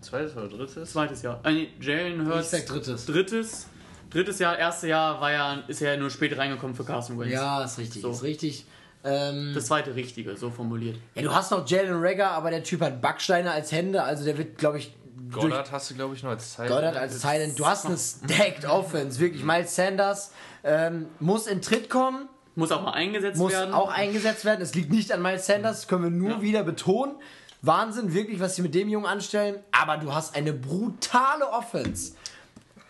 [0.00, 0.92] Zweites oder drittes?
[0.92, 1.40] Zweites Jahr.
[1.44, 2.52] Äh, nee, Jalen Hurts.
[2.52, 3.06] Ich sag drittes.
[3.06, 3.66] Drittes.
[4.08, 7.32] Drittes Jahr, erste Jahr war ja, ist er ja nur spät reingekommen für Carson Wentz.
[7.32, 8.10] Ja, ist richtig, So.
[8.10, 8.64] ist richtig.
[9.04, 10.96] Ähm, Das zweite richtige, so formuliert.
[11.14, 14.36] ja, du hast noch Jalen Rager, aber der Typ hat Backsteine als Hände, also der
[14.36, 14.92] wird, glaube ich,
[15.30, 16.68] Goddard hast du, glaube ich, noch als Zeit.
[16.68, 17.58] Goddard als Silent.
[17.58, 19.44] Du hast eine stacked Offense, wirklich.
[19.44, 20.32] Miles Sanders
[20.64, 23.74] ähm, muss in Tritt kommen, Muss auch mal eingesetzt muss werden.
[23.74, 24.60] auch eingesetzt werden.
[24.62, 26.42] Es liegt nicht an Miles Sanders, das können wir nur Ja.
[26.42, 27.14] wieder betonen.
[27.62, 29.56] Wahnsinn, wirklich, was sie mit dem Jungen anstellen.
[29.72, 32.12] Aber du hast eine brutale Offense.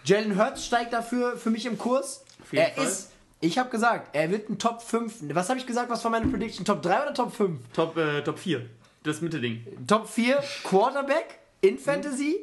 [0.04, 2.24] Jalen Hurts steigt dafür für mich im Kurs.
[2.42, 2.86] Auf jeden er Fall.
[2.86, 3.10] ist,
[3.40, 5.34] ich habe gesagt, er wird ein Top 5.
[5.34, 6.64] Was habe ich gesagt, was war meine Prediction?
[6.64, 7.58] Top 3 oder Top 5?
[7.72, 8.64] Top, äh, Top 4.
[9.02, 9.66] Das Mitte-Ding.
[9.86, 12.36] Top 4 Quarterback in Fantasy.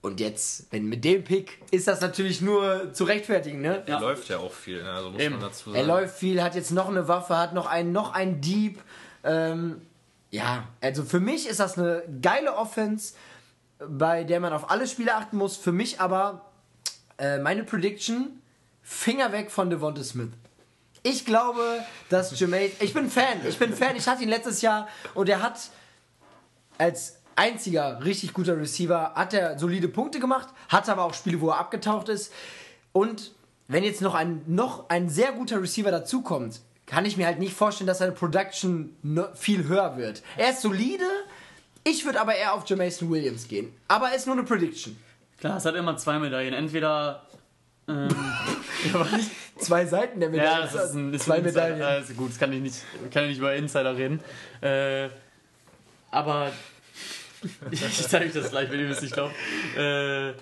[0.00, 3.82] Und jetzt, wenn mit dem Pick, ist das natürlich nur zu rechtfertigen, ne?
[3.88, 3.98] Ja.
[3.98, 4.90] Läuft ja auch viel, ne?
[4.92, 5.34] also muss Eben.
[5.34, 5.86] man dazu Er sagen.
[5.88, 8.80] läuft viel, hat jetzt noch eine Waffe, hat noch einen, noch einen Dieb.
[9.24, 9.82] Ähm,
[10.30, 13.14] ja, also für mich ist das eine geile Offense,
[13.80, 15.56] bei der man auf alle Spiele achten muss.
[15.56, 16.52] Für mich aber
[17.18, 18.40] äh, meine Prediction:
[18.82, 20.30] Finger weg von Devonta Smith.
[21.02, 22.70] Ich glaube, dass Jermaine.
[22.80, 23.96] Ich bin Fan, ich bin Fan.
[23.96, 25.58] Ich hatte ihn letztes Jahr und er hat
[26.76, 31.50] als einziger richtig guter Receiver hat er solide Punkte gemacht, hatte aber auch Spiele, wo
[31.50, 32.32] er abgetaucht ist.
[32.92, 33.32] Und
[33.68, 37.54] wenn jetzt noch ein, noch ein sehr guter Receiver dazukommt, kann ich mir halt nicht
[37.54, 38.96] vorstellen, dass seine Production
[39.34, 40.22] viel höher wird.
[40.36, 41.04] Er ist solide,
[41.84, 43.72] ich würde aber eher auf Jamason Williams gehen.
[43.86, 44.96] Aber ist nur eine Prediction.
[45.38, 46.54] Klar, es hat immer zwei Medaillen.
[46.54, 47.22] Entweder.
[47.86, 48.08] Ähm?
[49.58, 50.50] Zwei Seiten der Medaille.
[50.50, 51.42] ja, das ist ein, ist zwei ein.
[51.42, 51.82] Medaillen.
[51.82, 54.20] Also gut, das kann ich nicht, kann ich nicht über Insider reden.
[54.60, 55.08] Äh,
[56.12, 56.52] aber
[57.70, 59.34] ich zeige euch das gleich, wenn ihr es nicht glaubt.
[59.76, 60.32] Äh,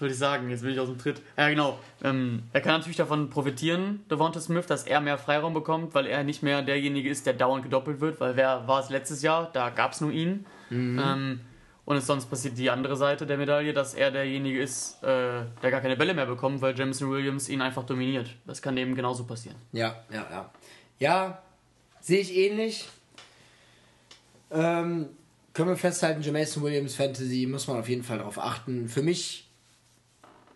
[0.00, 1.20] würde ich sagen, jetzt bin ich aus dem Tritt.
[1.36, 1.78] Ja, genau.
[2.02, 6.24] Ähm, er kann natürlich davon profitieren, Devonta Smith, dass er mehr Freiraum bekommt, weil er
[6.24, 9.50] nicht mehr derjenige ist, der dauernd gedoppelt wird, weil wer war es letztes Jahr?
[9.52, 10.46] Da gab es nur ihn.
[10.70, 11.40] Ähm,
[11.84, 15.70] und es sonst passiert die andere Seite der Medaille, dass er derjenige ist, äh, der
[15.70, 18.28] gar keine Bälle mehr bekommt, weil Jameson Williams ihn einfach dominiert.
[18.46, 19.56] Das kann eben genauso passieren.
[19.72, 20.50] Ja, ja, ja.
[20.98, 21.42] Ja,
[22.00, 22.88] sehe ich ähnlich.
[24.52, 25.08] Ähm,
[25.60, 28.88] können wir festhalten, Jameson Williams Fantasy muss man auf jeden Fall darauf achten.
[28.88, 29.46] Für mich,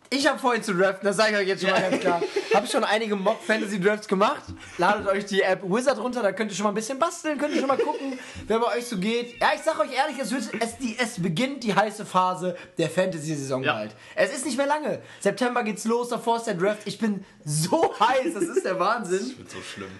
[0.09, 2.23] ich habe vorhin zu draften, das sage ich euch jetzt schon mal ganz klar.
[2.55, 4.45] Habe schon einige Mock Fantasy Drafts gemacht.
[4.79, 7.53] Ladet euch die App Wizard runter, da könnt ihr schon mal ein bisschen basteln, könnt
[7.53, 9.39] ihr schon mal gucken, wer bei euch so geht.
[9.41, 12.89] Ja, ich sage euch ehrlich, es, wird, es, die, es beginnt die heiße Phase der
[12.89, 13.75] Fantasy-Saison Ja.
[13.75, 13.95] bald.
[14.15, 15.03] Es ist nicht mehr lange.
[15.21, 16.83] September geht's los, davor ist der Draft.
[16.87, 19.37] Ich bin so heiß, das ist der Wahnsinn.
[19.37, 19.91] Wird so schlimm.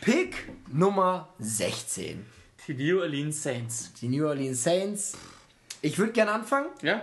[0.00, 2.24] Pick Nummer 16.
[2.66, 3.92] Die New Orleans Saints.
[4.00, 5.16] Die New Orleans Saints.
[5.82, 6.66] Ich würde gerne anfangen.
[6.82, 7.02] Ja?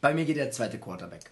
[0.00, 1.30] Bei mir geht der zweite Quarterback.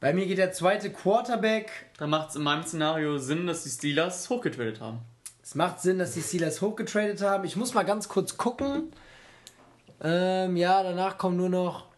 [0.00, 1.70] Bei mir geht der zweite Quarterback.
[1.98, 5.00] Da macht es in meinem Szenario Sinn, dass die Steelers hochgetradet haben.
[5.42, 7.44] Es macht Sinn, dass die Steelers hochgetradet haben.
[7.44, 8.90] Ich muss mal ganz kurz gucken.
[10.02, 11.88] Ähm, ja, danach kommen nur noch.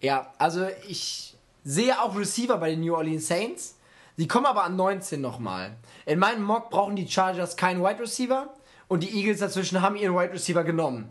[0.00, 3.76] Ja, also ich sehe auch Receiver bei den New Orleans Saints.
[4.16, 5.76] Sie kommen aber an 19 nochmal.
[6.06, 8.48] In meinem Mock brauchen die Chargers keinen Wide Receiver
[8.88, 11.10] und die Eagles dazwischen haben ihren Wide Receiver genommen.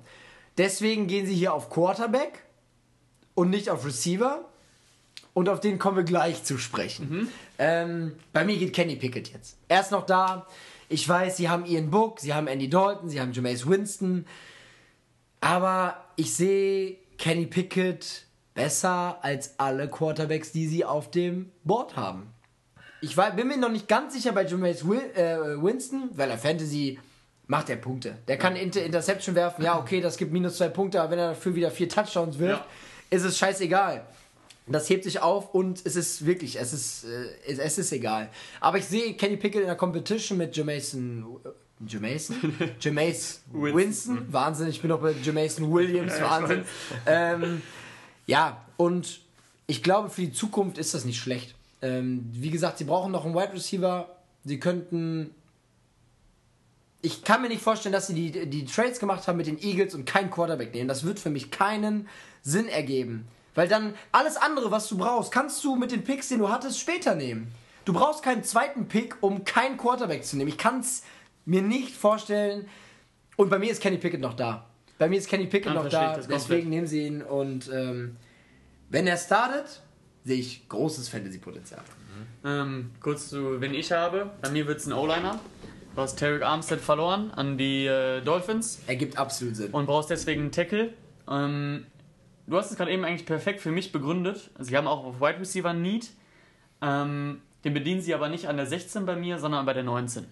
[0.58, 2.44] Deswegen gehen sie hier auf Quarterback
[3.34, 4.46] und nicht auf Receiver.
[5.34, 7.30] Und auf den kommen wir gleich zu sprechen.
[7.58, 9.58] Ähm, bei mir geht Kenny Pickett jetzt.
[9.70, 10.46] Er ist noch da.
[10.90, 14.26] Ich weiß, sie haben Ian Book, sie haben Andy Dalton, sie haben Jameis Winston.
[15.40, 22.34] Aber ich sehe Kenny Pickett besser als alle Quarterbacks, die sie auf dem Board haben.
[23.00, 26.38] Ich war, bin mir noch nicht ganz sicher bei Jameis Wil, äh, Winston, weil er
[26.38, 27.00] Fantasy
[27.52, 28.18] macht er Punkte.
[28.30, 29.62] Der kann Inter Interception werfen.
[29.66, 32.64] Ja, okay, das gibt minus zwei Punkte, aber wenn er dafür wieder vier Touchdowns wirft,
[32.64, 33.18] Ja.
[33.18, 34.06] ist es scheißegal.
[34.68, 38.30] Das hebt sich auf und es ist wirklich, es ist, äh, es, ist egal.
[38.62, 41.26] Aber ich sehe Kenny Pickett in der Competition mit Jamason.
[41.44, 41.50] Äh,
[41.90, 42.38] Jamason?
[42.80, 43.76] Jameis Winston.
[43.76, 44.28] Winston.
[44.32, 46.22] Wahnsinn, ich bin noch bei Jamason Williams.
[46.22, 46.64] Wahnsinn.
[47.06, 47.62] Ähm,
[48.28, 49.20] ja, und
[49.68, 51.54] ich glaube, für die Zukunft ist das nicht schlecht.
[51.82, 54.08] Ähm, wie gesagt, sie brauchen noch einen Wide Receiver.
[54.46, 55.36] Sie könnten.
[57.02, 59.96] Ich kann mir nicht vorstellen, dass sie die, die Trades gemacht haben mit den Eagles
[59.96, 60.88] und keinen Quarterback nehmen.
[60.88, 62.08] Das wird für mich keinen
[62.44, 63.28] Sinn ergeben.
[63.56, 66.80] Weil dann alles andere, was du brauchst, kannst du mit den Picks, den du hattest,
[66.80, 67.52] später nehmen.
[67.86, 70.50] Du brauchst keinen zweiten Pick, um keinen Quarterback zu nehmen.
[70.50, 71.04] Ich kann es
[71.46, 72.68] mir nicht vorstellen.
[73.36, 74.68] Und bei mir ist Kenny Pickett noch da.
[75.00, 76.18] Bei mir ist Kenny Pickett Dann noch da.
[76.18, 77.24] Deswegen nehmen sie ihn.
[77.24, 78.18] Und ähm,
[78.90, 79.82] wenn er startet,
[80.24, 81.82] sehe ich großes Fantasy-Potenzial.
[82.46, 84.30] Ähm, kurz zu, wen ich habe.
[84.42, 85.40] Bei mir wird es ein O-Liner.
[85.96, 89.72] Du hast Tarek Armstead verloren an die äh, Dolphins Ergibt absolut Sinn.
[89.72, 90.94] und brauchst deswegen einen Tackle.
[91.30, 91.86] Ähm,
[92.48, 94.52] du hast es gerade eben eigentlich perfekt für mich begründet.
[94.60, 96.10] Sie haben auch auf Wide Receiver Need.
[96.82, 100.26] Ähm, den bedienen sie aber nicht an der 16 bei mir, sondern bei der 19.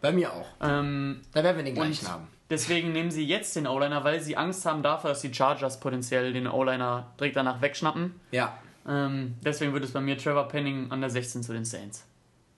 [0.00, 0.46] Bei mir auch.
[0.60, 2.26] Ähm, Da werden wir den gleichen haben.
[2.50, 6.32] Deswegen nehmen sie jetzt den O-Liner, weil sie Angst haben dafür, dass die Chargers potenziell
[6.32, 8.20] den O-Liner direkt danach wegschnappen.
[8.32, 8.58] Ja.
[8.86, 12.04] Ähm, deswegen wird es bei mir Trevor Penning an der 16 zu den Saints.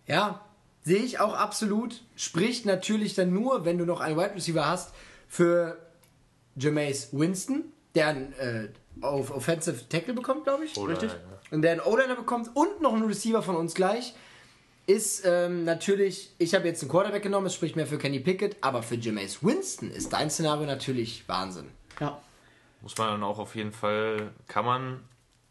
[0.07, 0.41] Ja,
[0.89, 2.03] sehe ich auch absolut.
[2.17, 4.95] Spricht natürlich dann nur, wenn du noch einen Wide Receiver hast,
[5.29, 5.77] für
[6.57, 7.65] Jameis Winston,
[7.95, 8.69] der einen äh,
[9.03, 10.77] auf Offensive Tackle bekommt, glaube ich.
[10.79, 11.11] Oder, Richtig?
[11.11, 11.19] ja.
[11.51, 14.15] Und der einen O-Liner bekommt und noch einen Receiver von uns gleich.
[14.87, 18.57] Ist ähm, natürlich, ich habe jetzt einen Quarterback genommen, es spricht mehr für Kenny Pickett,
[18.63, 21.67] aber für Jameis Winston ist dein Szenario natürlich Wahnsinn.
[22.01, 22.23] Ja.
[22.81, 25.01] Muss man dann auch auf jeden Fall, kann man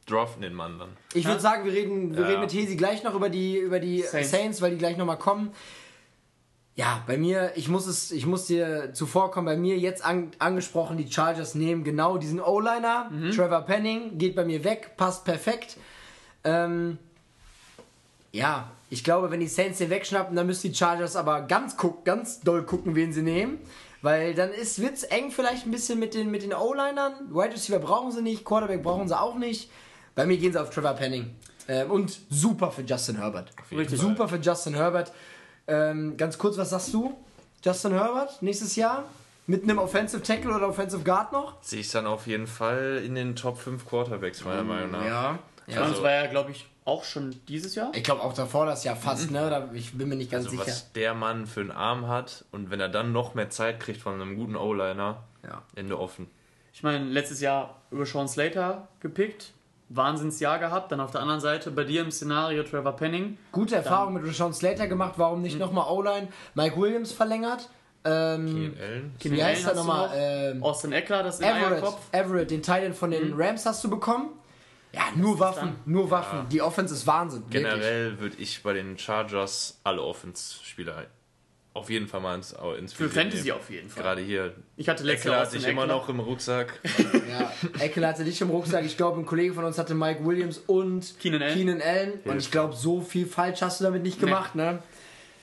[0.07, 0.89] draften den Mann dann.
[1.13, 2.27] Ich würde sagen, wir reden, wir Ja.
[2.27, 4.31] reden mit Hesi gleich noch über die, über die Saints.
[4.31, 4.61] Saints.
[4.61, 5.51] weil die gleich nochmal kommen.
[6.75, 10.97] Ja, bei mir, ich muss es, ich muss dir zuvorkommen, bei mir jetzt an, angesprochen,
[10.97, 13.11] die Chargers nehmen genau diesen O-Liner.
[13.35, 15.77] Trevor Penning geht bei mir weg, passt perfekt.
[16.43, 16.99] Ähm,
[18.31, 22.05] ja, ich glaube, wenn die Saints den wegschnappen, dann müssen die Chargers aber ganz, guck,
[22.05, 23.57] ganz doll gucken, wen sie nehmen.
[24.03, 27.13] Weil dann wird es eng vielleicht ein bisschen mit den, mit den O-Linern.
[27.31, 29.71] Wide Receiver brauchen sie nicht, Quarterback brauchen sie auch nicht.
[30.17, 31.35] Bei mir gehen sie auf Trevor Penning.
[31.69, 33.51] Ähm, und super für Justin Herbert.
[33.71, 33.99] Richtig.
[33.99, 35.11] Super für Justin Herbert.
[35.67, 37.15] Ähm, ganz kurz, was sagst du?
[37.63, 39.03] Justin Herbert nächstes Jahr?
[39.45, 41.53] Mit einem Offensive Tackle oder Offensive Guard noch?
[41.61, 45.05] Sehe ich dann auf jeden Fall in den Top 5 Quarterbacks, meiner Meinung nach.
[45.05, 45.39] Ja.
[45.67, 47.91] Ja, Also- das war ja, glaube ich, auch schon dieses Jahr.
[47.93, 49.49] Ich glaube auch davor das Jahr fast, ne?
[49.49, 50.67] Da, ich bin mir nicht ganz Also sicher.
[50.71, 54.01] was der Mann für einen Arm hat und wenn er dann noch mehr Zeit kriegt
[54.01, 55.61] von einem guten O-Liner, Ja.
[55.75, 56.27] Ende offen.
[56.73, 59.51] Ich meine, letztes Jahr über Sean Slater gepickt.
[59.89, 60.91] Wahnsinnsjahr gehabt.
[60.91, 63.37] Dann auf der anderen Seite bei dir im Szenario Trevor Penning.
[63.51, 66.27] Gute Erfahrung mit Rashawn Slater gemacht, warum nicht nochmal O-Line?
[66.55, 67.69] Mike Williams verlängert.
[68.05, 69.13] Ähm, Ian Allen.
[69.21, 70.07] Wie heißt er nochmal?
[70.07, 70.15] noch.
[70.15, 71.83] Ähm, Austin Eckler, das ist in Everett.
[72.11, 74.29] Everett, den Titan von den Rams hast du bekommen.
[74.93, 76.47] Ja, nur Waffen, nur Waffen.
[76.49, 77.43] Die Offense ist Wahnsinn.
[77.49, 81.05] Generell würde ich bei den Chargers alle Offense-Spieler
[81.77, 83.57] auf jeden Fall mal ins, ins Für Fantasy nehmen.
[83.57, 84.03] auf jeden Fall.
[84.03, 84.53] Gerade hier.
[84.75, 85.95] Ich hatte letztes Eckler Jahr hat Austin sich immer Eckler.
[85.95, 86.79] noch im Rucksack.
[87.29, 88.85] Ja, Eckel hatte dich im Rucksack.
[88.85, 91.81] Ich glaube, ein Kollege von uns hatte Mike Williams und Keenan Allen.
[91.81, 92.13] Allen.
[92.25, 94.79] Und ich glaube, so viel falsch hast du damit nicht gemacht, ne?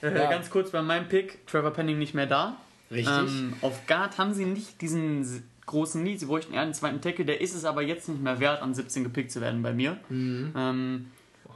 [0.02, 0.30] Äh, Ja.
[0.30, 2.56] Ganz kurz bei meinem Pick, Trevor Penning nicht mehr da.
[2.90, 3.08] Richtig.
[3.16, 6.20] Ähm, auf Guard haben sie nicht diesen großen Need.
[6.20, 7.24] Sie bräuchten eher einen zweiten Tackle.
[7.24, 9.98] Der ist es aber jetzt nicht mehr wert, an 17 gepickt zu werden bei mir.
[10.10, 10.52] Mhm.
[10.56, 11.06] Ähm,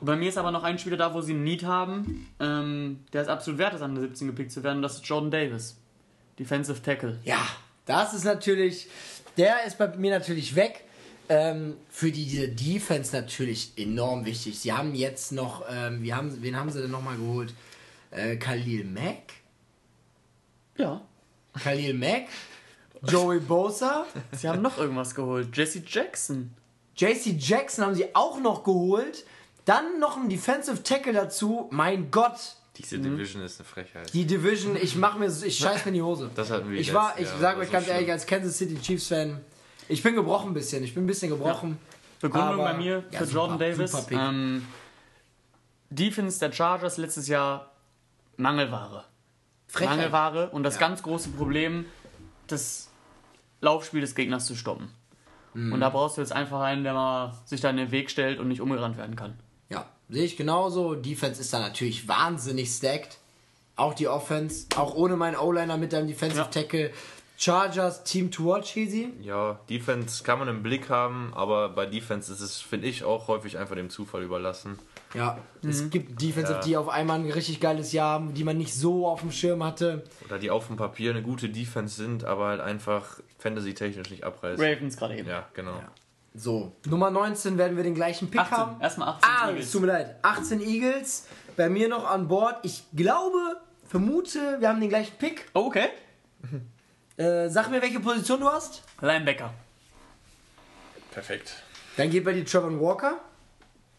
[0.01, 3.23] bei mir ist aber noch ein Spieler da, wo sie einen Need haben, ähm, der
[3.23, 4.77] es absolut wert ist, an 17 gepickt zu werden.
[4.77, 5.77] Und das ist Jordan Davis.
[6.39, 7.19] Defensive Tackle.
[7.25, 7.41] Ja,
[7.87, 8.89] das ist natürlich,
[9.37, 10.85] der ist bei mir natürlich weg.
[11.31, 14.59] Ähm, für die, diese Defense natürlich enorm wichtig.
[14.59, 17.53] Sie haben jetzt noch, ähm, wie haben, wen haben sie denn nochmal geholt?
[18.11, 19.35] Äh, Khalil Mack?
[20.79, 21.03] Ja.
[21.59, 22.29] Khalil Mack?
[23.03, 24.07] Joey Bosa?
[24.33, 25.55] Sie haben noch irgendwas geholt.
[25.55, 26.55] Jesse Jackson.
[26.97, 29.25] JC Jackson haben sie auch noch geholt.
[29.69, 31.69] Dann noch ein Defensive Tackle dazu.
[31.71, 34.15] Mein Gott, Diese Division ist eine Frechheit.
[34.15, 36.31] die Division, ich mach mir, ich scheiß mir in die Hose.
[36.35, 37.39] Das hatten wir Ich war, ich Jahr.
[37.39, 37.97] sage euch ganz schlimm.
[37.97, 39.41] ehrlich, als Kansas City Chiefs Fan,
[39.89, 40.83] ich bin gebrochen ein bisschen.
[40.85, 41.77] Ich bin ein bisschen gebrochen.
[42.21, 44.07] Begründung Aber- bei mir ja, für super, Jordan Davis.
[44.11, 44.67] Ähm,
[45.91, 47.71] Defense der Chargers letztes Jahr
[48.39, 49.05] Mangelware.
[49.67, 49.97] Frechheit.
[49.97, 50.81] Mangelware und das Ja.
[50.81, 51.85] ganz große Problem,
[52.47, 52.89] das
[53.61, 54.91] Laufspiel des Gegners zu stoppen.
[55.55, 55.73] Mhm.
[55.75, 58.39] Und da brauchst du jetzt einfach einen, der mal sich da in den Weg stellt
[58.39, 59.39] und nicht umgerannt werden kann.
[59.71, 60.95] Ja, sehe ich genauso.
[60.95, 63.19] Defense ist da natürlich wahnsinnig stacked.
[63.77, 66.47] Auch die Offense, auch ohne meinen O-Liner mit deinem Defensive Ja.
[66.47, 66.91] Tackle.
[67.41, 69.13] Chargers, Team to watch, easy.
[69.23, 73.29] Ja, Defense kann man im Blick haben, aber bei Defense ist es, finde ich, auch
[73.29, 74.77] häufig einfach dem Zufall überlassen.
[75.15, 75.71] Ja, Mhm.
[75.71, 76.61] es gibt Defensive, Ja.
[76.65, 79.63] die auf einmal ein richtig geiles Jahr haben, die man nicht so auf dem Schirm
[79.63, 80.03] hatte.
[80.27, 84.61] Oder die auf dem Papier eine gute Defense sind, aber halt einfach fantasy-technisch nicht abreißen.
[84.65, 85.29] Ravens gerade eben.
[85.29, 85.81] Ja, genau.
[86.35, 88.57] So, Nummer 19 werden wir den gleichen Pick 18.
[88.57, 88.81] haben.
[88.81, 89.67] Erstmal 18 Ah, Eagles.
[89.67, 90.17] es tut mir leid.
[90.23, 91.27] 18 Eagles.
[91.57, 92.57] Bei mir noch an Bord.
[92.63, 93.39] Ich glaube,
[93.89, 95.47] vermute, wir haben den gleichen Pick.
[95.55, 95.89] Oh, okay.
[97.17, 98.83] Äh, sag mir, welche Position du hast.
[99.01, 99.53] Linebacker.
[101.11, 101.55] Perfekt.
[101.97, 103.19] Dann geht bei dir Trevor Walker.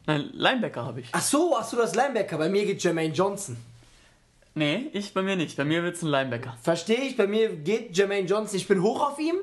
[0.05, 1.09] Nein, Linebacker habe ich.
[1.11, 2.37] Ach so, ach so, das Linebacker.
[2.37, 3.57] Bei mir geht Jermaine Johnson.
[4.55, 5.57] Nee, ich bei mir nicht.
[5.57, 6.57] Bei mir wird es ein Linebacker.
[6.63, 8.55] Verstehe ich, bei mir geht Jermaine Johnson.
[8.55, 9.35] Ich bin hoch auf ihm.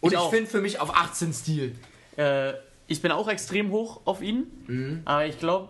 [0.00, 1.76] Und Ich ich, finde für mich auf 18 Stil.
[2.16, 2.52] Äh,
[2.86, 5.02] ich bin auch extrem hoch auf ihn, Mhm.
[5.04, 5.68] aber ich glaube,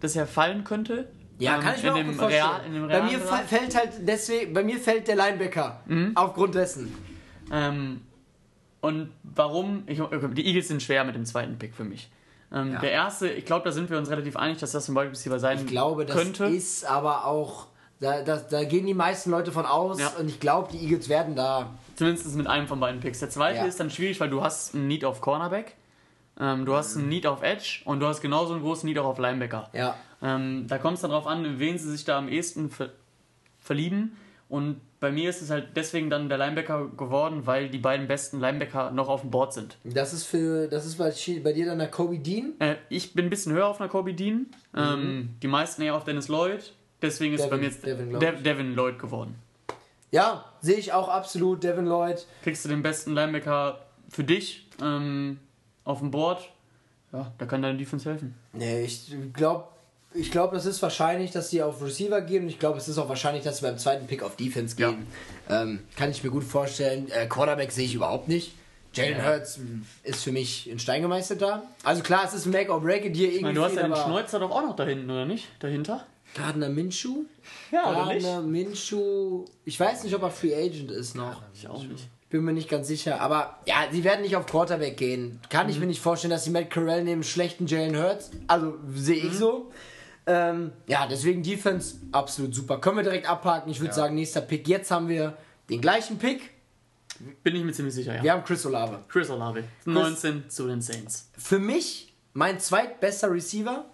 [0.00, 1.08] dass er fallen könnte.
[1.38, 2.84] Ja, Ähm, kann ich mir in auch vorstellen.
[2.86, 5.80] Real, bei mir fa- fällt halt deswegen, bei mir fällt der Linebacker.
[5.86, 6.12] Mhm.
[6.14, 6.94] Aufgrund dessen.
[7.52, 8.02] Ähm,
[8.80, 9.84] und warum?
[9.86, 10.00] Ich,
[10.34, 12.10] die Eagles sind schwer mit dem zweiten Pick für mich.
[12.52, 12.80] Ähm, Ja.
[12.80, 15.38] Der erste, ich glaube, da sind wir uns relativ einig, dass das ein Wide Receiver
[15.38, 16.44] sein Ich glaube, das könnte.
[16.46, 17.66] ist aber auch.
[18.00, 20.12] Da, da, da gehen die meisten Leute von aus Ja.
[20.20, 21.70] und ich glaube, die Eagles werden da.
[21.96, 23.20] Zumindest mit einem von beiden Picks.
[23.20, 23.64] Der zweite Ja.
[23.66, 25.76] ist dann schwierig, weil du hast einen Need auf Cornerback,
[26.40, 29.04] ähm, du hast einen Need auf Edge und du hast genauso einen großen Need auch
[29.06, 29.70] auf Linebacker.
[29.72, 29.96] Ja.
[30.22, 32.90] Ähm, da kommt es dann darauf an, in wen sie sich da am ehesten ver
[33.60, 34.16] verlieben.
[34.48, 38.40] Und bei mir ist es halt deswegen dann der Linebacker geworden, weil die beiden besten
[38.40, 39.76] Linebacker noch auf dem Board sind.
[39.84, 40.68] Das ist für.
[40.68, 42.52] Das ist bei, bei dir dann der Kobe Dean.
[42.58, 46.04] Äh, ich bin ein bisschen höher auf einer Kobe Dean, ähm, die meisten eher auf
[46.04, 46.72] Dennis Lloyd.
[47.02, 47.86] Deswegen ist es bei Devin- mir jetzt
[48.22, 48.42] Devin.
[48.44, 49.34] Devin Lloyd geworden.
[50.10, 51.62] Ja, sehe ich auch absolut.
[51.62, 52.26] Devin Lloyd.
[52.42, 55.38] Kriegst du den besten Linebacker für dich ähm,
[55.84, 56.48] auf dem Board,
[57.12, 58.34] ja, da kann deine Defense helfen.
[58.52, 59.64] Nee, ich glaube,
[60.14, 62.98] ich glaub, das ist wahrscheinlich, dass die auf Receiver gehen und ich glaube, es ist
[62.98, 64.90] auch wahrscheinlich, dass sie beim zweiten Pick auf Defense Ja.
[64.90, 65.06] gehen.
[65.50, 67.10] Ähm, kann ich mir gut vorstellen.
[67.10, 68.52] Äh, Quarterback sehe ich überhaupt nicht.
[68.94, 69.24] Jalen Ja.
[69.24, 69.58] Hurts
[70.04, 71.64] ist für mich in Stein gemeißelt da.
[71.82, 73.36] Also klar, es ist ein Make or Break dir irgendwie.
[73.36, 75.48] Ich meine, du hast ja den Schneuzer doch auch noch da hinten, oder nicht?
[75.58, 76.06] Dahinter?
[76.34, 77.24] Gardner Minshew?
[77.70, 79.44] Ja, Gardner Minshew.
[79.64, 81.42] Ich weiß nicht, ob er Free Agent ist noch.
[81.54, 82.08] Ich auch nicht.
[82.30, 83.20] Bin mir nicht ganz sicher.
[83.20, 85.40] Aber ja, sie werden nicht auf Quarterback gehen.
[85.50, 85.72] Kann Mhm.
[85.72, 88.30] ich mir nicht vorstellen, dass sie Matt Corral nehmen, schlechten Jalen Hurts.
[88.48, 89.30] Also sehe Mhm.
[89.30, 89.70] ich so.
[90.26, 92.80] Ähm, ja, deswegen Defense absolut super.
[92.80, 93.70] Können wir direkt abhaken.
[93.70, 94.66] Ich würde sagen, nächster Pick.
[94.66, 95.36] Jetzt haben wir
[95.70, 96.50] den gleichen Pick.
[97.44, 98.22] Bin ich mir ziemlich sicher, ja.
[98.22, 99.00] Wir haben Chris Olave.
[99.08, 101.30] Chris Olave, 19 zu den Saints.
[101.38, 103.84] Für mich mein zweitbester Receiver.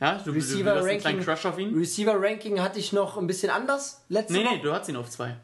[0.00, 1.34] Ja, du, Receiver du, du hast einen kleinen Ranking.
[1.34, 1.76] Crush auf ihn?
[1.76, 4.54] Receiver Ranking hatte ich noch ein bisschen anders letzte Nee, Woche.
[4.56, 5.36] nee, du hast ihn auf zwei.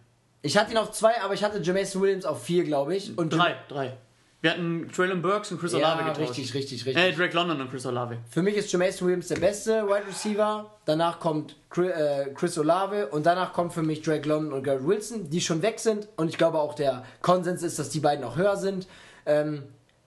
[0.43, 3.17] Ich hatte ihn auf zwei, aber ich hatte Jameson Williams auf vier, glaube ich.
[3.19, 3.97] Und Drei, drei.
[4.43, 6.29] Wir hatten Traylon Burks und Chris Olave Ja, getauscht.
[6.29, 7.03] richtig, richtig, richtig.
[7.03, 8.19] Äh, Drake London und Chris Olave.
[8.31, 10.71] Für mich ist Jameson Williams der beste Wide Receiver.
[10.85, 15.31] Danach kommt äh, Chris Olave und danach kommt für mich Drake London und Garrett Wilson,
[15.31, 16.09] die schon weg sind.
[16.17, 18.87] Und ich glaube auch der Konsens ist, dass die beiden auch höher sind.
[19.25, 19.63] Ähm,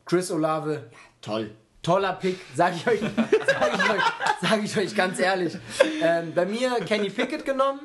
[0.05, 1.49] Chris Olave, ja, toll.
[1.87, 4.01] Toller Pick, sage ich euch, sage ich euch,
[4.41, 5.57] sag ich euch ganz ehrlich.
[6.01, 7.79] Ähm, bei mir Kenny Pickett genommen.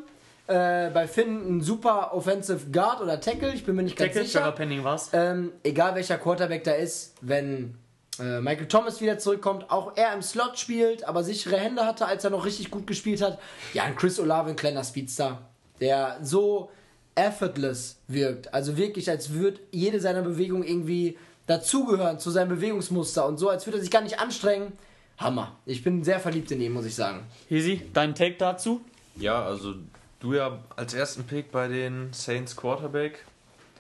[0.49, 4.27] Äh, bei Finn ein super Offensive Guard oder Tackle, ich bin mir nicht ganz Tackle,
[4.27, 4.41] sicher.
[4.41, 5.11] Trevor Penning war's.
[5.13, 7.77] Ähm, egal welcher Quarterback da ist, wenn
[8.19, 12.25] äh, Michael Thomas wieder zurückkommt, auch er im Slot spielt, aber sichere Hände hatte, als
[12.25, 13.39] er noch richtig gut gespielt hat.
[13.73, 15.43] Ja, und Chris Olave, ein kleiner Speedstar,
[15.81, 16.73] der so
[17.15, 18.53] effortless wirkt.
[18.53, 21.17] Also wirklich, als würde jede seiner Bewegungen irgendwie
[21.57, 24.73] dazugehören zu seinem Bewegungsmuster und so, als würde er sich gar nicht anstrengen.
[25.19, 25.57] Hammer.
[25.67, 27.21] Ich bin sehr verliebt in ihn, muss ich sagen.
[27.49, 28.81] Hesi, dein Take dazu?
[29.17, 29.75] Ja, also
[30.21, 33.25] du ja als ersten Pick bei den Saints Quarterback.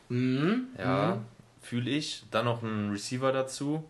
[0.09, 0.66] Mhm.
[0.78, 1.19] Ja,
[1.62, 2.24] fühle ich.
[2.31, 3.82] Dann noch ein Receiver dazu.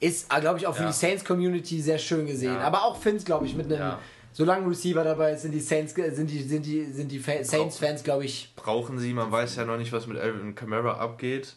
[0.00, 0.88] Ist, glaube ich, auch für Ja.
[0.88, 2.54] die Saints-Community sehr schön gesehen.
[2.54, 2.60] Ja.
[2.62, 3.98] Aber auch Finns, glaube ich, mit einem, Ja.
[4.32, 7.44] solange ein Receiver dabei ist, sind die Saints, sind die, sind die, sind die Fa-
[7.44, 11.54] Saints-Fans, glaube ich, Brauchen sie, man weiß ja noch nicht, was mit Alvin Kamara abgeht.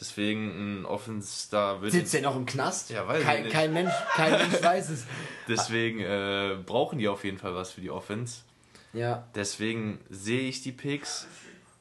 [0.00, 1.92] Deswegen ein Offense da wird.
[1.92, 2.90] sitzt der noch im Knast?
[2.90, 3.52] Ja, weiß ich kein, nicht.
[3.52, 5.06] kein Mensch, kein Mensch weiß es.
[5.48, 8.42] Deswegen äh, brauchen die auf jeden Fall was für die Offense.
[8.92, 9.26] Ja.
[9.34, 11.26] Deswegen sehe ich die Picks.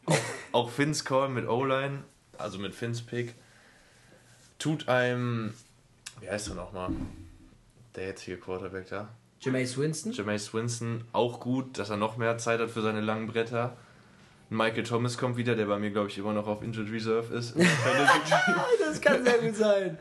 [0.06, 0.18] Auch,
[0.53, 2.03] auch Finns Call mit O-Line,
[2.38, 3.35] also mit Finns Pick,
[4.57, 5.53] tut einem.
[6.19, 6.89] Wie heißt er nochmal?
[7.95, 9.10] Der jetzige Quarterback da.
[9.41, 10.14] Jameis Winston?
[10.14, 13.77] Jameis Winston auch gut, dass er noch mehr Zeit hat für seine langen Bretter.
[14.49, 17.56] Michael Thomas kommt wieder, der bei mir, glaube ich, immer noch auf Injured Reserve ist.
[18.80, 19.98] Das kann sehr gut sein.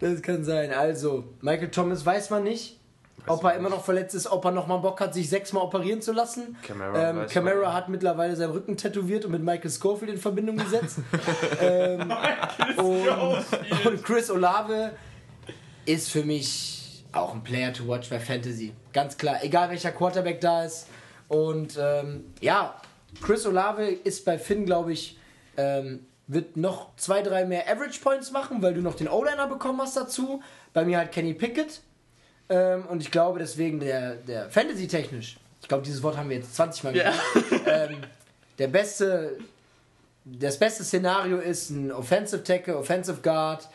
[0.00, 0.72] Das kann sein.
[0.72, 2.78] Also, Michael Thomas weiß man nicht,
[3.26, 5.62] ob er man immer noch verletzt ist, ob er noch mal Bock hat, sich sechsmal
[5.62, 6.56] operieren zu lassen.
[6.62, 10.56] Kamara Ähm, weiß Camara hat mittlerweile seinen Rücken tätowiert und mit Michael Schofield in Verbindung
[10.56, 10.98] gesetzt.
[11.60, 12.12] ähm,
[12.76, 14.92] und, und Chris Olave
[15.86, 18.72] ist für mich auch ein Player to watch bei Fantasy.
[18.92, 20.88] Ganz klar, egal welcher Quarterback da ist.
[21.28, 22.76] Und ähm, ja,
[23.22, 25.18] Chris Olave ist bei Finn, glaube ich,
[25.56, 29.80] ähm, wird noch zwei, drei mehr Average Points machen, weil du noch den O-Liner bekommen
[29.80, 30.42] hast dazu.
[30.72, 31.80] Bei mir halt Kenny Pickett.
[32.48, 36.54] Ähm, und ich glaube deswegen der, der Fantasy-technisch, ich glaube, dieses Wort haben wir jetzt
[36.54, 37.18] 20 Mal gesagt,
[37.66, 37.96] ähm,
[38.58, 39.36] der beste,
[40.24, 43.68] das beste Szenario ist ein Offensive Tackle, Offensive Guard,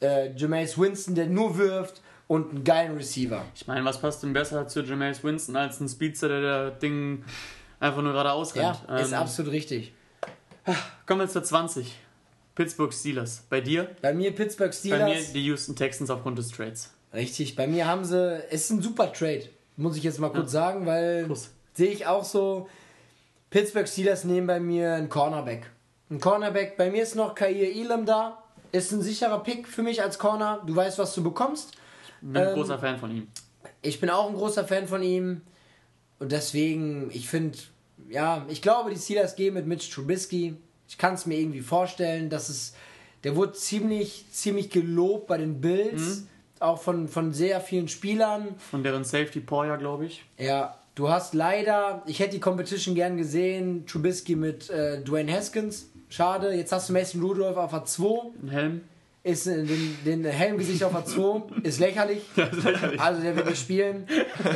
[0.00, 3.44] äh, Jameis Winston, der nur wirft und einen geilen Receiver.
[3.54, 7.24] Ich meine, was passt denn besser zu Jameis Winston als ein Speedster, der das Ding
[7.80, 9.00] einfach nur geradeaus Ja, rennt?
[9.00, 9.92] ist Ähm, absolut richtig.
[11.06, 11.96] Kommen wir zur 20.
[12.54, 13.42] Pittsburgh Steelers.
[13.48, 13.88] Bei dir?
[14.02, 15.32] Bei mir Pittsburgh Bei mir Steelers.
[15.32, 16.90] die Houston Texans aufgrund des Trades.
[17.12, 20.52] Richtig, bei mir haben sie, es ist ein super Trade, muss ich jetzt mal kurz
[20.52, 21.28] sagen, weil
[21.74, 22.68] sehe ich auch so,
[23.48, 25.70] Pittsburgh Steelers nehmen bei mir einen Cornerback.
[26.10, 28.40] Ein Cornerback, bei mir ist noch Kair Elam da,
[28.70, 31.72] ist ein sicherer Pick für mich als Corner, du weißt, was du bekommst.
[32.20, 33.26] Bin ein Ähm, großer Fan von ihm.
[33.82, 35.40] Ich bin auch ein großer Fan von ihm
[36.20, 37.58] und deswegen, ich finde,
[38.08, 40.54] ja, ich glaube, die Steelers gehen mit Mitch Trubisky.
[40.88, 42.74] Ich kann es mir irgendwie vorstellen, dass es,
[43.24, 46.24] der wurde ziemlich, ziemlich gelobt bei den Bills,
[46.60, 48.54] auch von, von sehr vielen Spielern.
[48.58, 50.24] Von deren Safety Poyer, glaube ich.
[50.36, 55.90] Ja, du hast leider, ich hätte die Competition gern gesehen, Trubisky mit äh, Dwayne Haskins.
[56.10, 58.80] Schade, jetzt hast du Mason Rudolph auf A2, Ein Helm.
[59.22, 62.22] Ist äh, den, den Helmgesicht auf A2, ist lächerlich.
[62.98, 64.06] Also der wird nicht spielen.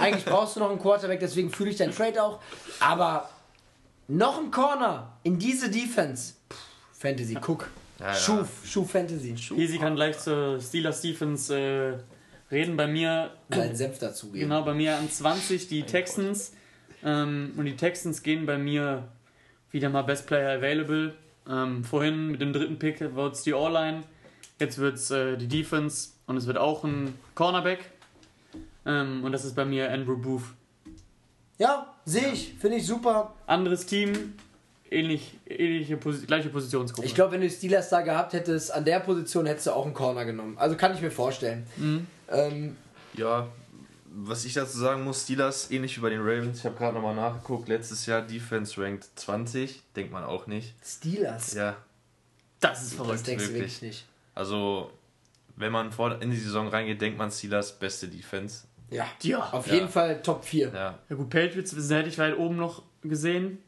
[0.01, 2.41] Eigentlich brauchst du noch einen Quarterback, deswegen fühle ich deinen Trade auch.
[2.81, 3.29] Aber
[4.09, 6.35] noch ein Corner in diese Defense.
[6.51, 6.59] Pff,
[6.93, 7.69] Fantasy, guck.
[8.01, 8.15] Ja, ja.
[8.15, 9.35] Schuf, Schuf Fantasy.
[9.57, 11.99] Easy kann gleich zur Steelers Defense äh,
[12.51, 12.77] reden.
[12.77, 14.49] Bei mir, Seinen Senf dazugeben.
[14.49, 16.53] genau, bei mir an 20 die Texans.
[17.05, 19.09] Ähm, und die Texans gehen bei mir
[19.71, 21.15] wieder mal Best Player Available.
[21.49, 24.03] Ähm, vorhin mit dem dritten Pick war es die All-Line.
[24.61, 27.91] Jetzt wird es äh, die Defense und es wird auch ein Cornerback.
[28.87, 30.43] Ähm, und das ist bei mir Andrew Booth.
[31.59, 32.55] Ja, sehe ich.
[32.61, 33.35] Finde ich super.
[33.47, 34.35] Anderes Team,
[34.91, 37.07] ähnlich, ähnliche Posi gleiche Positionsgruppe.
[37.07, 39.85] Ich glaube, wenn du die Steelers da gehabt hättest, an der Position hättest du auch
[39.85, 40.57] einen Corner genommen.
[40.59, 41.67] Also kann ich mir vorstellen.
[42.31, 42.77] Ähm,
[43.15, 43.49] Ja,
[44.17, 47.17] was ich dazu sagen muss, Steelers, ähnlich wie bei den Ravens, ich habe gerade nochmal
[47.17, 50.75] nachgeguckt, letztes Jahr Defense ranked 20, denkt man auch nicht.
[50.85, 51.55] Steelers.
[51.55, 51.77] Ja,
[52.61, 53.27] das ist das verrückt.
[53.27, 53.73] denkst du wirklich.
[53.83, 54.07] wirklich nicht.
[54.35, 54.91] Also
[55.57, 58.67] wenn man vor in die Saison reingeht, denkt man Steelers beste Defense.
[58.91, 59.07] Ja.
[59.23, 59.49] Ja.
[59.53, 59.75] Auf Ja.
[59.75, 60.71] jeden Fall Top 4.
[60.75, 63.59] Ja, Ja gut, Patriots hätte ich weit oben noch gesehen.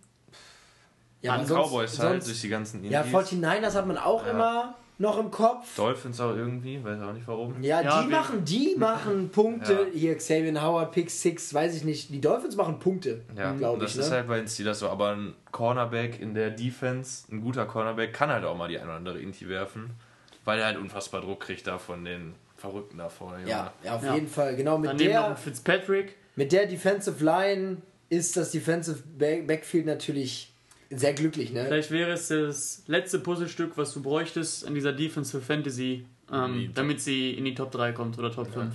[1.22, 3.12] Ja, An sonst- Cowboys halt sonst- durch die ganzen Ja, Indies.
[3.12, 4.32] 49ers hat man auch Ja.
[4.32, 5.74] immer noch im Kopf.
[5.76, 7.62] Dolphins auch irgendwie, weiß auch nicht warum.
[7.62, 9.72] Ja, Ja, die wir- machen, die machen Punkte.
[9.72, 9.98] Ja.
[9.98, 12.10] Hier Xavier Howard, Pick 6, weiß ich nicht.
[12.10, 14.00] Die Dolphins machen Punkte, Ja, glaube das ich.
[14.00, 14.16] ist Ne?
[14.16, 14.88] halt bei den Steelers so.
[14.88, 18.86] Aber ein Cornerback in der Defense, ein guter Cornerback, kann halt auch mal die eine
[18.86, 19.90] oder andere Inti werfen,
[20.46, 23.46] weil er halt unfassbar Druck kriegt da von den Verrückten da vorne.
[23.46, 24.14] Ja, ja, auf Ja.
[24.14, 24.56] jeden Fall.
[24.56, 26.16] Genau, mit Daneben der, Fitzpatrick.
[26.36, 27.76] mit der Defensive Line
[28.08, 30.50] ist das Defensive Back- Backfield natürlich
[30.90, 31.52] sehr glücklich.
[31.52, 31.64] Ne?
[31.66, 36.70] Vielleicht wäre es das letzte Puzzlestück, was du bräuchtest in dieser Defense für Fantasy, ähm,
[36.74, 38.72] damit sie in die Top 3 kommt oder Top 5.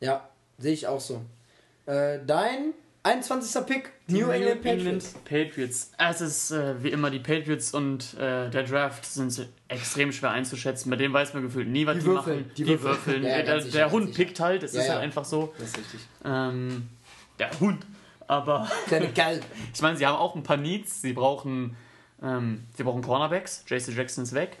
[0.00, 0.28] Ja,
[0.58, 1.22] sehe ich auch so.
[1.86, 2.74] Äh, dein
[3.04, 3.66] 21.
[3.66, 5.14] Pick, New, England Patriots.
[5.24, 5.92] Patriots.
[5.98, 10.88] Es ist äh, wie immer die Patriots und äh, der Draft sind extrem schwer einzuschätzen.
[10.90, 12.50] Bei denen weiß man gefühlt nie, was Die die, würfeln, machen.
[12.56, 13.22] die Die, würfeln.
[13.22, 14.16] Ja, ja, der sicher, der Hund sicher.
[14.24, 14.92] pickt halt, es Ja, ist ja.
[14.94, 15.52] halt einfach so.
[15.58, 16.00] Das ist richtig.
[16.24, 16.88] Ähm,
[17.38, 17.84] der Hund.
[18.26, 19.40] Aber Deine geil.
[19.74, 21.02] ich meine, sie haben auch ein paar Needs.
[21.02, 21.76] Sie brauchen,
[22.22, 23.64] ähm, sie brauchen Cornerbacks.
[23.68, 24.56] JC Jackson ist weg.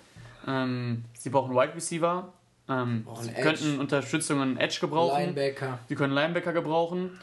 [0.46, 2.30] Ähm, sie brauchen Wide Receiver.
[2.68, 5.18] Ähm, sie könnten Unterstützung an Edge gebrauchen.
[5.18, 5.78] Linebacker.
[5.88, 7.18] Sie können Linebacker gebrauchen.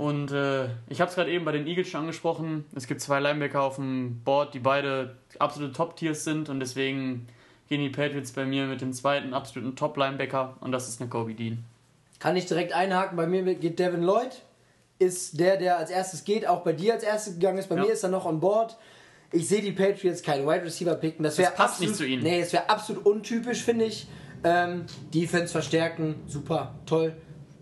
[0.00, 2.64] Und äh, ich habe es gerade eben bei den Eagles schon angesprochen.
[2.74, 6.48] Es gibt zwei Linebacker auf dem Board, die beide absolute Top-Tiers sind.
[6.48, 7.26] Und deswegen
[7.68, 10.56] gehen die Patriots bei mir mit dem zweiten absoluten Top-Linebacker.
[10.60, 11.64] Und das ist eine Kobe Dean.
[12.18, 13.14] Kann ich direkt einhaken.
[13.14, 14.40] Bei mir geht Devin Lloyd.
[14.98, 16.48] Ist der, der als erstes geht.
[16.48, 17.68] Auch bei dir als erstes gegangen ist.
[17.68, 17.82] Bei Ja.
[17.82, 18.78] mir ist er noch on board.
[19.32, 21.24] Ich sehe die Patriots keinen Wide Receiver picken.
[21.24, 22.22] Das, wär passt absolut, nicht zu ihnen.
[22.22, 24.06] Nee, das wäre absolut untypisch, finde ich.
[24.44, 26.14] Ähm, Defense verstärken.
[26.26, 26.74] Super.
[26.86, 27.12] Toll.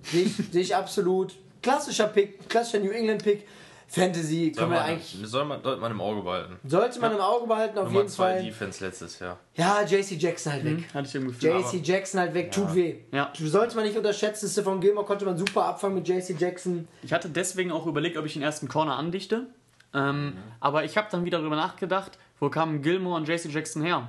[0.05, 1.35] Sehe ich, sehe ich absolut.
[1.63, 2.49] Klassischer Pick.
[2.49, 3.47] Klassischer New England Pick.
[3.91, 5.17] Fantasy Soll können wir man, eigentlich.
[5.31, 6.57] soll man, sollte man im Auge behalten.
[6.63, 8.45] Sollte man im Auge behalten, auf Nummer jeden zwei Fall.
[8.45, 9.39] Defense letztes Jahr.
[9.55, 10.85] Ja, JC Jackson halt weg.
[10.93, 11.51] Hatte ich im Gefühl.
[11.59, 12.97] JC Jackson halt weg, tut weh.
[13.13, 13.33] Ja.
[13.35, 16.87] Sollte man nicht unterschätzen, Stephon Gilmore konnte man super abfangen mit JC Jackson.
[17.03, 19.47] Ich hatte deswegen auch überlegt, ob ich den ersten Corner andichte.
[19.95, 24.07] Ähm, Aber ich habe dann wieder darüber nachgedacht, wo kamen Gilmore und JC Jackson her?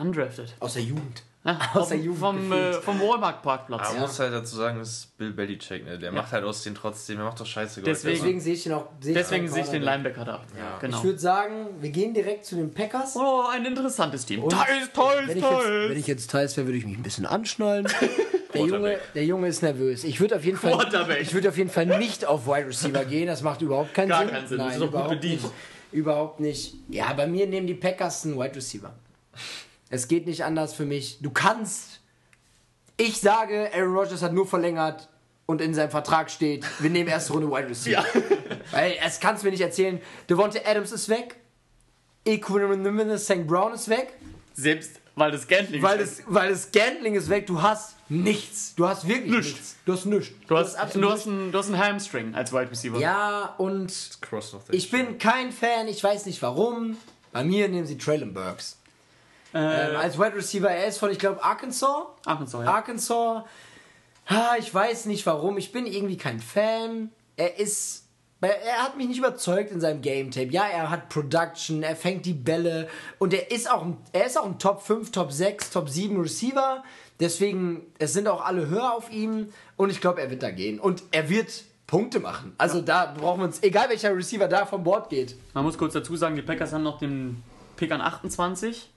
[0.00, 0.52] Undrafted.
[0.58, 1.22] Aus der Jugend.
[1.44, 3.80] Ja, Aus der vom, Jugend vom, äh, vom Walmart-Parkplatz.
[3.80, 4.00] Aber Ja.
[4.00, 5.98] man muss halt dazu sagen, das ist Bill Belichick, ne?
[5.98, 7.88] Der macht halt aus den trotzdem, der macht doch scheiße Gold.
[7.88, 8.86] Deswegen- Deswegen sehe ich den auch.
[9.00, 9.82] Sehe Deswegen sehe ich den.
[9.82, 10.40] Linebacker da.
[10.56, 10.78] Ja.
[10.80, 10.98] Genau.
[10.98, 13.16] Ich würde sagen, wir gehen direkt zu den Packers.
[13.16, 14.44] Oh, ein interessantes Team.
[14.44, 15.98] Und Teils, teils, Wenn ich, jetzt, wenn teils.
[15.98, 17.88] ich jetzt teils wäre, würde ich mich ein bisschen anschnallen.
[18.54, 20.04] Der Junge, der Junge ist nervös.
[20.04, 21.22] Ich würde auf jeden Fall, Quarterback.
[21.22, 23.26] ich würde auf jeden Fall nicht auf Wide Receiver gehen.
[23.26, 24.30] Das macht überhaupt keinen Gar Sinn.
[24.30, 24.58] keinen Sinn.
[24.58, 25.42] Nein, Das ist doch gut überhaupt bedient.
[25.42, 25.52] nicht.
[25.90, 26.74] Überhaupt nicht.
[26.90, 28.92] Ja, bei mir nehmen die Packers einen Wide Receiver.
[29.92, 31.18] Es geht nicht anders für mich.
[31.20, 32.00] Du kannst.
[32.96, 35.10] Ich sage, Aaron Rodgers hat nur verlängert
[35.44, 38.02] und in seinem Vertrag steht, wir nehmen erste Runde Wide Receiver.
[38.70, 40.00] Weil es kannst du mir nicht erzählen.
[40.30, 41.36] Devonta Adams ist weg.
[42.24, 43.46] Equanimous St.
[43.46, 44.14] Brown ist weg.
[44.54, 46.20] Selbst weil das Gantling Weil ist.
[46.20, 48.74] das, weil das Gantling ist weg, du hast nichts.
[48.76, 49.50] Du hast wirklich Nichts.
[49.52, 49.76] nichts.
[49.84, 50.30] Du hast nichts.
[50.46, 52.98] Du hast, absolut du, hast einen, du hast einen Hamstring als Wide Receiver.
[52.98, 53.92] Ja, und
[54.70, 56.96] ich bin kein Fan, ich weiß nicht warum.
[57.30, 58.78] Bei mir nehmen sie Traylon Burks.
[59.54, 62.06] Äh, Ähm, als Wide Receiver, er ist von, ich glaube, Arkansas.
[62.24, 62.72] Arkansas, ja.
[62.72, 63.44] Arkansas.
[64.26, 65.58] Ah, ich weiß nicht warum.
[65.58, 67.10] Ich bin irgendwie kein Fan.
[67.36, 68.00] Er ist.
[68.40, 70.48] Er hat mich nicht überzeugt in seinem Game Tape.
[70.48, 72.88] Ja, er hat Production, er fängt die Bälle
[73.20, 76.20] und er ist auch ein, er ist auch ein Top 5, Top 6, Top 7
[76.20, 76.82] Receiver.
[77.20, 80.80] Deswegen, es sind auch alle höher auf ihm und ich glaube, er wird da gehen.
[80.80, 82.52] Und er wird Punkte machen.
[82.58, 85.36] Also da brauchen wir uns, egal welcher Receiver da vom Board geht.
[85.54, 87.44] Man muss kurz dazu sagen, die Packers haben noch den
[87.76, 88.90] Pick an 28.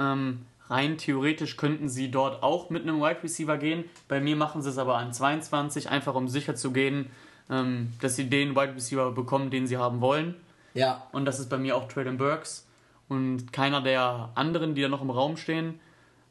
[0.00, 3.84] Ähm, rein theoretisch könnten sie dort auch mit einem Wide Receiver gehen.
[4.08, 7.10] Bei mir machen sie es aber an 22, einfach um sicher zu gehen,
[7.50, 10.34] ähm, dass sie den Wide Receiver bekommen, den sie haben wollen.
[10.74, 12.66] Ja, Und das ist bei mir auch Traylon Burks
[13.08, 15.80] und keiner der anderen, die da noch im Raum stehen.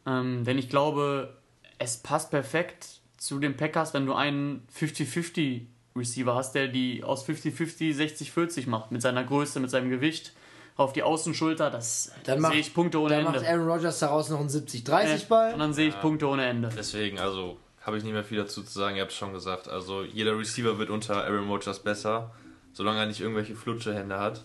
[0.05, 1.37] Ähm, denn ich glaube,
[1.77, 5.63] es passt perfekt zu den Packers, wenn du einen 50-50
[5.95, 8.91] Receiver hast, der die aus 50-50 60-40 macht.
[8.91, 10.33] Mit seiner Größe, mit seinem Gewicht
[10.79, 11.69] auf die Außenschulter.
[11.69, 13.49] Das Dann macht- sehe ich Punkte ohne da macht Ende.
[13.49, 15.53] Aaron Rodgers daraus noch einen Äh, 70-30-Ball.
[15.53, 16.69] und dann sehe ich Punkte ohne Ende.
[16.75, 19.67] Deswegen, also habe ich nicht mehr viel dazu zu sagen, ihr habt es schon gesagt.
[19.67, 22.31] Also jeder Receiver wird unter Aaron Rodgers besser,
[22.73, 24.41] solange er nicht irgendwelche flutsche Hände hat.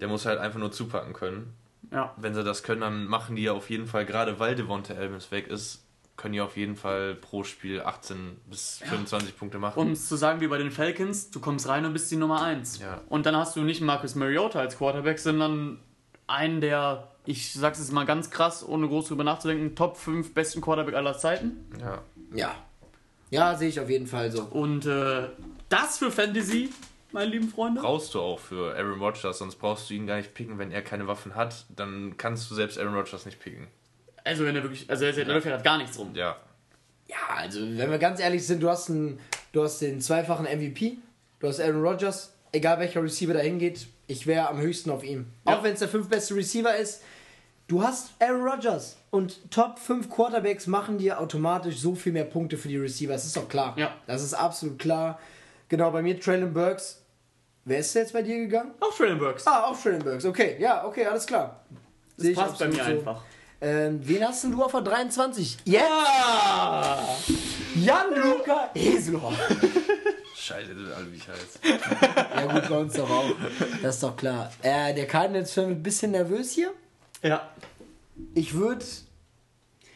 [0.00, 1.52] Der muss halt einfach nur zupacken können.
[1.92, 2.14] Ja.
[2.16, 5.30] Wenn sie das können, dann machen die ja auf jeden Fall, gerade weil Devonta Adams
[5.32, 5.82] weg ist,
[6.20, 9.78] können die auf jeden Fall pro Spiel 18 bis 25 Punkte machen.
[9.80, 12.42] Um es zu sagen wie bei den Falcons, du kommst rein und bist die Nummer
[12.42, 12.78] 1.
[12.80, 13.00] Ja.
[13.08, 15.78] Und dann hast du nicht Marcus Mariota als Quarterback, sondern
[16.26, 20.60] einen der, ich sag's jetzt mal ganz krass, ohne groß drüber nachzudenken, Top 5 besten
[20.60, 21.66] Quarterback aller Zeiten.
[21.80, 22.02] ja.
[22.32, 22.54] Ja.
[23.30, 24.42] Ja, sehe ich auf jeden Fall so.
[24.42, 25.28] Und äh,
[25.68, 26.70] das für Fantasy,
[27.12, 27.80] meine lieben Freunde.
[27.80, 30.58] Brauchst du auch für Aaron Rodgers, sonst brauchst du ihn gar nicht picken.
[30.58, 33.68] Wenn er keine Waffen hat, dann kannst du selbst Aaron Rodgers nicht picken.
[34.30, 36.12] Also wenn er wirklich, also er läuft ja gar nichts rum.
[36.14, 36.36] Ja.
[37.08, 39.18] Ja, also wenn wir ganz ehrlich sind, du hast, einen,
[39.50, 40.98] du hast den zweifachen MVP,
[41.40, 45.26] du hast Aaron Rodgers, egal welcher Receiver da hingeht, ich wäre am höchsten auf ihm.
[45.44, 45.56] Ja.
[45.56, 47.02] Auch wenn es der fünf beste Receiver ist,
[47.66, 52.56] du hast Aaron Rodgers und Top 5 Quarterbacks machen dir automatisch so viel mehr Punkte
[52.56, 53.74] für die Receiver, das ist doch klar.
[53.76, 53.96] Ja.
[54.06, 55.18] Das ist absolut klar.
[55.68, 57.02] Genau, bei mir Traylon Burks.
[57.64, 58.70] Wer ist jetzt bei dir gegangen?
[58.78, 59.44] Auch Traylon Burks.
[59.48, 61.64] Ah, auch Traylon Burks, okay, ja, okay, alles klar.
[62.16, 62.82] Sehe das ich passt bei mir so.
[62.82, 63.24] einfach.
[63.62, 65.58] Ähm, wen hast denn du auf der 23?
[65.66, 66.98] Ja!
[67.74, 69.34] Jan-Luca Eselhoff.
[70.36, 71.58] Scheiße, du alle wie ich heiß.
[72.34, 73.30] Ja gut, bei uns doch auch.
[73.82, 74.50] Das ist doch klar.
[74.62, 76.72] Äh, der Cardinals-Fan wird ein bisschen nervös hier.
[77.22, 77.50] Ja.
[78.34, 78.84] Ich würde...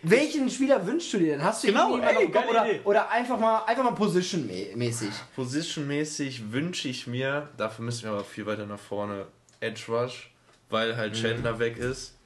[0.07, 1.43] Welchen Spieler wünschst du dir denn?
[1.43, 2.81] Hast du Genau, ey, geile oder, Idee.
[2.85, 5.09] oder einfach mal einfach mal Position-mäßig?
[5.35, 9.25] Positionmäßig wünsche ich mir, dafür müssen wir aber viel weiter nach vorne,
[9.61, 10.31] Edge Rush,
[10.69, 12.17] weil halt Chandler weg ist.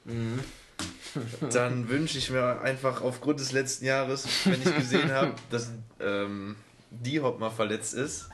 [1.53, 6.55] Dann wünsche ich mir einfach aufgrund des letzten Jahres, wenn ich gesehen habe, dass ähm,
[6.91, 8.29] D-Hop mal verletzt ist,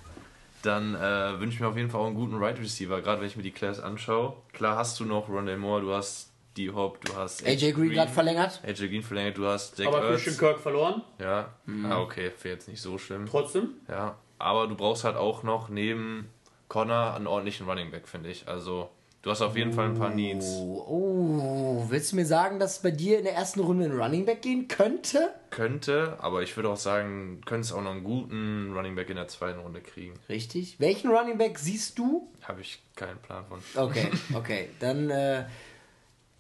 [0.61, 3.27] dann äh, wünsche ich mir auf jeden Fall auch einen guten Right Receiver, gerade wenn
[3.27, 4.35] ich mir die Class anschaue.
[4.53, 8.61] Klar hast du noch Rondell Moore, du hast D-Hop, du hast AJ Green gerade verlängert?
[8.65, 10.23] AJ Green verlängert, du hast Jack Aber Ertz.
[10.23, 11.01] Christian Kirk verloren.
[11.19, 11.53] Ja,
[11.84, 13.26] ah, okay, wäre jetzt nicht so schlimm.
[13.30, 13.72] Trotzdem.
[13.88, 16.30] Ja, aber du brauchst halt auch noch neben
[16.67, 18.47] Connor einen ordentlichen Running Back, finde ich.
[18.47, 18.89] Also,
[19.26, 20.45] du hast auf jeden Fall ein paar Needs.
[20.45, 23.91] Oh, oh, willst du mir sagen, dass es bei dir in der ersten Runde ein
[23.91, 25.34] Running Back gehen könnte?
[25.49, 29.15] Könnte, aber ich würde auch sagen, du könntest auch noch einen guten Running Back in
[29.15, 30.14] der zweiten Runde kriegen.
[30.30, 30.80] Richtig.
[30.80, 32.30] Welchen Running Back siehst du?
[32.43, 33.60] Habe ich keinen Plan von.
[33.76, 34.69] Okay, okay.
[34.80, 35.45] Dann, äh,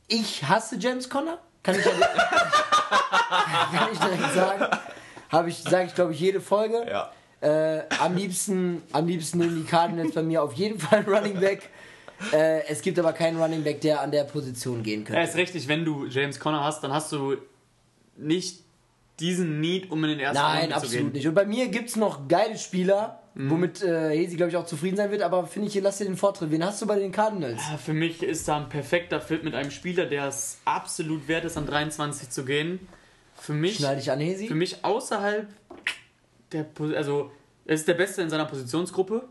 [0.07, 1.39] ich hasse James Conner.
[1.63, 1.83] Kann ich,
[3.75, 4.67] kann ich direkt sagen.
[5.29, 6.85] Habe ich, sage ich glaube ich jede Folge.
[6.87, 7.11] Ja.
[7.41, 11.69] Äh, am liebsten, am liebsten nehmen die Cardinals bei mir auf jeden Fall Running Back.
[12.31, 15.21] Äh, es gibt aber keinen Running Back, der an der Position gehen Ja, könnte.
[15.29, 17.35] ist richtig, wenn du James Conner hast, dann hast du
[18.17, 18.61] nicht
[19.19, 21.11] diesen Need, um in den ersten Nein, Runde zu absolut gehen.
[21.13, 21.27] nicht.
[21.27, 23.49] Und bei mir gibt es noch geile Spieler, Mhm.
[23.49, 25.21] womit äh, Hesi, glaube ich, auch zufrieden sein wird.
[25.21, 26.51] Aber finde ich, lass dir den Vortritt.
[26.51, 27.61] Wen hast du bei den Cardinals?
[27.69, 31.43] Ja, Für mich ist da ein perfekter Fit mit einem Spieler, der es absolut wert
[31.43, 32.87] ist, an 23 zu gehen.
[33.35, 34.47] Für mich, Schneide ich an, Hesi?
[34.47, 35.47] für mich außerhalb
[36.53, 37.29] der, Po- also
[37.65, 39.27] er ist der Beste in seiner Positionsgruppe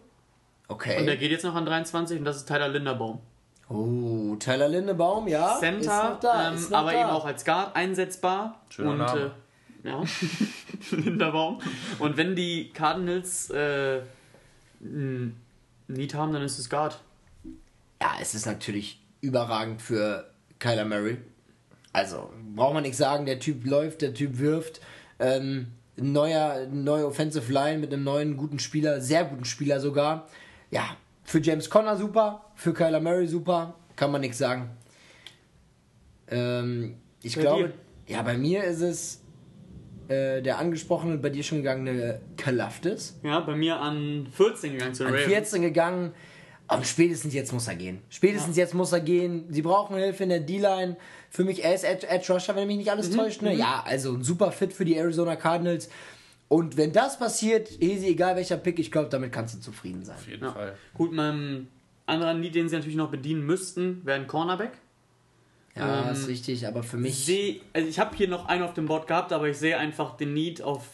[0.69, 1.17] und der Okay.
[1.17, 3.21] geht jetzt noch an 23 und das ist Tyler Linderbaum.
[3.69, 5.57] Oh, Tyler Lindebaum, ja.
[5.59, 7.01] Center, ist noch da, ähm, ist noch aber da.
[7.01, 8.61] eben auch als Guard einsetzbar.
[8.69, 9.33] Schöner und Name.
[9.83, 10.03] Äh, ja,
[10.91, 11.61] Linderbaum.
[11.99, 14.01] Und wenn die Cardinals äh,
[14.81, 15.37] ein
[15.89, 17.01] Need haben, dann ist es Guard.
[18.01, 21.19] Ja, es ist natürlich überragend für Kyler Murray.
[21.93, 24.81] Also, braucht man nichts sagen, der Typ läuft, der Typ wirft.
[25.19, 30.29] Ähm, ein neuer, neue Offensive Line mit einem neuen guten Spieler, sehr guten Spieler sogar.
[30.75, 34.71] Ja, für James Conner super, für Kyler Murray super, kann man nichts sagen.
[36.29, 38.15] Ähm, ich Bei glaube, dir?
[38.15, 39.21] ja, bei mir ist es
[40.09, 43.17] äh, der angesprochene, bei dir schon gegangene Kalaftis.
[43.23, 45.29] Ja, bei mir an 14 gegangen zu An Ravens.
[45.29, 46.13] 14 gegangen.
[46.67, 48.01] Aber spätestens jetzt muss er gehen.
[48.09, 49.45] Spätestens jetzt muss er gehen.
[49.51, 50.97] Sie brauchen Hilfe in der D-Line.
[51.29, 53.43] Für mich, er ist Edge, Edge Rusher, wenn mich nicht alles täuscht.
[53.43, 53.55] Ne?
[53.55, 55.91] Ja, also ein super Fit für die Arizona Cardinals.
[56.55, 60.15] Und wenn das passiert, Hesi, egal welcher Pick, ich glaube, damit kannst du zufrieden sein.
[60.15, 60.53] Auf jeden Ja.
[60.53, 60.77] Fall.
[60.95, 61.67] Gut, mein
[62.07, 64.71] anderer Need, den sie natürlich noch bedienen müssten, wäre ein Cornerback.
[65.75, 67.25] Ja, Ähm, ist richtig, aber für Ich mich.
[67.25, 70.17] sehe, also ich habe hier noch einen auf dem Board gehabt, aber ich sehe einfach
[70.17, 70.87] den Need auf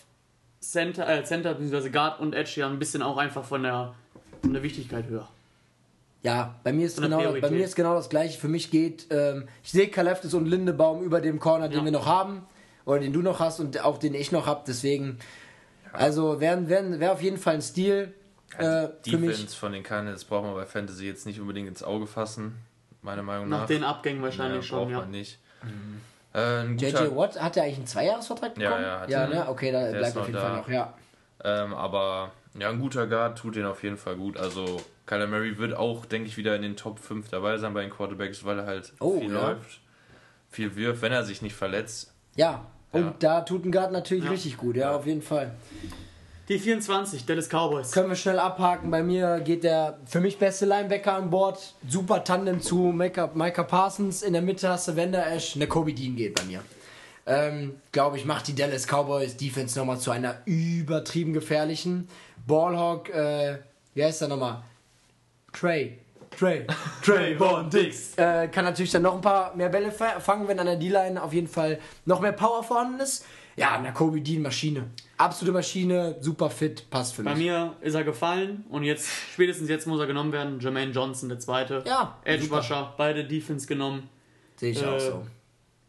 [0.60, 1.90] Center, äh, Center bzw.
[1.90, 3.94] Guard und Edge ja ein bisschen auch einfach von der,
[4.40, 5.28] von der Wichtigkeit höher.
[6.22, 8.38] Ja, bei mir ist genau, bei mir ist genau das gleiche.
[8.40, 11.84] Für mich geht, ähm, ich sehe Kaleftis und Lindebaum über dem Corner, den Ja.
[11.84, 12.46] wir noch haben.
[12.86, 14.62] Oder den du noch hast und auch den ich noch habe.
[14.66, 15.18] Deswegen,
[15.92, 18.14] also wäre wär, wär auf jeden Fall ein Stil.
[18.58, 19.30] Äh, Also für mich.
[19.36, 22.56] Defense von den Cardinals braucht man bei Fantasy jetzt nicht unbedingt ins Auge fassen,
[23.02, 23.60] meiner Meinung nach.
[23.60, 24.98] Nach den Abgängen wahrscheinlich ja, schon, braucht ja.
[25.00, 25.38] man nicht.
[26.32, 28.84] Äh, ein JJ Watt hat er eigentlich einen Zweijahresvertrag Ja, bekommen?
[28.84, 29.28] ja, hat ja er.
[29.28, 29.48] ne?
[29.48, 30.40] Okay, da bleibt auf jeden da.
[30.42, 30.94] Fall noch, ja.
[31.44, 34.36] ähm, aber ja, ein guter Guard tut den auf jeden Fall gut.
[34.36, 37.82] Also Kyler Murray wird auch, denke ich, wieder in den Top 5 dabei sein bei
[37.82, 39.40] den Quarterbacks, weil er halt Oh, viel ja.
[39.50, 39.80] läuft,
[40.50, 42.12] viel wirft, wenn er sich nicht verletzt.
[42.36, 43.14] Ja, und Ja.
[43.18, 44.30] da tut ein Guard natürlich Ja.
[44.30, 45.52] richtig gut, ja, auf jeden Fall.
[46.48, 47.92] Die 24, Dallas Cowboys.
[47.92, 48.90] Können wir schnell abhaken.
[48.90, 51.74] Bei mir geht der für mich beste Linebacker an Bord.
[51.88, 54.22] Super Tandem zu Micah, Micah Parsons.
[54.24, 55.54] In der Mitte hast du Wender Ash.
[55.54, 56.60] Ne, Kobe Dean geht bei mir.
[57.26, 62.08] Ähm, Glaube ich, macht die Dallas Cowboys Defense nochmal zu einer übertrieben gefährlichen.
[62.48, 63.58] Ballhawk, äh,
[63.94, 64.62] wie heißt der nochmal?
[65.52, 65.98] Trey.
[66.40, 66.66] Trey.
[67.04, 68.14] Trayvon Diggs.
[68.16, 71.22] Äh, kann natürlich dann noch ein paar mehr Bälle fa- fangen, wenn an der D-Line
[71.22, 73.26] auf jeden Fall noch mehr Power vorhanden ist.
[73.56, 74.84] Ja, na Kobe Dean Maschine.
[75.18, 77.44] Absolute Maschine, super fit, passt für Bei mich.
[77.44, 80.58] mir ist er gefallen und jetzt, spätestens jetzt muss er genommen werden.
[80.60, 81.82] Jermaine Johnson, der zweite.
[81.86, 82.48] Ja, Edge.
[82.50, 84.08] Rusher, beide Defense genommen.
[84.56, 85.26] Sehe ich Äh, auch so.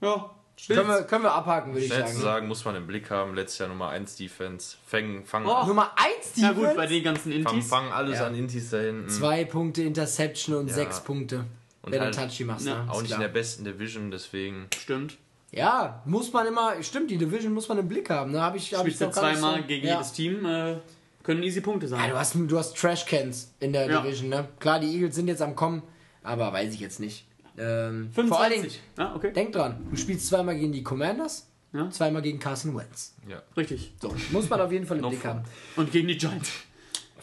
[0.02, 0.30] Ja,
[0.67, 2.21] Können wir, können wir abhaken, würde ich Schnell zu sagen.
[2.23, 3.33] sagen, muss man im Blick haben.
[3.35, 4.77] Letztes Jahr Nummer 1 Defense.
[4.85, 5.65] Fangen, fangen, Oh.
[5.65, 6.67] Nummer 1 Ja Defense.
[6.69, 7.67] gut, bei den ganzen fangen, Intis.
[7.69, 8.27] fangen alles Ja.
[8.27, 9.09] an Intis da hinten.
[9.09, 10.73] Zwei Punkte Interception und Ja.
[10.75, 11.45] sechs Punkte.
[11.81, 12.65] Und wenn halt- du Touchy machst.
[12.67, 12.91] Ja, ne?
[12.91, 13.19] Auch nicht in klar.
[13.21, 14.67] der besten Division, deswegen.
[14.75, 15.17] Stimmt.
[15.51, 16.81] Ja, muss man immer.
[16.83, 18.31] Stimmt, die Division muss man im Blick haben.
[18.31, 18.41] Ne?
[18.41, 19.93] Hab ich, hab ich zweimal so- gegen ja.
[19.95, 20.75] jedes Team, äh,
[21.23, 22.09] können easy Punkte Ja, sein.
[22.11, 23.99] du hast, du hast Trash-Cans in der Ja.
[24.01, 24.29] Division.
[24.29, 24.47] Ne?
[24.59, 25.81] Klar, die Eagles sind jetzt am Kommen,
[26.23, 27.25] aber weiß ich jetzt nicht.
[27.57, 28.28] Ähm, 25.
[28.30, 29.32] vor allen Dingen, Ja, okay.
[29.34, 31.90] denk dran, du spielst zweimal gegen die Commanders, Ja.
[31.90, 33.14] zweimal gegen Carson Wentz.
[33.28, 33.41] Ja.
[33.57, 33.94] Richtig.
[34.02, 35.44] So, muss man auf jeden Fall im Blick haben.
[35.76, 36.49] Und gegen die Giants.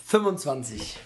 [0.07, 0.97] 25.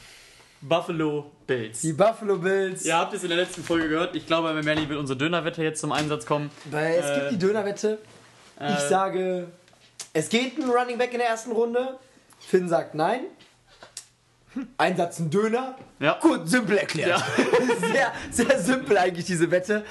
[0.60, 1.80] Buffalo Bills.
[1.80, 2.84] Die Buffalo Bills.
[2.84, 4.14] Ihr habt es in der letzten Folge gehört.
[4.14, 6.50] Ich glaube, bei Melly wird unsere Dönerwette jetzt zum Einsatz kommen.
[6.70, 7.98] Weil es Äh, gibt die Dönerwette.
[8.60, 9.48] Ich sage,
[10.12, 11.98] es geht ein Running Back in der ersten Runde.
[12.38, 13.22] Finn sagt nein.
[14.76, 15.76] Einsatz ein Döner.
[15.98, 16.18] Ja.
[16.20, 17.22] Gut, simpel erklärt.
[17.80, 19.84] sehr, sehr simpel eigentlich diese Wette.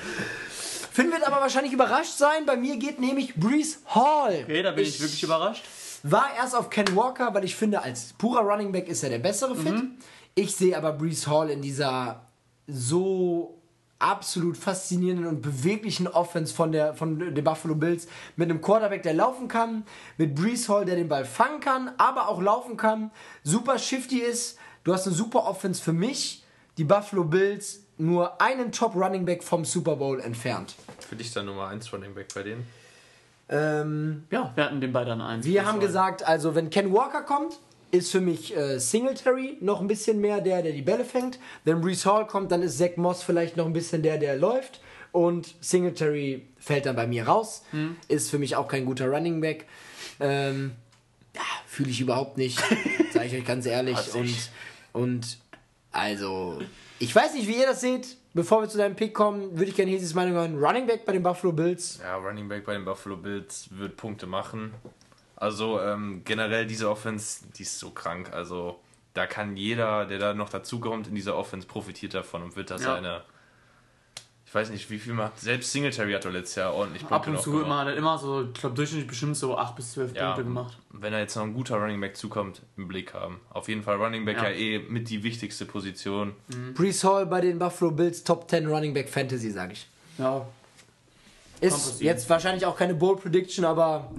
[0.92, 2.46] Finn wird aber wahrscheinlich überrascht sein.
[2.46, 4.42] Bei mir geht nämlich Breeze Hall.
[4.44, 5.64] Okay, da bin ich, wirklich überrascht.
[6.04, 9.20] War erst auf Ken Walker, weil ich finde, als purer Running Back ist er der
[9.20, 9.74] bessere Fit.
[9.74, 9.98] Mhm.
[10.36, 12.28] Ich sehe aber Breeze Hall in dieser
[12.68, 13.61] so
[14.02, 19.14] absolut faszinierenden und beweglichen Offense von, der, von den Buffalo Bills mit einem Quarterback, der
[19.14, 19.84] laufen kann,
[20.18, 23.12] mit Breeze Hall, der den Ball fangen kann, aber auch laufen kann,
[23.44, 24.58] super shifty ist.
[24.84, 26.44] Du hast eine super Offense für mich.
[26.78, 30.76] Die Buffalo Bills nur einen Top Running Back vom Super Bowl entfernt.
[31.08, 32.66] Für dich dann Nummer 1 Running Back bei denen.
[33.50, 35.46] Ähm, Ja, wir hatten den beiden dann eins.
[35.46, 37.60] Wir haben gesagt, also wenn Ken Walker kommt,
[37.92, 41.40] ist für mich äh, Singletary noch ein bisschen mehr der, der die Bälle fängt.
[41.64, 44.82] Wenn Brees Hall kommt, dann ist Zach Moss vielleicht noch ein bisschen der, der läuft.
[45.12, 47.64] Und Singletary fällt dann bei mir raus.
[48.08, 49.66] Ist für mich auch kein guter Running Back.
[50.20, 50.72] Ähm,
[51.36, 52.60] ja, Fühle ich überhaupt nicht,
[53.14, 53.98] sage ich euch ganz ehrlich.
[54.14, 54.50] Und,
[54.94, 55.38] und
[55.92, 56.62] also,
[57.00, 58.18] ich weiß nicht, wie ihr das seht.
[58.34, 60.58] Bevor wir zu deinem Pick kommen, würde ich gerne Hesis Meinung hören.
[60.58, 62.00] Running Back bei den Buffalo Bills.
[62.02, 64.74] Ja, Running Back bei den Buffalo Bills wird Punkte machen.
[65.42, 68.32] Also ähm, generell diese Offense, die ist so krank.
[68.32, 68.80] Also
[69.16, 72.84] da kann jeder, der da noch dazukommt in dieser Offense, profitiert davon und wird das
[72.84, 72.96] Ja.
[72.96, 73.22] eine.
[74.46, 75.40] Ich weiß nicht, wie viel macht.
[75.40, 77.66] Selbst Singletary hat doch letztes Jahr ordentlich Punkte Ab und noch zu gemacht.
[77.68, 80.44] immer, hat er immer so, ich glaube durchschnittlich bestimmt so 8 bis 12 Ja, Punkte
[80.44, 80.78] gemacht.
[80.92, 83.40] wenn da jetzt noch ein guter Running Back zukommt, im Blick haben.
[83.50, 84.56] Auf jeden Fall Running Back ja, Ja.
[84.56, 86.34] eh mit die wichtigste Position.
[86.76, 89.88] Brees Hall bei den Buffalo Bills Top 10 Running Back Fantasy, sage ich.
[90.18, 90.46] Ja,
[91.62, 94.12] Ist jetzt wahrscheinlich auch keine Bold Prediction, aber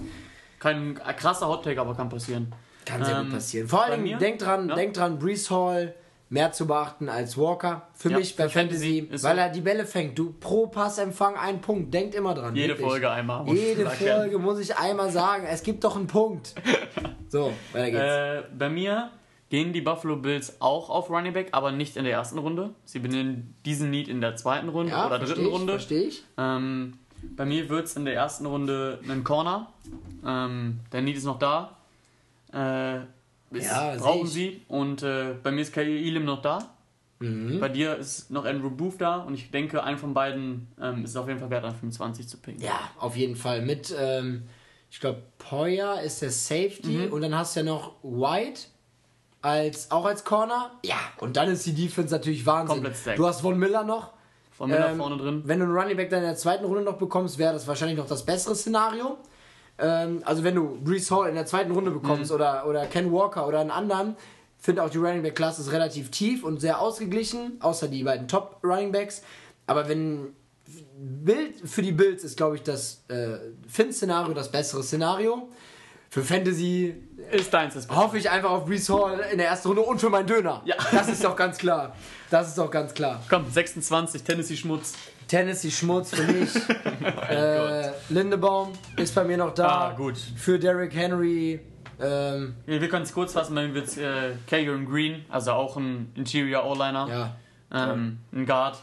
[0.63, 2.55] kein krasser Hottake, aber kann passieren.
[2.87, 3.69] kann sehr Ähm, gut passieren.
[3.69, 4.19] Vor allem, mir?
[4.19, 4.75] denkt dran, Ja.
[4.75, 5.95] denkt dran, Brees Hall
[6.29, 7.89] mehr zu beachten als Walker.
[7.93, 10.19] Für Ja, mich bei Fantasy Fantasy, weil er die Bälle fängt.
[10.19, 11.93] Du pro Passempfang ein Punkt.
[11.93, 12.57] Denkt immer dran.
[12.57, 12.89] Jede wirklich.
[12.89, 13.47] Folge einmal.
[13.49, 13.87] Jede.
[13.91, 16.55] Folge muss ich einmal sagen, es gibt doch einen Punkt.
[17.29, 18.49] So, weiter geht's.
[18.51, 19.11] Äh, bei mir
[19.51, 22.71] gehen die Buffalo Bills auch auf Running Back, aber nicht in der ersten Runde.
[22.87, 25.73] Sie benennen diesen Need in der zweiten Runde ja, oder dritten ich, Runde.
[25.75, 26.25] Verstehe ich.
[26.39, 26.95] Ähm,
[27.37, 29.73] bei mir wird es in der ersten Runde einen Corner.
[30.27, 31.77] Ähm, der Need ist noch da.
[32.53, 32.99] Äh,
[33.57, 34.63] ist, Ja, brauchen sie.
[34.69, 36.71] Und äh, bei mir ist Kay Elam noch da.
[37.21, 37.61] Mhm.
[37.61, 39.17] Bei dir ist noch Andrew Booth da.
[39.19, 42.39] Und ich denke, einen von beiden ähm, ist auf jeden Fall wert, an 25 zu
[42.39, 42.61] picken.
[42.63, 43.63] Ja, auf jeden Fall.
[43.63, 44.43] Mit, ähm,
[44.91, 47.13] ich glaube, Poyer ist der Safety Mhm.
[47.13, 48.63] und dann hast du ja noch White
[49.41, 50.71] als, auch als Corner.
[50.85, 52.87] Ja, und dann ist die Defense natürlich Wahnsinn.
[53.17, 54.13] Du hast Von Miller noch.
[54.63, 55.43] Von Miller Ähm, vorne drin.
[55.45, 57.99] Wenn du einen Running Back dann in der zweiten Runde noch bekommst, wäre das wahrscheinlich
[57.99, 59.19] noch das bessere Szenario.
[59.77, 62.37] Ähm, also wenn du Brees Hall in der zweiten Runde bekommst Mhm.
[62.37, 64.15] oder, oder Ken Walker oder einen anderen,
[64.59, 68.29] finde auch die Running Back Klasse ist relativ tief und sehr ausgeglichen, außer die beiden
[68.29, 69.23] Top Running Backs.
[69.67, 70.29] Aber wenn
[70.97, 75.49] Bild für die Bills ist, glaube ich, das äh, Finn-Szenario das bessere Szenario.
[76.09, 76.95] Für Fantasy
[77.31, 78.03] Ist deins das Beste.
[78.03, 80.63] hoffe ich einfach auf Brees Hall in der ersten Runde und für meinen Döner.
[80.65, 80.75] Ja.
[80.91, 81.95] Das ist doch ganz klar.
[82.31, 83.23] Das ist doch ganz klar.
[83.29, 84.95] Komm, 26, Tennessee Schmutz.
[85.29, 86.51] Tennessee Schmutz für mich.
[87.31, 89.69] äh, Lindebaum ist bei mir noch da.
[89.69, 90.19] Ah, gut.
[90.37, 91.61] Für Derrick Henry.
[92.01, 94.35] Ähm, Ja, wir können es kurz fassen, bei mir wird es äh,
[94.85, 97.37] Green, also auch ein Interior O-Liner, ja,
[97.93, 98.79] ähm, ein Guard.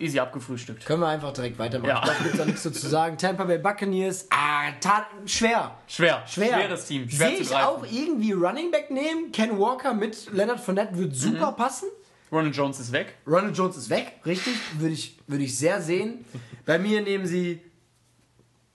[0.00, 0.84] Easy abgefrühstückt.
[0.86, 1.88] können wir einfach direkt weitermachen.
[1.90, 1.98] Ja.
[1.98, 3.16] Ich glaube, gibt es auch nichts so zu sagen.
[3.18, 4.26] Tampa Bay Buccaneers.
[4.30, 5.74] Ah, tat, schwer.
[5.86, 6.48] Schwer, Schwer.
[6.54, 9.32] schweres Team, schwer Sehe ich auch irgendwie Running Back nehmen.
[9.32, 11.14] Ken Walker mit Leonard Fournette wird Mhm.
[11.14, 11.88] super passen.
[12.30, 13.14] Ronald Jones ist weg.
[13.26, 14.54] Ronald Jones ist weg, richtig.
[14.78, 16.24] Würde ich, würde ich sehr sehen.
[16.66, 17.60] Bei mir nehmen sie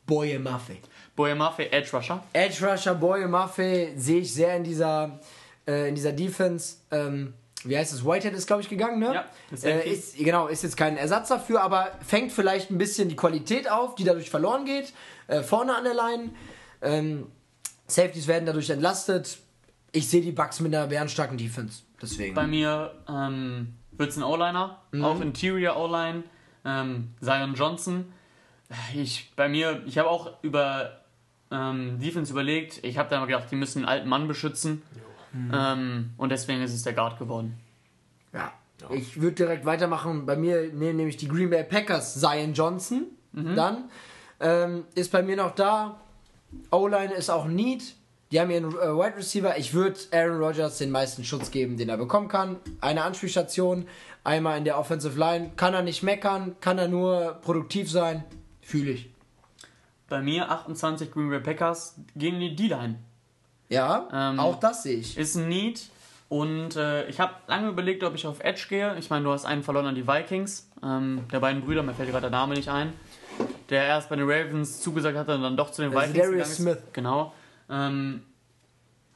[0.05, 0.77] Boye Maffei.
[1.15, 2.23] Boya Maffei, Edge Rusher.
[2.33, 5.19] Edge Rusher, Boye Maffei sehe ich sehr in dieser,
[5.67, 6.77] äh, in dieser Defense.
[6.89, 7.35] Ähm,
[7.67, 8.05] wie heißt es?
[8.05, 9.13] Whitehead ist, glaube ich, gegangen, ne?
[9.13, 13.09] Ja, ist äh, ist, genau, ist jetzt kein Ersatz dafür, aber fängt vielleicht ein bisschen
[13.09, 14.93] die Qualität auf, die dadurch verloren geht.
[15.27, 16.29] Äh, vorne an der Line.
[16.81, 17.27] Ähm,
[17.87, 19.37] Safeties werden dadurch entlastet.
[19.91, 21.83] Ich sehe die Bucks mit einer bärenstarken Defense.
[22.01, 22.33] Deswegen.
[22.35, 25.05] Bei mir ähm, wird es ein O-Liner, Mhm.
[25.05, 26.23] auch Interior O-Line,
[26.65, 28.11] ähm, Zion Johnson.
[28.95, 30.99] Ich, bei mir, ich habe auch über
[31.51, 32.83] ähm, Defense überlegt.
[32.83, 34.81] Ich habe dann mal gedacht, die müssen einen alten Mann beschützen.
[35.33, 35.51] Mhm.
[35.53, 37.57] Ähm, und deswegen ist es der Guard geworden.
[38.33, 38.53] Ja.
[38.89, 40.25] Ich würde direkt weitermachen.
[40.25, 43.07] Bei mir nehmen nämlich die Green Bay Packers Zion Johnson.
[43.55, 43.89] Dann
[44.39, 45.99] ähm, ist bei mir noch da.
[46.71, 47.95] O-Line ist auch Need.
[48.31, 49.57] Die haben ihren äh, Wide Receiver.
[49.57, 52.57] Ich würde Aaron Rodgers den meisten Schutz geben, den er bekommen kann.
[52.81, 53.87] Eine Anspielstation,
[54.23, 55.51] einmal in der Offensive Line.
[55.55, 58.23] Kann er nicht meckern, kann er nur produktiv sein.
[58.61, 59.09] Fühle ich.
[60.09, 62.99] Bei mir 28 Green Bay Packers gehen in die D-Line.
[63.73, 65.17] Ja, Ähm, auch das sehe ich.
[65.17, 65.89] Ist ein Need.
[66.29, 68.95] Und äh, ich habe lange überlegt, ob ich auf Edge gehe.
[68.97, 70.67] Ich meine, du hast einen verloren an die Vikings.
[70.83, 72.93] Ähm, der beiden Brüder, mir fällt gerade der Name nicht ein.
[73.69, 76.55] der erst bei den Ravens zugesagt hat und dann doch zu den Das Vikings Darius.
[76.55, 76.77] Smith.
[76.93, 77.33] Genau.
[77.69, 78.23] Ähm,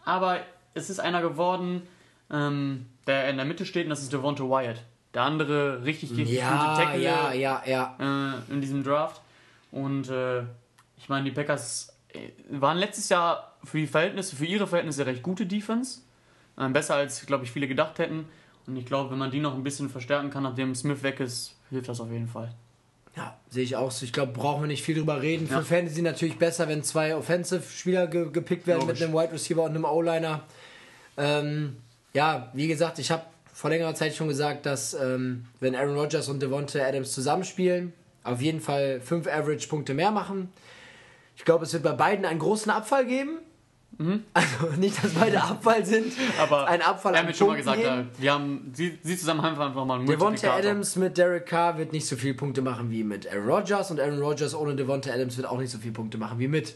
[0.05, 0.39] aber
[0.73, 1.81] es ist einer geworden,
[2.31, 4.83] ähm, der in der Mitte steht und das ist Devonta Wyatt.
[5.13, 7.95] Der andere richtig gute Ja, Tackle ja, ja, ja.
[7.99, 9.21] äh, in diesem Draft.
[9.71, 10.41] Und äh,
[10.97, 15.23] ich meine, die Packers äh, waren letztes Jahr für die Verhältnisse, für ihre Verhältnisse recht
[15.23, 16.01] gute Defense.
[16.59, 18.25] Ähm, besser als, glaube ich, viele gedacht hätten.
[18.65, 21.55] Und ich glaube, wenn man die noch ein bisschen verstärken kann, nachdem Smith weg ist,
[21.69, 22.53] hilft das auf jeden Fall.
[23.15, 24.05] Ja, sehe ich auch so.
[24.05, 25.47] Ich glaube, brauchen wir nicht viel drüber reden.
[25.49, 25.59] Ja.
[25.59, 28.99] Für Fantasy natürlich besser, wenn zwei Offensive-Spieler ge gepickt werden Logisch.
[28.99, 30.43] mit einem Wide Receiver und einem O-Liner.
[31.17, 31.77] Ähm,
[32.13, 36.29] ja, wie gesagt, ich habe vor längerer Zeit schon gesagt, dass ähm, wenn Aaron Rodgers
[36.29, 37.93] und Devonta Adams zusammenspielen,
[38.23, 40.49] auf jeden Fall fünf Average-Punkte mehr machen.
[41.35, 43.39] Ich glaube, es wird bei beiden einen großen Abfall geben.
[44.33, 46.13] Also nicht, dass beide Abfall sind.
[46.39, 49.41] Aber ein Abfall er hat mir schon mal gesagt, äh, wir haben, sie, sie zusammen
[49.41, 50.55] haben einfach mal einen Devonta.
[50.55, 53.99] Adams mit Derek Carr wird nicht so viele Punkte machen wie mit Aaron Rodgers und
[53.99, 56.75] Aaron Rodgers ohne Devonta Adams wird auch nicht so viele Punkte machen wie mit.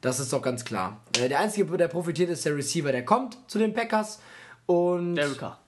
[0.00, 1.00] Das ist doch ganz klar.
[1.18, 4.20] Äh, Der einzige, der profitiert, ist der Receiver, der kommt zu den Packers
[4.66, 5.58] und Derek Carr.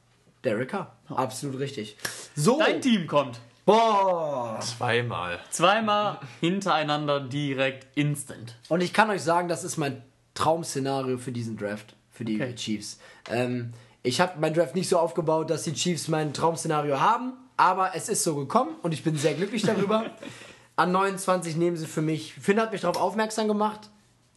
[0.44, 0.96] Derek Carr.
[1.08, 1.96] Absolut richtig.
[2.34, 2.58] So.
[2.58, 3.40] Dein Team kommt.
[3.64, 4.58] Boah.
[4.60, 5.38] Zweimal.
[5.50, 8.56] Zweimal hintereinander direkt instant.
[8.68, 10.02] Und ich kann euch sagen, das ist mein
[10.38, 12.54] Traum-Szenario für diesen Draft, für die Okay.
[12.54, 12.98] Chiefs.
[13.28, 13.72] Ähm,
[14.04, 18.08] ich habe meinen Draft nicht so aufgebaut, dass die Chiefs mein Traum-Szenario haben, aber es
[18.08, 20.06] ist so gekommen und ich bin sehr glücklich darüber.
[20.76, 22.34] An 29 nehmen sie für mich.
[22.34, 23.90] Finn hat mich darauf aufmerksam gemacht.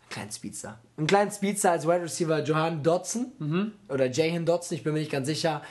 [0.04, 0.80] Einen kleinen Speedster.
[0.98, 5.12] Einen kleinen Speedster als Wide Receiver Johan Dodson oder Jahan Dodson, ich bin mir nicht
[5.12, 5.62] ganz sicher.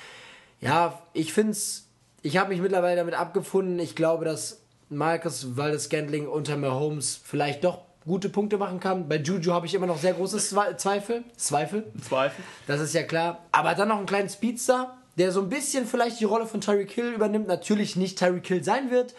[0.60, 1.88] Ja, ich finde es,
[2.22, 3.80] ich habe mich mittlerweile damit abgefunden.
[3.80, 9.08] Ich glaube, dass Marcus Waldes Scantling unter Mahomes vielleicht doch gute Punkte machen kann.
[9.08, 11.24] Bei Juju habe ich immer noch sehr große Zwe- Zweifel.
[11.36, 12.44] Zweifel, Zweifel.
[12.66, 13.44] das ist ja klar.
[13.52, 16.90] Aber dann noch einen kleinen Speedster, der so ein bisschen vielleicht die Rolle von Tyreek
[16.90, 17.46] Hill übernimmt.
[17.46, 19.14] Natürlich nicht Tyreek Hill sein wird,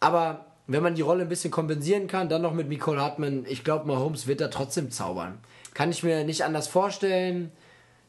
[0.00, 3.64] aber wenn man die Rolle ein bisschen kompensieren kann, dann noch mit Nicole Hartman, ich
[3.64, 5.38] glaube, Mahomes wird da trotzdem zaubern.
[5.74, 7.50] Kann ich mir nicht anders vorstellen.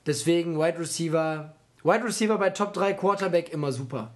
[0.05, 1.55] Deswegen Wide Receiver.
[1.83, 4.11] Wide Receiver bei Top 3 Quarterback immer super.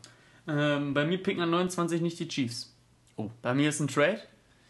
[0.48, 2.74] Ähm, bei mir picken an 29 nicht die Chiefs.
[3.16, 3.30] Oh.
[3.42, 4.20] Bei mir ist ein Trade.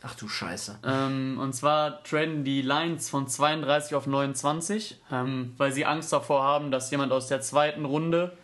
[0.04, 0.78] Ach du Scheiße.
[0.84, 6.44] Ähm, und zwar traden die Lions von 32 auf 29, ähm, weil sie Angst davor
[6.44, 8.38] haben, dass jemand aus der zweiten Runde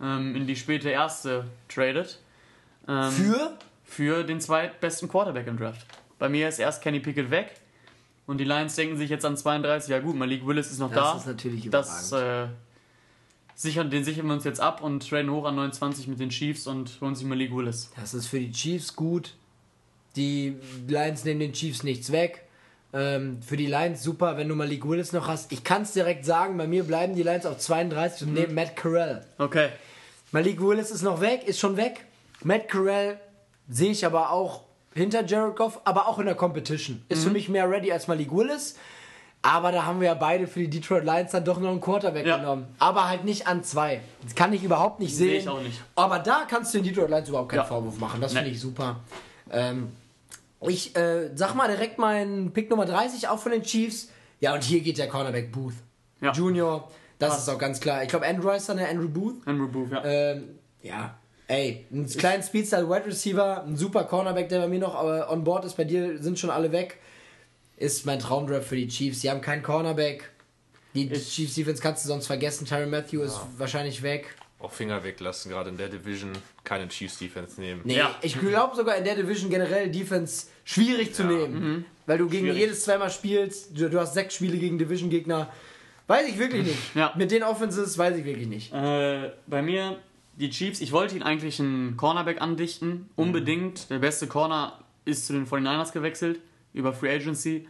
[0.00, 2.20] ähm, in die späte erste tradet.
[2.88, 3.58] Ähm, Für?
[3.84, 5.84] für den zweitbesten Quarterback im Draft.
[6.20, 7.60] Bei mir ist erst Kenny Pickett weg.
[8.26, 10.96] Und die Lions denken sich jetzt an 32, ja gut, Malik Willis ist noch Das
[11.12, 11.16] da.
[11.18, 12.46] ist natürlich das, äh,
[13.56, 16.68] sichern, den sichern wir uns jetzt ab und traden hoch an 29 mit den Chiefs
[16.68, 17.90] und holen sich Malik Willis.
[17.98, 19.34] Das ist für die Chiefs gut.
[20.16, 20.56] Die
[20.88, 22.44] Lions nehmen den Chiefs nichts weg.
[22.92, 25.52] Ähm, für die Lions super, wenn du Malik Willis noch hast.
[25.52, 28.74] Ich kann es direkt sagen, bei mir bleiben die Lions auf 32 und nehmen Matt
[28.74, 29.24] Carell.
[29.38, 29.68] Okay.
[30.32, 32.04] Malik Willis ist noch weg, ist schon weg.
[32.42, 33.18] Matt Carell
[33.68, 34.62] sehe ich aber auch
[34.94, 37.02] hinter Jared Goff, aber auch in der Competition.
[37.08, 38.74] Ist für mich mehr ready als Malik Willis.
[39.42, 42.26] Aber da haben wir ja beide für die Detroit Lions dann doch noch einen Quarterback
[42.26, 42.38] Ja.
[42.38, 42.66] genommen.
[42.80, 44.00] Aber halt nicht an zwei.
[44.24, 45.40] Das kann ich überhaupt nicht Sehe sehen.
[45.42, 45.80] ich auch nicht.
[45.94, 47.64] Aber da kannst du den Detroit Lions überhaupt keinen Ja.
[47.64, 48.20] Vorwurf machen.
[48.20, 48.40] Das Nee.
[48.40, 49.00] finde ich super.
[49.52, 49.92] Ähm,
[50.68, 54.08] ich äh, sag mal direkt meinen Pick Nummer 30 auch von den Chiefs.
[54.40, 55.74] Ja, und hier geht der Cornerback Booth.
[56.20, 56.32] Ja.
[56.32, 58.02] Junior, das ist auch ganz klar.
[58.02, 59.46] Ich glaube, Andrew heißt dann der Andrew Booth.
[59.46, 60.04] Andrew Booth, ja.
[60.04, 61.18] Ähm, ja,
[61.48, 65.44] ey, einen kleinen Speedstyle Wide Receiver, ein super Cornerback, der bei mir noch äh, on
[65.44, 65.76] board ist.
[65.76, 66.98] Bei dir sind schon alle weg.
[67.76, 69.22] Ist mein Traumdraft für die Chiefs.
[69.22, 70.30] Sie haben keinen Cornerback.
[70.94, 72.66] Die Ich- Chiefs Defense kannst du sonst vergessen.
[72.66, 74.34] Tyron Matthew ist wahrscheinlich weg.
[74.60, 76.32] Auch Finger weglassen, gerade in der Division.
[76.64, 77.80] Keine Chiefs Defense nehmen.
[77.84, 78.14] Nee, Ja.
[78.20, 81.28] ich glaube sogar in der Division generell Defense schwierig zu Ja.
[81.30, 81.86] nehmen.
[82.06, 82.60] Weil du gegen Schwierig.
[82.60, 83.78] jedes zweimal spielst.
[83.78, 85.48] Du, du hast sechs Spiele gegen Division-Gegner.
[86.08, 86.94] Weiß ich wirklich nicht.
[86.94, 87.14] Ja.
[87.16, 88.72] Mit den Offenses weiß ich wirklich nicht.
[88.74, 89.96] Äh, bei mir,
[90.34, 93.88] die Chiefs, ich wollte ihn eigentlich einen Cornerback andichten, unbedingt.
[93.90, 96.40] Der beste Corner ist zu den 49ers gewechselt,
[96.74, 97.66] über Free Agency.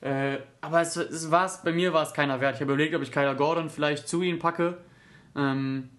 [0.00, 2.54] Äh, aber es, es war's, bei mir war es keiner wert.
[2.54, 4.78] Ich habe überlegt, ob ich Kyler Gordon vielleicht zu ihm packe.
[5.36, 5.90] Ähm,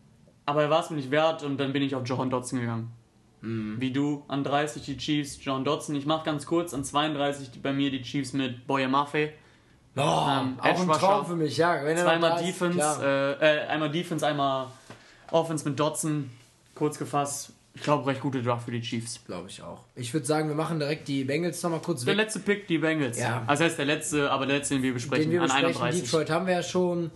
[0.45, 2.91] aber er war es mir nicht wert und dann bin ich auf John Dodson gegangen.
[3.45, 5.95] Wie du, an 30 die Chiefs, John Dodson.
[5.95, 9.33] Ich mache ganz kurz, an 32 die, bei mir die Chiefs mit Boye Maffei.
[9.97, 10.87] Oh, Ähm, auch ein.
[10.87, 11.83] Traum für mich, ja.
[11.83, 14.67] Wenn Zweimal Defense, äh, äh, einmal Defense, einmal
[15.29, 16.29] Offense mit Dodson.
[16.73, 19.19] Kurz gefasst, ich glaube, recht gute Draft für die Chiefs.
[19.25, 19.81] Glaube ich auch.
[19.95, 22.23] Ich würde sagen, wir machen direkt die Bengals nochmal kurz Der weg.
[22.23, 23.19] letzte Pick, die Bengals.
[23.19, 23.43] Ja.
[23.45, 25.81] Also heißt der letzte, aber der letzte, den wir besprechen, Den wir an besprechen.
[25.81, 26.03] 31.
[26.03, 27.11] Detroit haben wir ja schon.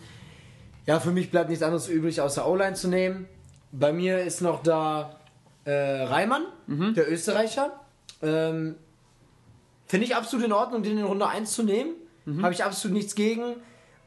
[0.87, 3.27] Ja, für mich bleibt nichts anderes übrig, außer O-Line zu nehmen.
[3.71, 5.19] Bei mir ist noch da
[5.65, 5.71] äh,
[6.03, 6.93] Reimann, Mhm.
[6.95, 7.79] der Österreicher.
[8.21, 8.75] Ähm,
[9.85, 11.91] Finde ich absolut in Ordnung, den in Runde 1 zu nehmen.
[12.25, 12.41] Mhm.
[12.43, 13.55] Habe ich absolut nichts gegen.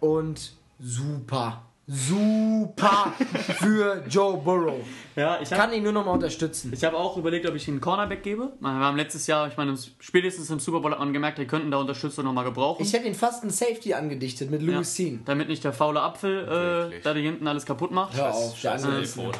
[0.01, 1.62] Und super,
[1.93, 3.12] super
[3.59, 4.79] für Joe Burrow.
[5.17, 6.73] Ja, ich Kann ihn nur noch mal unterstützen.
[6.73, 8.53] Ich habe auch überlegt, ob ich ihn einen Cornerback gebe.
[8.61, 11.71] Wir haben letztes Jahr, ich meine, spätestens im Super Bowl hat man gemerkt, die könnten
[11.71, 12.83] da Unterstützung nochmal gebrauchen.
[12.83, 15.23] Ich hätte ihn fast einen Safety angedichtet mit ja, Louis Sean.
[15.25, 18.17] damit nicht der faule Apfel äh, da hinten alles kaputt macht.
[18.17, 19.33] Hör auf, der Scheiße, andere Telefon.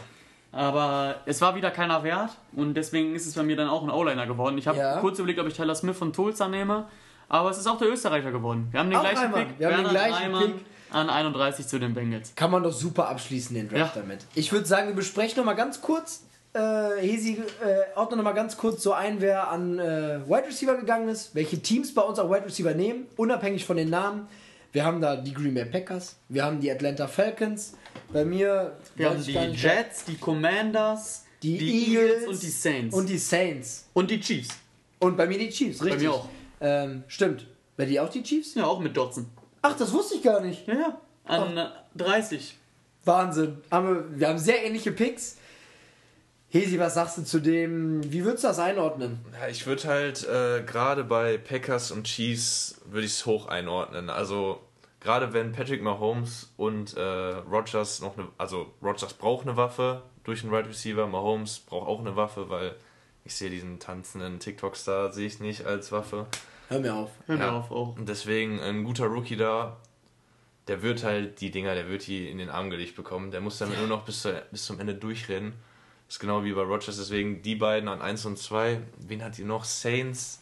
[0.53, 3.91] Aber es war wieder keiner wert und deswegen ist es bei mir dann auch ein
[3.91, 4.59] O-Liner geworden.
[4.59, 4.97] Ich habe Ja.
[4.99, 6.87] kurz überlegt, ob ich Tyler Smith von Tulsa nehme,
[7.29, 8.67] aber es ist auch der Österreicher geworden.
[8.73, 9.47] Wir haben den Auch gleichen Reimann.
[9.47, 9.59] Pick.
[9.61, 10.65] Wir haben den Werner gleichen Reimann Pick.
[10.93, 12.33] An 31 zu den Bengals.
[12.35, 14.03] Kann man doch super abschließen, den Draft Ja.
[14.03, 14.21] damit.
[14.35, 16.23] Ich würde sagen, wir besprechen noch mal ganz kurz.
[16.53, 16.59] Äh,
[17.01, 21.09] Hesi äh, ordnet noch mal ganz kurz so ein, wer an äh, Wide Receiver gegangen
[21.09, 24.27] ist, welche Teams bei uns auch Wide Receiver nehmen, unabhängig von den Namen.
[24.73, 27.75] Wir haben da die Green Bay Packers, wir haben die Atlanta Falcons,
[28.13, 31.57] bei mir Wir haben die Jets, die Commanders, die,
[31.95, 32.97] Eagles, und die Saints.
[32.97, 34.49] und die Saints Und die Chiefs.
[34.99, 36.03] und bei mir die Chiefs, richtig.
[36.03, 36.29] mir auch.
[36.61, 37.47] Ähm, stimmt.
[37.77, 38.55] Bei dir auch die Chiefs?
[38.57, 39.27] Ja, auch mit Dotson.
[39.63, 40.67] Ach, das wusste ich gar nicht.
[40.67, 41.01] Ja, ja.
[41.25, 42.57] An äh, 30.
[43.05, 43.59] Wahnsinn.
[43.71, 45.37] Haben wir, haben sehr ähnliche Picks.
[46.49, 48.13] Hesi, was sagst du zu dem?
[48.13, 49.21] Wie würdest du das einordnen?
[49.41, 54.11] Ja, ich würde halt äh, gerade bei Packers und Chiefs würde ich es hoch einordnen.
[54.11, 54.61] Also
[54.99, 60.43] gerade wenn Patrick Mahomes und äh, Rogers noch eine, also Rogers braucht eine Waffe durch
[60.43, 62.75] einen Wide Receiver, Mahomes braucht auch eine Waffe, weil
[63.25, 66.27] ich sehe diesen tanzenden TikTok-Star sehe ich nicht als Waffe.
[66.71, 67.11] Hör mir auf.
[67.27, 67.59] Hör mir Ja.
[67.59, 67.97] auf auch.
[67.97, 69.77] Und deswegen ein guter Rookie da,
[70.69, 73.31] der wird halt die Dinger, der wird die in den Arm gelegt bekommen.
[73.33, 75.53] Der muss damit nur noch bis, zur, bis zum Ende durchrennen.
[76.07, 78.81] Das ist genau wie bei Rogers, deswegen die beiden an 1 und 2.
[78.99, 79.65] Wen hat ihr noch?
[79.65, 80.41] Saints.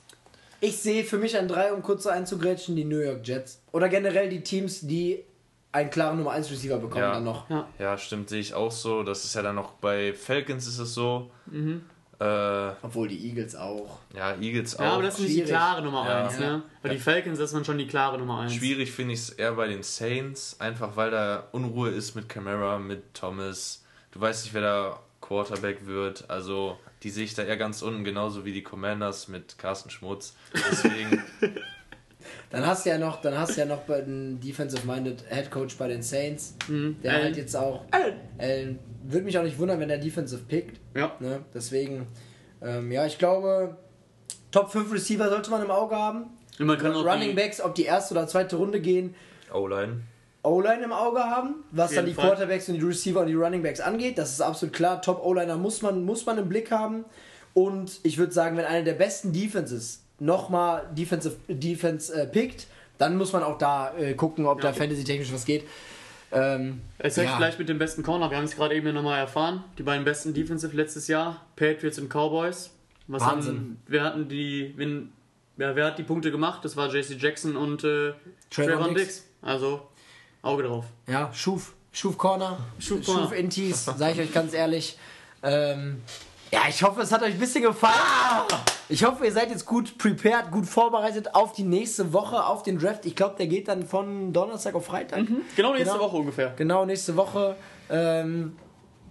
[0.60, 3.60] Ich sehe für mich an drei, um kurz so einzugrätschen, die New York Jets.
[3.72, 5.24] Oder generell die Teams, die
[5.72, 7.12] einen klaren Nummer 1 Receiver bekommen Ja.
[7.12, 7.48] dann noch.
[7.48, 7.68] Ja.
[7.78, 9.02] Ja, stimmt, sehe ich auch so.
[9.02, 11.30] Das ist ja dann noch bei Falcons ist es so.
[12.20, 13.98] Äh, Obwohl die Eagles auch.
[14.14, 14.80] ja, Eagles auch.
[14.82, 16.24] Ja, aber das ist nicht die klare Nummer Ja.
[16.26, 16.62] 1, ne?
[16.82, 18.54] Bei die Falcons ist man schon die klare Nummer 1.
[18.54, 22.78] Schwierig finde ich es eher bei den Saints, einfach weil da Unruhe ist mit Camara,
[22.80, 23.84] mit Thomas.
[24.10, 26.28] Du weißt nicht, wer da Quarterback wird.
[26.28, 30.34] Also die sehe ich da eher ganz unten, genauso wie die Commanders mit Carsten Schmutz.
[30.54, 31.22] Deswegen,
[32.50, 35.76] Dann hast du ja noch, dann hast du ja noch bei den Defensive-Minded Head Coach
[35.76, 36.54] bei den Saints.
[36.68, 36.96] Mhm.
[37.02, 37.24] Der Allen.
[37.24, 37.84] halt jetzt auch.
[37.90, 38.78] Allen.
[39.04, 40.80] Würde mich auch nicht wundern, wenn der Defensive pickt.
[40.94, 41.12] Ja.
[41.20, 41.40] Ne?
[41.54, 42.06] Deswegen,
[42.62, 43.76] ähm, ja, ich glaube,
[44.50, 46.26] Top 5 Receiver sollte man im Auge haben.
[46.58, 49.14] Und man kann auch Running die, Backs, ob die erste oder zweite Runde gehen,
[49.52, 50.02] O-Line.
[50.42, 52.26] O-Line im Auge haben, was dann die Fall.
[52.28, 54.18] Quarterbacks und die Receiver und die Running Backs angeht.
[54.18, 55.02] Das ist absolut klar.
[55.02, 57.04] Top O-Liner muss man, muss man im Blick haben.
[57.54, 62.66] Und ich würde sagen, wenn einer der besten Defenses nochmal Defensive Defense äh, pickt,
[62.98, 64.74] dann muss man auch da äh, gucken, ob da Ja.
[64.74, 65.64] fantasy-technisch was geht.
[66.30, 67.36] Ähm, Es hängt ja.
[67.38, 68.30] gleich mit dem besten Corner.
[68.30, 69.64] Wir haben es gerade eben nochmal erfahren.
[69.78, 72.70] Die beiden besten Defensive letztes Jahr, Patriots und Cowboys.
[73.06, 73.54] Was Wahnsinn.
[73.56, 75.12] Haben, wir hatten die, wen,
[75.56, 76.62] ja, wer hat die Punkte gemacht?
[76.64, 78.12] Das war JC Jackson und äh,
[78.50, 78.94] Trayvon.
[78.94, 79.24] Diggs.
[79.40, 79.80] Also
[80.42, 80.84] Auge drauf.
[81.06, 81.74] Ja, Schuf.
[81.92, 82.58] Schuf Corner.
[82.78, 83.22] Schuf Corner.
[83.22, 84.98] Schuf Intis, sage ich euch ganz ehrlich.
[85.42, 86.02] Ähm,
[86.50, 87.94] ja, ich hoffe, es hat euch ein bisschen gefallen.
[88.88, 92.78] Ich hoffe, ihr seid jetzt gut prepared, gut vorbereitet auf die nächste Woche, auf den
[92.78, 93.04] Draft.
[93.04, 95.26] Ich glaube, der geht dann von Donnerstag auf Freitag.
[95.56, 96.04] Genau nächste Genau.
[96.04, 96.54] Woche ungefähr.
[96.56, 97.56] Genau, nächste Woche.
[97.90, 98.56] Ähm,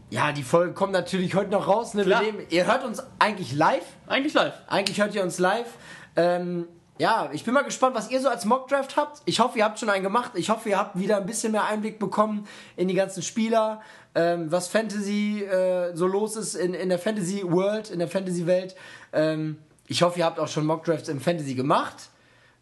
[0.10, 1.94] ja, die Folge kommt natürlich heute noch raus.
[1.94, 2.06] Ne?
[2.06, 3.86] Nehmen, ihr hört uns eigentlich live.
[4.08, 4.54] Eigentlich live.
[4.68, 5.68] Eigentlich hört ihr uns live.
[6.16, 9.22] Ähm, ja, ich bin mal gespannt, was ihr so als Mockdraft habt.
[9.26, 10.32] Ich hoffe, ihr habt schon einen gemacht.
[10.34, 13.82] Ich hoffe, ihr habt wieder ein bisschen mehr Einblick bekommen in die ganzen Spieler,
[14.18, 18.48] ähm, was Fantasy äh, so los ist in, in der Fantasy World, in der Fantasy
[18.48, 18.76] Welt.
[19.14, 19.58] Ähm,
[19.88, 22.10] ich hoffe, ihr habt auch schon Mockdrafts im Fantasy gemacht.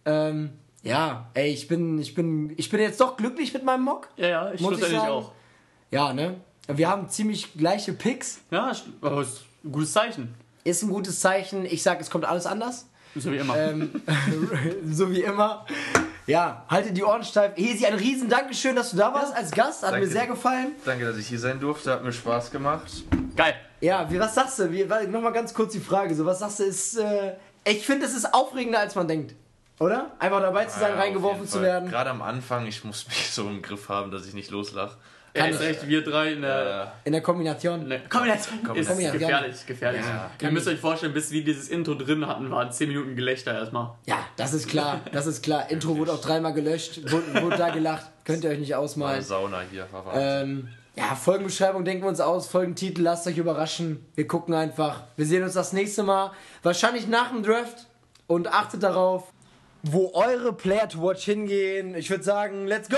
[0.03, 0.51] Ähm,
[0.83, 4.09] ja, ey, ich bin, ich bin, ich bin jetzt doch glücklich mit meinem Mock.
[4.17, 5.11] Ja, ja, ich Muss ich schlussendlich sagen.
[5.13, 5.31] auch.
[5.91, 6.35] Ja, ne?
[6.67, 8.41] Wir haben ziemlich gleiche Picks.
[8.51, 10.35] Ja, aber ist ein gutes Zeichen.
[10.65, 11.65] Ist ein gutes Zeichen.
[11.65, 12.87] Ich sag, es kommt alles anders.
[13.17, 13.57] So wie immer.
[13.57, 14.01] Ähm,
[14.91, 15.65] so wie immer.
[16.27, 17.55] Ja, haltet die Ohren steif.
[17.55, 19.83] Hesi, ein riesen Dankeschön, dass du da warst als Gast.
[19.83, 20.07] Hat Danke.
[20.07, 20.71] mir sehr gefallen.
[20.83, 21.91] Danke, dass ich hier sein durfte.
[21.91, 22.87] Hat mir Spaß gemacht.
[23.35, 23.53] Geil.
[23.81, 24.71] Ja, wie, was sagst du?
[24.71, 26.15] Wie, Nochmal ganz kurz die Frage.
[26.15, 26.63] So, was sagst du?
[26.63, 27.33] Ist, äh,
[27.63, 29.35] ich finde, es ist aufregender, als man denkt.
[29.79, 30.11] Oder?
[30.19, 31.89] Einfach dabei zu sein, Ja, reingeworfen zu werden.
[31.89, 34.97] Gerade am Anfang, ich muss mich so im Griff haben, dass ich nicht loslach.
[35.35, 36.93] Er ist echt, wir drei in der.
[37.03, 37.87] In der Kombination.
[37.87, 39.11] Ne, Kombination ist Kombination.
[39.19, 40.01] gefährlich, gefährlich.
[40.01, 43.53] Ja, Ihr müsst euch vorstellen, bis wir dieses Intro drin hatten, waren 10 Minuten Gelächter
[43.53, 43.91] erstmal.
[44.05, 45.01] Ja, das ist klar.
[45.11, 45.69] Das ist klar.
[45.69, 47.11] Intro wurde auch dreimal gelöscht.
[47.11, 48.05] Wurde, wurde da gelacht.
[48.23, 49.21] Könnt ihr euch nicht ausmalen.
[49.21, 49.87] Sauna hier.
[50.13, 54.05] Ähm, ja, Folgenbeschreibung denken wir uns aus, Folgentitel, lasst euch überraschen.
[54.15, 55.03] Wir gucken einfach.
[55.17, 56.31] Wir sehen uns das nächste Mal.
[56.63, 57.87] Wahrscheinlich nach dem Draft.
[58.27, 59.31] Und achtet darauf,
[59.83, 61.93] wo eure Player to Watch hingehen.
[61.93, 62.97] Ich würde sagen, let's go!